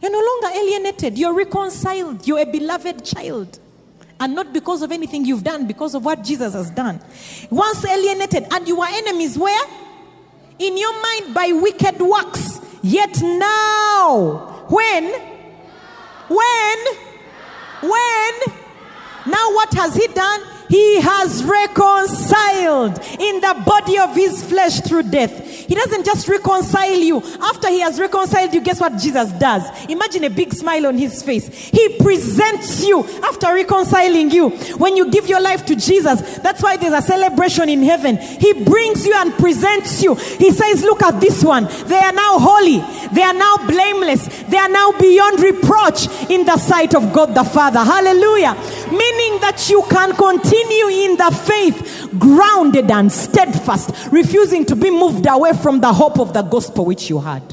You're 0.00 0.12
no 0.12 0.20
longer 0.20 0.56
alienated. 0.56 1.18
You're 1.18 1.34
reconciled. 1.34 2.24
You're 2.24 2.38
a 2.38 2.46
beloved 2.46 3.04
child. 3.04 3.58
And 4.20 4.34
not 4.34 4.52
because 4.52 4.82
of 4.82 4.92
anything 4.92 5.24
you've 5.24 5.42
done, 5.42 5.66
because 5.66 5.96
of 5.96 6.04
what 6.04 6.22
Jesus 6.22 6.54
has 6.54 6.70
done. 6.70 7.00
Once 7.50 7.84
alienated, 7.84 8.46
and 8.52 8.68
you 8.68 8.78
were 8.78 8.86
enemies 8.88 9.36
where? 9.36 9.66
In 10.58 10.76
your 10.76 11.00
mind 11.02 11.34
by 11.34 11.52
wicked 11.52 12.00
works. 12.00 12.60
Yet 12.82 13.20
now, 13.22 14.64
when? 14.68 15.04
When? 16.28 16.78
When? 17.82 18.34
Now, 19.26 19.52
what 19.52 19.72
has 19.74 19.94
he 19.94 20.06
done? 20.08 20.40
He 20.68 21.00
has 21.00 21.42
reconciled 21.44 22.98
in 23.18 23.40
the 23.40 23.62
body 23.64 23.98
of 23.98 24.14
his 24.14 24.44
flesh 24.44 24.80
through 24.80 25.04
death. 25.04 25.46
He 25.66 25.74
doesn't 25.74 26.04
just 26.04 26.28
reconcile 26.28 26.98
you. 26.98 27.22
After 27.40 27.68
he 27.68 27.80
has 27.80 27.98
reconciled 27.98 28.52
you, 28.52 28.60
guess 28.60 28.80
what 28.80 28.96
Jesus 28.98 29.30
does? 29.32 29.62
Imagine 29.88 30.24
a 30.24 30.30
big 30.30 30.52
smile 30.52 30.86
on 30.86 30.98
his 30.98 31.22
face. 31.22 31.48
He 31.48 31.96
presents 31.98 32.86
you 32.86 33.04
after 33.22 33.52
reconciling 33.52 34.30
you. 34.30 34.50
When 34.76 34.96
you 34.96 35.10
give 35.10 35.26
your 35.26 35.40
life 35.40 35.64
to 35.66 35.76
Jesus, 35.76 36.38
that's 36.38 36.62
why 36.62 36.76
there's 36.76 36.92
a 36.92 37.06
celebration 37.06 37.68
in 37.68 37.82
heaven. 37.82 38.18
He 38.18 38.64
brings 38.64 39.06
you 39.06 39.14
and 39.14 39.32
presents 39.34 40.02
you. 40.02 40.14
He 40.14 40.50
says, 40.52 40.82
Look 40.82 41.02
at 41.02 41.20
this 41.20 41.42
one. 41.42 41.64
They 41.86 41.98
are 41.98 42.12
now 42.12 42.38
holy. 42.38 42.78
They 43.12 43.22
are 43.22 43.34
now 43.34 43.56
blameless. 43.66 44.26
They 44.44 44.58
are 44.58 44.68
now 44.68 44.92
beyond 44.98 45.40
reproach 45.40 46.08
in 46.30 46.44
the 46.44 46.56
sight 46.58 46.94
of 46.94 47.12
God 47.12 47.34
the 47.34 47.44
Father. 47.44 47.80
Hallelujah. 47.80 48.54
Meaning 48.90 49.40
that 49.40 49.66
you 49.68 49.82
can 49.90 50.14
continue 50.14 50.57
in 50.62 51.16
the 51.16 51.30
faith, 51.46 52.08
grounded 52.18 52.90
and 52.90 53.10
steadfast, 53.10 53.90
refusing 54.12 54.64
to 54.66 54.76
be 54.76 54.90
moved 54.90 55.26
away 55.28 55.52
from 55.52 55.80
the 55.80 55.92
hope 55.92 56.18
of 56.18 56.32
the 56.32 56.42
gospel 56.42 56.84
which 56.84 57.08
you 57.08 57.18
had. 57.18 57.46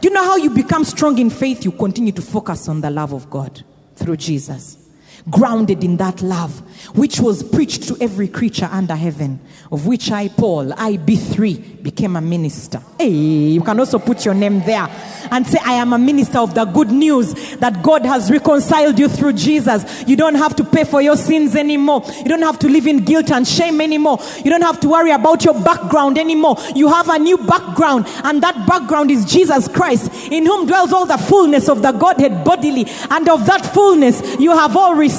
Do 0.00 0.08
you 0.08 0.10
know 0.10 0.24
how 0.24 0.36
you 0.36 0.50
become 0.50 0.84
strong 0.84 1.18
in 1.18 1.30
faith? 1.30 1.64
You 1.64 1.72
continue 1.72 2.12
to 2.12 2.22
focus 2.22 2.68
on 2.68 2.80
the 2.80 2.90
love 2.90 3.12
of 3.12 3.30
God 3.30 3.62
through 3.94 4.16
Jesus. 4.16 4.81
Grounded 5.30 5.84
in 5.84 5.98
that 5.98 6.20
love, 6.20 6.58
which 6.96 7.20
was 7.20 7.44
preached 7.44 7.84
to 7.84 7.96
every 8.00 8.26
creature 8.26 8.68
under 8.72 8.96
heaven, 8.96 9.38
of 9.70 9.86
which 9.86 10.10
I, 10.10 10.26
Paul, 10.28 10.72
I, 10.72 10.96
Bee3, 10.96 11.80
became 11.80 12.16
a 12.16 12.20
minister. 12.20 12.82
Hey, 12.98 13.10
you 13.10 13.60
can 13.60 13.78
also 13.78 14.00
put 14.00 14.24
your 14.24 14.34
name 14.34 14.60
there 14.60 14.88
and 15.30 15.46
say, 15.46 15.58
I 15.64 15.74
am 15.74 15.92
a 15.92 15.98
minister 15.98 16.38
of 16.38 16.54
the 16.54 16.64
good 16.64 16.90
news 16.90 17.34
that 17.58 17.82
God 17.84 18.04
has 18.04 18.32
reconciled 18.32 18.98
you 18.98 19.08
through 19.08 19.34
Jesus. 19.34 20.04
You 20.08 20.16
don't 20.16 20.34
have 20.34 20.56
to 20.56 20.64
pay 20.64 20.82
for 20.82 21.00
your 21.00 21.16
sins 21.16 21.54
anymore. 21.54 22.02
You 22.18 22.24
don't 22.24 22.42
have 22.42 22.58
to 22.60 22.68
live 22.68 22.88
in 22.88 23.04
guilt 23.04 23.30
and 23.30 23.46
shame 23.46 23.80
anymore. 23.80 24.18
You 24.44 24.50
don't 24.50 24.62
have 24.62 24.80
to 24.80 24.88
worry 24.88 25.12
about 25.12 25.44
your 25.44 25.54
background 25.54 26.18
anymore. 26.18 26.56
You 26.74 26.88
have 26.88 27.08
a 27.08 27.18
new 27.18 27.38
background, 27.38 28.06
and 28.24 28.42
that 28.42 28.66
background 28.66 29.12
is 29.12 29.24
Jesus 29.24 29.68
Christ, 29.68 30.32
in 30.32 30.46
whom 30.46 30.66
dwells 30.66 30.92
all 30.92 31.06
the 31.06 31.18
fullness 31.18 31.68
of 31.68 31.82
the 31.82 31.92
Godhead 31.92 32.44
bodily. 32.44 32.86
And 33.10 33.28
of 33.28 33.46
that 33.46 33.64
fullness, 33.72 34.20
you 34.40 34.50
have 34.50 34.76
all 34.76 34.94
received, 34.94 35.11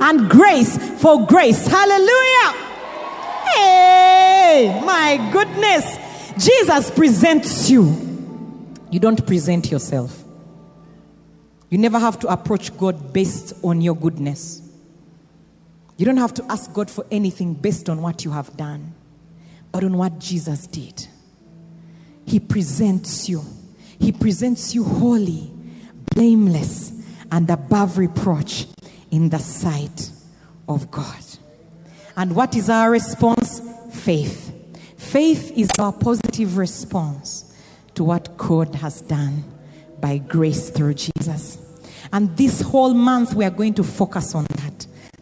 and 0.00 0.28
grace 0.28 0.76
for 1.00 1.26
grace. 1.26 1.66
Hallelujah. 1.66 2.64
Hey, 3.54 4.82
my 4.84 5.30
goodness. 5.32 5.98
Jesus 6.38 6.90
presents 6.90 7.70
you. 7.70 7.84
You 8.90 9.00
don't 9.00 9.26
present 9.26 9.70
yourself. 9.70 10.24
You 11.70 11.78
never 11.78 11.98
have 11.98 12.18
to 12.20 12.28
approach 12.28 12.76
God 12.76 13.12
based 13.12 13.54
on 13.62 13.80
your 13.80 13.94
goodness. 13.94 14.62
You 15.96 16.06
don't 16.06 16.16
have 16.16 16.34
to 16.34 16.44
ask 16.50 16.72
God 16.72 16.90
for 16.90 17.04
anything 17.10 17.54
based 17.54 17.88
on 17.88 18.00
what 18.00 18.24
you 18.24 18.30
have 18.30 18.56
done, 18.56 18.94
but 19.72 19.84
on 19.84 19.96
what 19.98 20.18
Jesus 20.18 20.66
did. 20.66 21.06
He 22.24 22.40
presents 22.40 23.28
you. 23.28 23.42
He 23.98 24.12
presents 24.12 24.74
you 24.74 24.84
holy, 24.84 25.50
blameless, 26.14 26.92
and 27.32 27.50
above 27.50 27.98
reproach 27.98 28.66
in 29.10 29.28
the 29.28 29.38
sight 29.38 30.10
of 30.68 30.90
God. 30.90 31.24
And 32.16 32.34
what 32.34 32.56
is 32.56 32.68
our 32.68 32.90
response? 32.90 33.62
Faith. 33.92 34.54
Faith 34.96 35.52
is 35.56 35.70
our 35.78 35.92
positive 35.92 36.56
response 36.56 37.54
to 37.94 38.04
what 38.04 38.36
God 38.36 38.74
has 38.76 39.00
done 39.02 39.44
by 40.00 40.18
grace 40.18 40.70
through 40.70 40.94
Jesus. 40.94 41.58
And 42.12 42.36
this 42.36 42.60
whole 42.60 42.94
month, 42.94 43.34
we 43.34 43.44
are 43.44 43.50
going 43.50 43.74
to 43.74 43.84
focus 43.84 44.34
on 44.34 44.46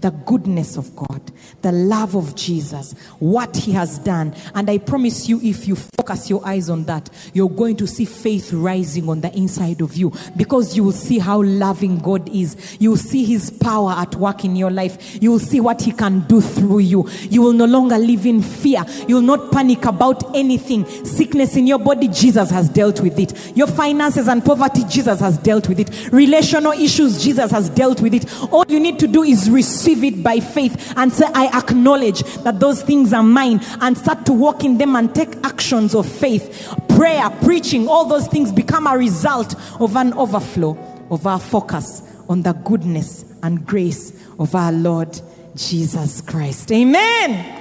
the 0.01 0.11
goodness 0.11 0.77
of 0.77 0.95
God, 0.95 1.21
the 1.63 1.73
love 1.73 2.15
of 2.15 2.35
Jesus, 2.35 2.95
what 3.19 3.57
He 3.57 3.73
has 3.73 3.99
done. 3.99 4.35
And 4.55 4.71
I 4.71 4.79
promise 4.79 5.29
you, 5.29 5.41
if 5.43 5.67
you 5.67 5.77
focus 5.77 6.31
your 6.31 6.47
eyes 6.47 6.69
on 6.69 6.85
that, 6.85 7.09
you're 7.33 7.49
going 7.49 7.77
to 7.77 7.87
see 7.87 8.05
faith 8.05 8.53
rising 8.53 9.09
on 9.09 9.21
the 9.21 9.35
inside 9.37 9.81
of 9.81 9.97
you 9.97 10.13
because 10.37 10.77
you 10.77 10.85
will 10.85 10.93
see 10.93 11.19
how 11.19 11.43
loving 11.43 11.99
God 11.99 12.29
is. 12.29 12.77
You 12.81 12.91
will 12.91 12.97
see 12.97 13.25
His 13.25 13.51
power 13.51 13.93
at 13.93 14.15
work 14.17 14.45
in 14.45 14.57
your 14.57 14.71
life. 14.71 15.21
You 15.23 15.33
will 15.33 15.39
see 15.39 15.61
what 15.61 15.83
He 15.83 15.93
can 15.93 16.21
do 16.21 16.41
through 16.41 16.81
you. 16.81 17.09
You 17.23 17.43
will 17.43 17.53
no 17.53 17.65
longer 17.65 17.99
live 17.99 18.27
in 18.27 18.43
fear. 18.43 18.85
You 19.09 19.17
will 19.17 19.23
not 19.23 19.51
panic 19.53 19.85
about 19.87 20.37
anything. 20.37 20.85
Sickness 21.05 21.57
in 21.57 21.67
your 21.67 21.79
body, 21.79 22.09
Jesus 22.09 22.51
has 22.51 22.69
dealt 22.69 23.01
with 23.01 23.19
it. 23.19 23.57
Your 23.57 23.67
finances 23.67 24.29
and 24.29 24.45
poverty, 24.45 24.85
Jesus 24.85 25.21
has 25.21 25.39
dealt 25.39 25.69
with 25.69 25.81
it. 25.81 26.13
Relational 26.13 26.73
issues, 26.73 27.23
Jesus 27.23 27.51
has 27.51 27.71
dealt 27.71 28.01
with 28.01 28.15
it. 28.15 28.53
All 28.53 28.65
you 28.69 28.79
need 28.79 28.99
to 28.99 29.07
do 29.07 29.23
is 29.23 29.51
receive 29.51 29.86
it 29.89 30.23
by 30.23 30.41
faith 30.41 30.95
and 30.97 31.13
say, 31.13 31.27
I 31.35 31.47
acknowledge 31.59 32.23
that 32.43 32.61
those 32.61 32.83
things 32.83 33.13
are 33.13 33.23
mine 33.23 33.61
and 33.81 33.97
start 33.97 34.27
to 34.27 34.33
walk 34.33 34.65
in 34.65 34.79
them 34.79 34.97
and 34.97 35.15
take 35.15 35.35
actions 35.45 35.95
of 35.95 36.07
faith. 36.07 36.75
Prayer, 36.89 37.31
preaching, 37.43 37.89
all 37.89 38.07
those 38.07 38.27
things 38.29 38.53
become 38.53 38.87
a 38.87 38.97
result 38.97 39.55
of 39.81 39.97
an 39.97 40.13
overflow 40.15 40.77
of 41.11 41.27
our 41.27 41.41
focus 41.41 42.03
on 42.29 42.43
the 42.43 42.53
goodness 42.53 43.25
and 43.43 43.67
grace 43.67 44.13
of 44.39 44.55
our 44.55 44.73
Lord 44.73 45.21
Jesus 45.55 46.21
Christ. 46.21 46.73
Amen. 46.73 47.53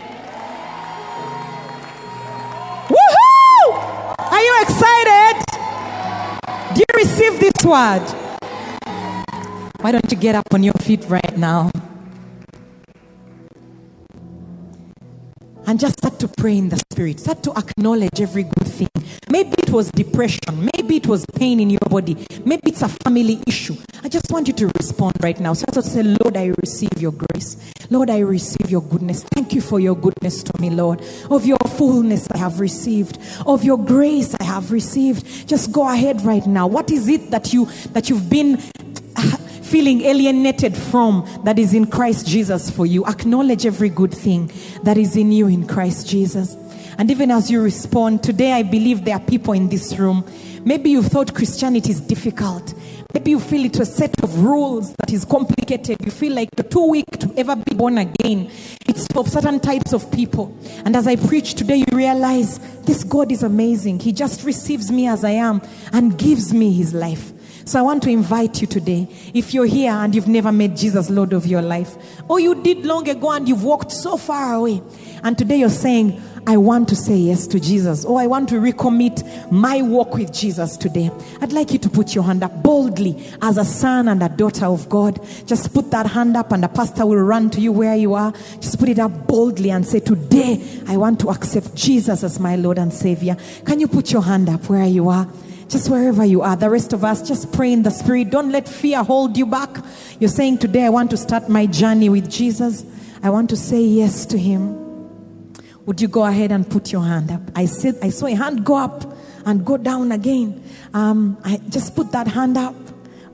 Are 4.17 4.41
you 4.41 4.61
excited? 4.61 5.45
Do 6.73 6.79
you 6.81 6.85
receive 6.95 7.39
this 7.39 7.63
word? 7.63 8.01
Why 9.79 9.91
don't 9.91 10.11
you 10.11 10.17
get 10.17 10.35
up 10.35 10.53
on 10.53 10.63
your 10.63 10.73
feet 10.73 11.05
right 11.07 11.37
now? 11.37 11.71
And 15.67 15.79
just 15.79 15.97
start 15.97 16.19
to 16.19 16.27
pray 16.27 16.57
in 16.57 16.69
the 16.69 16.77
spirit. 16.77 17.19
Start 17.19 17.43
to 17.43 17.51
acknowledge 17.57 18.21
every 18.21 18.43
good 18.43 18.67
thing. 18.67 18.89
Maybe 19.29 19.53
it 19.57 19.69
was 19.69 19.89
depression. 19.91 20.69
Maybe 20.75 20.97
it 20.97 21.07
was 21.07 21.25
pain 21.35 21.59
in 21.59 21.69
your 21.69 21.87
body. 21.89 22.25
Maybe 22.45 22.71
it's 22.71 22.81
a 22.81 22.89
family 22.89 23.41
issue. 23.47 23.75
I 24.03 24.09
just 24.09 24.31
want 24.31 24.47
you 24.47 24.53
to 24.53 24.67
respond 24.77 25.15
right 25.21 25.39
now. 25.39 25.53
Start 25.53 25.73
to 25.73 25.81
say, 25.81 26.03
Lord, 26.03 26.37
I 26.37 26.53
receive 26.61 27.01
your 27.01 27.11
grace. 27.11 27.57
Lord, 27.89 28.09
I 28.09 28.19
receive 28.19 28.69
your 28.69 28.81
goodness. 28.81 29.23
Thank 29.23 29.53
you 29.53 29.61
for 29.61 29.79
your 29.79 29.95
goodness 29.95 30.43
to 30.43 30.61
me, 30.61 30.69
Lord. 30.69 31.01
Of 31.29 31.45
your 31.45 31.57
fullness 31.77 32.27
I 32.31 32.37
have 32.37 32.59
received. 32.59 33.17
Of 33.45 33.63
your 33.63 33.77
grace 33.77 34.35
I 34.39 34.43
have 34.43 34.71
received. 34.71 35.47
Just 35.47 35.71
go 35.71 35.91
ahead 35.91 36.23
right 36.23 36.45
now. 36.45 36.67
What 36.67 36.91
is 36.91 37.07
it 37.07 37.31
that 37.31 37.53
you 37.53 37.65
that 37.91 38.09
you've 38.09 38.29
been 38.29 38.61
feeling 39.61 40.01
alienated 40.01 40.75
from 40.75 41.27
that 41.43 41.59
is 41.59 41.73
in 41.73 41.87
Christ 41.87 42.27
Jesus 42.27 42.69
for 42.69 42.85
you. 42.85 43.05
Acknowledge 43.05 43.65
every 43.65 43.89
good 43.89 44.13
thing 44.13 44.51
that 44.83 44.97
is 44.97 45.15
in 45.15 45.31
you 45.31 45.47
in 45.47 45.67
Christ 45.67 46.07
Jesus. 46.07 46.55
And 46.97 47.11
even 47.11 47.31
as 47.31 47.51
you 47.51 47.61
respond, 47.61 48.23
today 48.23 48.53
I 48.53 48.63
believe 48.63 49.03
there 49.03 49.15
are 49.15 49.19
people 49.19 49.53
in 49.53 49.69
this 49.69 49.97
room. 49.97 50.25
Maybe 50.63 50.89
you 50.89 51.03
thought 51.03 51.35
Christianity 51.35 51.91
is 51.91 52.01
difficult. 52.01 52.73
Maybe 53.13 53.31
you 53.31 53.39
feel 53.39 53.63
it's 53.65 53.79
a 53.79 53.85
set 53.85 54.11
of 54.23 54.39
rules 54.39 54.93
that 54.95 55.11
is 55.13 55.23
complicated. 55.23 55.97
You 56.03 56.11
feel 56.11 56.33
like 56.33 56.49
you're 56.57 56.67
too 56.67 56.89
weak 56.89 57.05
to 57.19 57.33
ever 57.37 57.55
be 57.55 57.75
born 57.75 57.97
again. 57.97 58.49
It's 58.87 59.07
for 59.07 59.25
certain 59.25 59.59
types 59.59 59.93
of 59.93 60.11
people. 60.11 60.57
And 60.83 60.95
as 60.95 61.07
I 61.07 61.15
preach 61.15 61.53
today, 61.53 61.77
you 61.77 61.85
realize 61.93 62.59
this 62.83 63.03
God 63.03 63.31
is 63.31 63.43
amazing. 63.43 63.99
He 63.99 64.11
just 64.11 64.43
receives 64.43 64.91
me 64.91 65.07
as 65.07 65.23
I 65.23 65.31
am 65.31 65.61
and 65.93 66.17
gives 66.17 66.53
me 66.53 66.73
his 66.73 66.93
life. 66.93 67.31
So 67.65 67.79
I 67.79 67.81
want 67.81 68.03
to 68.03 68.11
invite 68.11 68.61
you 68.61 68.67
today. 68.67 69.07
If 69.33 69.51
you're 69.51 69.65
here 69.65 69.91
and 69.91 70.13
you've 70.13 70.27
never 70.27 70.51
made 70.51 70.77
Jesus 70.77 71.09
Lord 71.09 71.33
of 71.33 71.47
your 71.47 71.63
life, 71.63 71.97
or 72.29 72.39
you 72.39 72.61
did 72.61 72.85
long 72.85 73.09
ago 73.09 73.31
and 73.31 73.49
you've 73.49 73.63
walked 73.63 73.91
so 73.91 74.17
far 74.17 74.53
away, 74.53 74.83
and 75.23 75.35
today 75.35 75.57
you're 75.57 75.69
saying, 75.69 76.21
I 76.45 76.57
want 76.57 76.87
to 76.89 76.95
say 76.95 77.15
yes 77.15 77.47
to 77.47 77.59
Jesus, 77.59 78.05
or 78.05 78.21
I 78.21 78.27
want 78.27 78.49
to 78.49 78.55
recommit 78.55 79.51
my 79.51 79.81
walk 79.81 80.13
with 80.13 80.31
Jesus 80.31 80.77
today. 80.77 81.09
I'd 81.41 81.53
like 81.53 81.73
you 81.73 81.79
to 81.79 81.89
put 81.89 82.13
your 82.13 82.23
hand 82.23 82.43
up 82.43 82.61
boldly 82.61 83.25
as 83.41 83.57
a 83.57 83.65
son 83.65 84.09
and 84.09 84.21
a 84.21 84.29
daughter 84.29 84.67
of 84.67 84.87
God. 84.87 85.19
Just 85.47 85.73
put 85.73 85.89
that 85.89 86.05
hand 86.05 86.37
up, 86.37 86.51
and 86.51 86.63
the 86.63 86.67
pastor 86.67 87.07
will 87.07 87.15
run 87.15 87.49
to 87.49 87.59
you 87.59 87.71
where 87.71 87.95
you 87.95 88.13
are. 88.13 88.31
Just 88.59 88.77
put 88.77 88.89
it 88.89 88.99
up 88.99 89.25
boldly 89.25 89.71
and 89.71 89.87
say, 89.87 89.99
Today, 89.99 90.63
I 90.87 90.97
want 90.97 91.19
to 91.21 91.31
accept 91.31 91.73
Jesus 91.73 92.23
as 92.23 92.39
my 92.39 92.57
Lord 92.57 92.77
and 92.77 92.93
Savior. 92.93 93.35
Can 93.65 93.79
you 93.79 93.87
put 93.87 94.11
your 94.11 94.21
hand 94.21 94.47
up 94.47 94.69
where 94.69 94.85
you 94.85 95.09
are? 95.09 95.27
Just 95.67 95.89
wherever 95.89 96.23
you 96.23 96.41
are, 96.41 96.55
the 96.55 96.69
rest 96.69 96.93
of 96.93 97.03
us, 97.03 97.27
just 97.27 97.51
pray 97.51 97.73
in 97.73 97.83
the 97.83 97.89
Spirit. 97.89 98.29
Don't 98.29 98.51
let 98.51 98.67
fear 98.67 99.03
hold 99.03 99.37
you 99.37 99.45
back. 99.45 99.69
You're 100.19 100.29
saying, 100.29 100.59
Today 100.59 100.85
I 100.85 100.89
want 100.89 101.09
to 101.11 101.17
start 101.17 101.49
my 101.49 101.65
journey 101.65 102.09
with 102.09 102.29
Jesus. 102.29 102.85
I 103.23 103.29
want 103.29 103.49
to 103.49 103.57
say 103.57 103.81
yes 103.81 104.25
to 104.27 104.37
Him. 104.37 104.85
Would 105.85 106.01
you 106.01 106.07
go 106.07 106.25
ahead 106.25 106.51
and 106.51 106.69
put 106.69 106.91
your 106.91 107.03
hand 107.03 107.31
up? 107.31 107.41
I 107.55 107.65
said, 107.65 107.97
I 108.01 108.09
saw 108.09 108.27
a 108.27 108.35
hand 108.35 108.65
go 108.65 108.75
up 108.75 109.05
and 109.45 109.65
go 109.65 109.77
down 109.77 110.11
again. 110.11 110.63
Um, 110.93 111.37
I 111.43 111.57
just 111.69 111.95
put 111.95 112.11
that 112.11 112.27
hand 112.27 112.57
up 112.57 112.75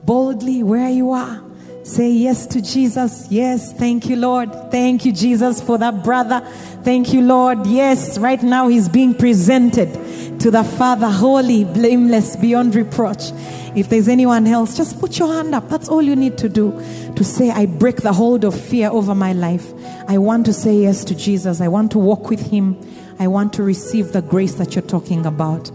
boldly 0.04 0.62
where 0.62 0.90
you 0.90 1.12
are. 1.12 1.42
Say 1.84 2.10
yes 2.10 2.46
to 2.48 2.62
Jesus. 2.62 3.26
Yes. 3.28 3.72
Thank 3.72 4.08
you, 4.08 4.16
Lord. 4.16 4.70
Thank 4.70 5.04
you, 5.04 5.12
Jesus, 5.12 5.60
for 5.60 5.78
that 5.78 6.04
brother. 6.04 6.40
Thank 6.84 7.12
you, 7.12 7.22
Lord. 7.22 7.66
Yes. 7.66 8.18
Right 8.18 8.42
now, 8.42 8.68
he's 8.68 8.88
being 8.88 9.14
presented 9.14 9.92
to 10.40 10.50
the 10.50 10.62
Father, 10.62 11.08
holy, 11.08 11.64
blameless, 11.64 12.36
beyond 12.36 12.74
reproach. 12.74 13.32
If 13.74 13.88
there's 13.88 14.06
anyone 14.06 14.46
else, 14.46 14.76
just 14.76 15.00
put 15.00 15.18
your 15.18 15.32
hand 15.32 15.54
up. 15.54 15.68
That's 15.68 15.88
all 15.88 16.02
you 16.02 16.14
need 16.14 16.38
to 16.38 16.48
do 16.48 16.72
to 17.16 17.24
say, 17.24 17.50
I 17.50 17.66
break 17.66 17.96
the 17.96 18.12
hold 18.12 18.44
of 18.44 18.58
fear 18.58 18.88
over 18.90 19.14
my 19.14 19.32
life. 19.32 19.72
I 20.08 20.18
want 20.18 20.46
to 20.46 20.52
say 20.52 20.76
yes 20.76 21.04
to 21.04 21.14
Jesus. 21.14 21.60
I 21.60 21.68
want 21.68 21.90
to 21.92 21.98
walk 21.98 22.30
with 22.30 22.40
him. 22.40 22.78
I 23.18 23.26
want 23.26 23.52
to 23.54 23.62
receive 23.62 24.12
the 24.12 24.22
grace 24.22 24.54
that 24.54 24.74
you're 24.74 24.82
talking 24.82 25.26
about. 25.26 25.70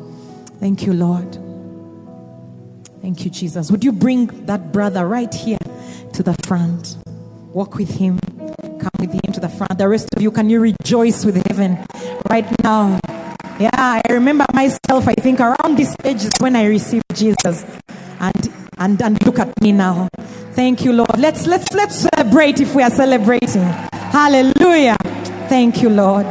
Thank 0.60 0.86
you, 0.86 0.94
Lord. 0.94 1.47
Thank 3.08 3.24
you, 3.24 3.32
Jesus. 3.32 3.72
Would 3.72 3.86
you 3.86 3.94
bring 3.94 4.28
that 4.48 4.74
brother 4.74 5.08
right 5.08 5.34
here? 5.34 5.58
to 6.18 6.24
the 6.24 6.36
front. 6.48 6.98
Walk 7.54 7.76
with 7.76 7.92
him. 7.92 8.20
Come 8.80 8.90
with 9.00 9.14
him 9.14 9.34
to 9.34 9.40
the 9.40 9.48
front. 9.50 9.78
The 9.78 9.88
rest 9.88 10.10
of 10.16 10.22
you, 10.22 10.32
can 10.32 10.50
you 10.50 10.60
rejoice 10.60 11.24
with 11.24 11.36
heaven 11.48 11.78
right 12.30 12.46
now? 12.64 13.00
Yeah, 13.60 13.70
I 13.74 14.02
remember 14.10 14.46
myself, 14.52 15.08
I 15.08 15.14
think 15.14 15.40
around 15.40 15.78
this 15.78 15.96
age 16.04 16.24
is 16.24 16.32
when 16.40 16.56
I 16.56 16.66
received 16.66 17.04
Jesus. 17.14 17.66
And 18.20 18.50
and 18.80 19.02
and 19.02 19.26
look 19.26 19.38
at 19.38 19.60
me 19.62 19.72
now. 19.72 20.10
Thank 20.54 20.84
you, 20.84 20.92
Lord. 20.92 21.18
Let's 21.20 21.46
let's 21.46 21.72
let's 21.74 22.08
celebrate 22.12 22.60
if 22.60 22.74
we 22.74 22.82
are 22.82 22.90
celebrating. 22.90 23.62
Hallelujah. 23.94 24.98
Thank 25.48 25.84
you, 25.84 25.90
Lord. 25.90 26.28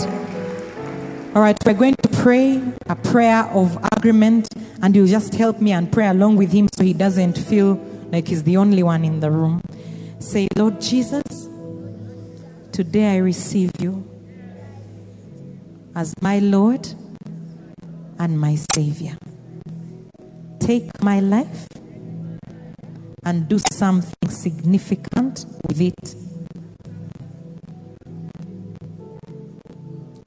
All 1.36 1.42
right, 1.42 1.58
we're 1.66 1.74
going 1.74 1.96
to 1.96 2.08
pray 2.22 2.62
a 2.86 2.96
prayer 2.96 3.44
of 3.52 3.76
agreement, 3.92 4.48
and 4.80 4.96
you 4.96 5.06
just 5.06 5.34
help 5.34 5.60
me 5.60 5.70
and 5.72 5.92
pray 5.92 6.06
along 6.06 6.36
with 6.36 6.50
him 6.50 6.66
so 6.74 6.82
he 6.82 6.94
doesn't 6.94 7.36
feel 7.36 7.74
like 8.10 8.28
he's 8.28 8.42
the 8.44 8.56
only 8.56 8.82
one 8.82 9.04
in 9.04 9.20
the 9.20 9.30
room. 9.30 9.60
Say, 10.18 10.48
Lord 10.56 10.80
Jesus, 10.80 11.50
today 12.72 13.16
I 13.16 13.16
receive 13.18 13.70
you 13.78 14.02
as 15.94 16.14
my 16.22 16.38
Lord 16.38 16.88
and 18.18 18.40
my 18.40 18.56
Savior. 18.74 19.18
Take 20.58 21.02
my 21.02 21.20
life 21.20 21.68
and 23.26 23.46
do 23.46 23.58
something 23.58 24.30
significant 24.30 25.44
with 25.68 25.82
it. 25.82 26.14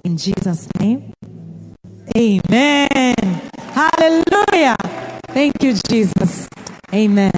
In 0.03 0.17
Jesus' 0.17 0.67
name, 0.79 1.13
amen. 2.17 3.15
Hallelujah. 3.57 4.77
Thank 5.27 5.61
you, 5.61 5.73
Jesus. 5.87 6.47
Amen. 6.93 7.31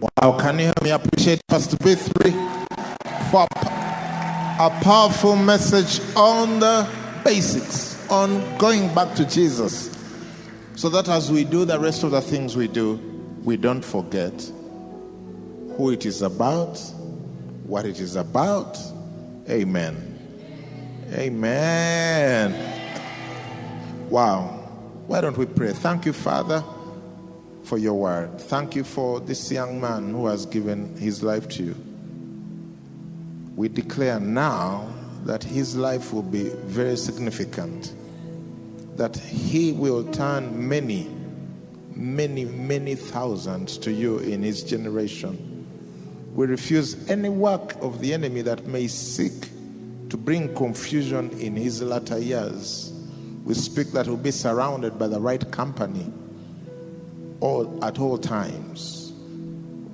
Wow, 0.00 0.38
can 0.38 0.58
you 0.58 0.64
help 0.66 0.82
me 0.82 0.90
appreciate 0.90 1.40
Pastor 1.48 1.76
Bee3 1.76 2.32
for 3.30 3.46
a 4.58 4.70
powerful 4.82 5.36
message 5.36 6.00
on 6.16 6.58
the 6.58 6.88
basics, 7.22 8.08
on 8.10 8.56
going 8.56 8.92
back 8.94 9.14
to 9.16 9.26
Jesus, 9.26 9.90
so 10.76 10.88
that 10.88 11.08
as 11.08 11.30
we 11.30 11.44
do 11.44 11.64
the 11.64 11.78
rest 11.78 12.04
of 12.04 12.10
the 12.10 12.22
things 12.22 12.56
we 12.56 12.68
do, 12.68 12.94
we 13.44 13.58
don't 13.58 13.84
forget 13.84 14.32
who 15.76 15.90
it 15.90 16.06
is 16.06 16.22
about, 16.22 16.78
what 17.66 17.84
it 17.84 18.00
is 18.00 18.16
about. 18.16 18.78
Amen. 19.48 20.12
Amen. 21.12 22.54
Wow. 24.10 24.52
Why 25.06 25.20
don't 25.20 25.36
we 25.36 25.46
pray? 25.46 25.72
Thank 25.72 26.06
you, 26.06 26.12
Father 26.12 26.64
for 27.66 27.78
your 27.78 27.94
word. 27.94 28.40
Thank 28.40 28.76
you 28.76 28.84
for 28.84 29.18
this 29.18 29.50
young 29.50 29.80
man 29.80 30.10
who 30.10 30.26
has 30.26 30.46
given 30.46 30.96
his 30.96 31.22
life 31.22 31.48
to 31.50 31.64
you. 31.64 31.74
We 33.56 33.68
declare 33.68 34.20
now 34.20 34.88
that 35.24 35.42
his 35.42 35.76
life 35.76 36.12
will 36.12 36.22
be 36.22 36.50
very 36.50 36.96
significant, 36.96 37.92
that 38.96 39.16
he 39.16 39.72
will 39.72 40.04
turn 40.12 40.68
many, 40.68 41.10
many, 41.94 42.44
many 42.44 42.94
thousands 42.94 43.78
to 43.78 43.90
you 43.90 44.18
in 44.18 44.42
his 44.44 44.62
generation. 44.62 45.55
We 46.36 46.44
refuse 46.44 47.08
any 47.08 47.30
work 47.30 47.76
of 47.80 48.02
the 48.02 48.12
enemy 48.12 48.42
that 48.42 48.66
may 48.66 48.88
seek 48.88 49.48
to 50.10 50.18
bring 50.18 50.54
confusion 50.54 51.30
in 51.40 51.56
his 51.56 51.80
latter 51.80 52.18
years. 52.18 52.92
We 53.46 53.54
speak 53.54 53.92
that 53.92 54.04
he'll 54.04 54.18
be 54.18 54.32
surrounded 54.32 54.98
by 54.98 55.06
the 55.06 55.18
right 55.18 55.50
company 55.50 56.12
all 57.40 57.82
at 57.82 57.98
all 57.98 58.18
times. 58.18 59.14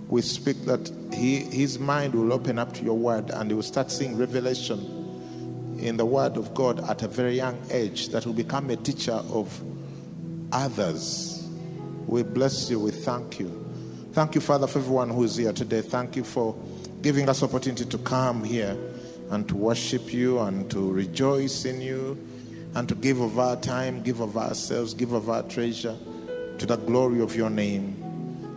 We 0.08 0.20
speak 0.22 0.64
that 0.64 0.90
he, 1.14 1.38
his 1.42 1.78
mind 1.78 2.12
will 2.12 2.32
open 2.32 2.58
up 2.58 2.74
to 2.74 2.82
your 2.82 2.98
word 2.98 3.30
and 3.30 3.48
he 3.48 3.54
will 3.54 3.62
start 3.62 3.92
seeing 3.92 4.18
revelation 4.18 4.80
in 5.78 5.96
the 5.96 6.04
word 6.04 6.36
of 6.36 6.54
God 6.54 6.80
at 6.90 7.02
a 7.02 7.08
very 7.08 7.36
young 7.36 7.56
age 7.70 8.08
that 8.08 8.26
will 8.26 8.32
become 8.32 8.68
a 8.70 8.76
teacher 8.76 9.12
of 9.12 9.62
others. 10.50 11.48
We 12.08 12.24
bless 12.24 12.68
you. 12.68 12.80
We 12.80 12.90
thank 12.90 13.38
you. 13.38 13.61
Thank 14.12 14.34
you, 14.34 14.42
Father, 14.42 14.66
for 14.66 14.78
everyone 14.78 15.08
who 15.08 15.24
is 15.24 15.36
here 15.36 15.54
today. 15.54 15.80
Thank 15.80 16.16
you 16.16 16.24
for 16.24 16.54
giving 17.00 17.30
us 17.30 17.42
opportunity 17.42 17.86
to 17.86 17.96
come 17.96 18.44
here 18.44 18.76
and 19.30 19.48
to 19.48 19.56
worship 19.56 20.12
you 20.12 20.38
and 20.40 20.70
to 20.70 20.92
rejoice 20.92 21.64
in 21.64 21.80
you 21.80 22.18
and 22.74 22.86
to 22.90 22.94
give 22.94 23.20
of 23.20 23.38
our 23.38 23.56
time, 23.56 24.02
give 24.02 24.20
of 24.20 24.36
ourselves, 24.36 24.92
give 24.92 25.12
of 25.12 25.30
our 25.30 25.42
treasure 25.44 25.96
to 26.58 26.66
the 26.66 26.76
glory 26.76 27.22
of 27.22 27.34
your 27.34 27.48
name. 27.48 27.96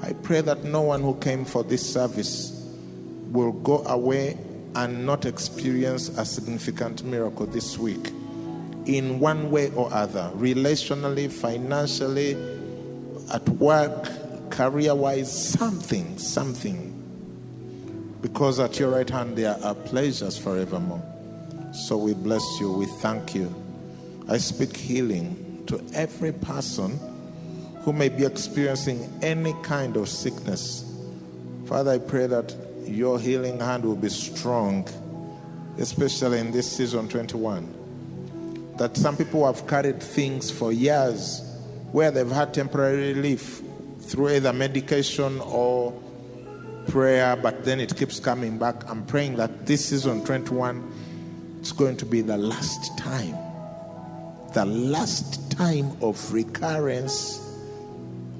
I 0.03 0.11
pray 0.11 0.41
that 0.41 0.65
no 0.65 0.81
one 0.81 1.01
who 1.01 1.15
came 1.15 1.45
for 1.45 1.63
this 1.63 1.89
service 1.89 2.51
will 3.31 3.53
go 3.53 3.77
away 3.85 4.37
and 4.75 5.05
not 5.05 5.25
experience 5.25 6.09
a 6.17 6.25
significant 6.25 7.05
miracle 7.05 7.45
this 7.45 7.77
week 7.77 8.09
in 8.87 9.21
one 9.21 9.51
way 9.51 9.71
or 9.71 9.91
other, 9.93 10.29
relationally, 10.35 11.31
financially, 11.31 12.33
at 13.33 13.47
work, 13.47 14.09
career 14.55 14.95
wise, 14.95 15.49
something, 15.49 16.17
something. 16.17 16.93
Because 18.21 18.57
at 18.57 18.79
your 18.79 18.89
right 18.89 19.09
hand 19.09 19.37
there 19.37 19.57
are 19.61 19.75
pleasures 19.75 20.37
forevermore. 20.37 21.03
So 21.73 21.97
we 21.97 22.13
bless 22.13 22.43
you, 22.61 22.71
we 22.71 22.85
thank 22.85 23.35
you. 23.35 23.53
I 24.29 24.37
speak 24.37 24.77
healing 24.77 25.63
to 25.67 25.83
every 25.93 26.31
person 26.31 26.97
who 27.81 27.91
may 27.91 28.07
be 28.07 28.23
experiencing 28.23 29.11
any 29.21 29.53
kind 29.61 29.97
of 29.97 30.07
sickness. 30.07 30.89
Father, 31.65 31.91
I 31.91 31.97
pray 31.97 32.27
that 32.27 32.55
your 32.85 33.19
healing 33.19 33.59
hand 33.59 33.83
will 33.83 33.97
be 33.97 34.09
strong, 34.09 34.87
especially 35.77 36.39
in 36.39 36.51
this 36.51 36.71
season 36.71 37.09
21. 37.09 38.73
That 38.77 38.95
some 38.95 39.17
people 39.17 39.45
have 39.45 39.67
carried 39.67 40.01
things 40.01 40.49
for 40.49 40.71
years 40.71 41.41
where 41.91 42.09
they've 42.09 42.31
had 42.31 42.53
temporary 42.53 43.13
relief 43.13 43.61
through 44.05 44.29
either 44.29 44.53
medication 44.53 45.39
or 45.41 45.93
prayer, 46.87 47.35
but 47.35 47.65
then 47.65 47.79
it 47.79 47.95
keeps 47.95 48.19
coming 48.19 48.57
back. 48.57 48.89
I'm 48.89 49.05
praying 49.05 49.35
that 49.37 49.65
this 49.65 49.85
season 49.85 50.23
21 50.23 50.91
it's 51.59 51.71
going 51.71 51.97
to 51.97 52.05
be 52.05 52.21
the 52.21 52.37
last 52.37 52.95
time, 52.97 53.35
the 54.53 54.65
last 54.65 55.51
time 55.51 55.97
of 56.01 56.31
recurrence 56.31 57.41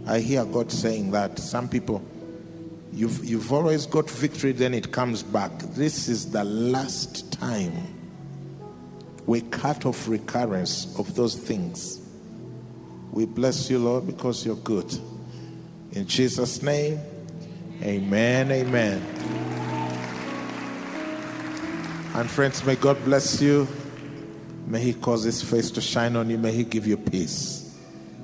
I 0.07 0.20
hear 0.20 0.45
God 0.45 0.72
saying 0.72 1.09
that 1.11 1.39
some 1.39 1.68
people, 1.68 2.03
you've, 2.93 3.26
you've 3.26 3.51
always 3.51 3.88
got 3.88 4.07
victory, 4.07 4.51
then 4.51 4.76
it 4.76 4.91
comes 4.91 5.24
back. 5.24 5.51
This 5.74 6.07
is 6.07 6.30
the 6.32 6.43
last 6.43 7.34
time 7.34 7.74
we 9.26 9.41
cut 9.41 9.88
off 9.88 10.07
recurrence 10.07 10.95
of 10.99 11.16
those 11.16 11.36
things. 11.36 11.99
We 13.11 13.26
bless 13.26 13.72
you, 13.72 13.80
Lord, 13.80 14.05
because 14.05 14.45
you're 14.45 14.55
good. 14.57 14.95
In 15.96 16.06
Jesus' 16.06 16.62
name, 16.62 17.00
amen, 17.82 18.52
amen. 18.52 19.02
And 22.14 22.30
friends, 22.30 22.66
may 22.66 22.76
God 22.76 23.02
bless 23.06 23.41
you. 23.41 23.66
May 24.68 24.82
He 24.82 24.93
cause 24.93 25.24
His 25.24 25.41
face 25.41 25.72
to 25.72 25.80
shine 25.80 26.18
on 26.18 26.30
you. 26.30 26.38
May 26.38 26.52
He 26.52 26.66
give 26.66 26.86
you 26.86 26.98
peace. 26.98 27.78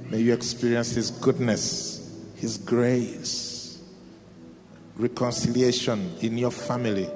May 0.10 0.20
you 0.20 0.34
experience 0.34 0.92
His 0.92 1.12
goodness, 1.12 2.14
His 2.36 2.58
grace, 2.58 3.82
reconciliation 4.98 6.14
in 6.20 6.38
your 6.38 6.52
family, 6.52 7.10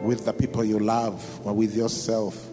with 0.00 0.24
the 0.24 0.32
people 0.32 0.64
you 0.64 0.78
love, 0.78 1.46
or 1.46 1.52
with 1.52 1.76
yourself. 1.76 2.48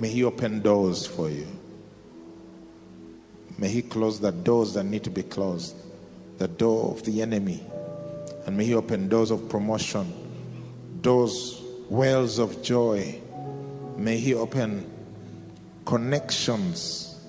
May 0.00 0.08
He 0.08 0.22
open 0.22 0.60
doors 0.60 1.06
for 1.06 1.30
you. 1.30 1.46
May 3.58 3.68
He 3.68 3.82
close 3.82 4.20
the 4.20 4.32
doors 4.32 4.74
that 4.74 4.84
need 4.84 5.04
to 5.04 5.10
be 5.10 5.22
closed, 5.22 5.76
the 6.38 6.48
door 6.48 6.90
of 6.90 7.04
the 7.04 7.22
enemy. 7.22 7.62
And 8.46 8.56
may 8.56 8.64
He 8.64 8.74
open 8.74 9.08
doors 9.08 9.30
of 9.30 9.48
promotion, 9.48 10.12
doors, 11.00 11.60
wells 11.88 12.38
of 12.38 12.62
joy. 12.62 13.20
May 13.96 14.18
He 14.18 14.34
open 14.34 14.90
connections 15.84 17.20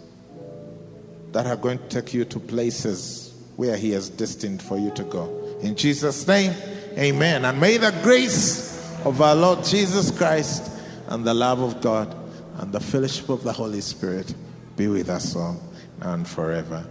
that 1.31 1.45
are 1.45 1.57
going 1.57 1.77
to 1.77 1.87
take 1.87 2.13
you 2.13 2.25
to 2.25 2.39
places 2.39 3.33
where 3.55 3.77
He 3.77 3.91
has 3.91 4.09
destined 4.09 4.61
for 4.61 4.77
you 4.77 4.91
to 4.91 5.03
go. 5.03 5.57
In 5.61 5.75
Jesus' 5.75 6.27
name, 6.27 6.53
amen. 6.97 7.45
And 7.45 7.59
may 7.59 7.77
the 7.77 7.91
grace 8.01 8.73
of 9.05 9.21
our 9.21 9.35
Lord 9.35 9.63
Jesus 9.63 10.11
Christ 10.11 10.71
and 11.07 11.23
the 11.23 11.33
love 11.33 11.61
of 11.61 11.81
God 11.81 12.13
and 12.57 12.71
the 12.71 12.79
fellowship 12.79 13.29
of 13.29 13.43
the 13.43 13.53
Holy 13.53 13.81
Spirit 13.81 14.33
be 14.75 14.87
with 14.87 15.09
us 15.09 15.35
all 15.35 15.61
and 16.01 16.27
forever. 16.27 16.85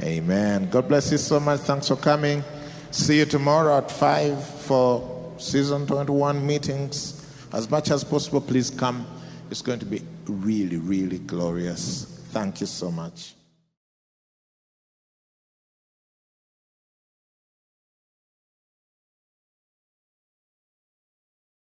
Amen. 0.00 0.68
God 0.70 0.88
bless 0.88 1.12
you 1.12 1.18
so 1.18 1.38
much. 1.40 1.60
Thanks 1.60 1.88
for 1.88 1.96
coming. 1.96 2.42
See 2.90 3.18
you 3.18 3.24
tomorrow 3.24 3.78
at 3.78 3.90
5 3.90 4.44
for 4.44 5.32
season 5.38 5.86
21 5.86 6.44
meetings. 6.44 7.26
As 7.52 7.70
much 7.70 7.90
as 7.90 8.04
possible, 8.04 8.40
please 8.40 8.70
come. 8.70 9.06
It's 9.50 9.62
going 9.62 9.78
to 9.78 9.86
be 9.86 10.02
really, 10.26 10.76
really 10.76 11.18
glorious. 11.18 12.04
Thank 12.32 12.60
you 12.60 12.66
so 12.66 12.90
much. 12.90 13.34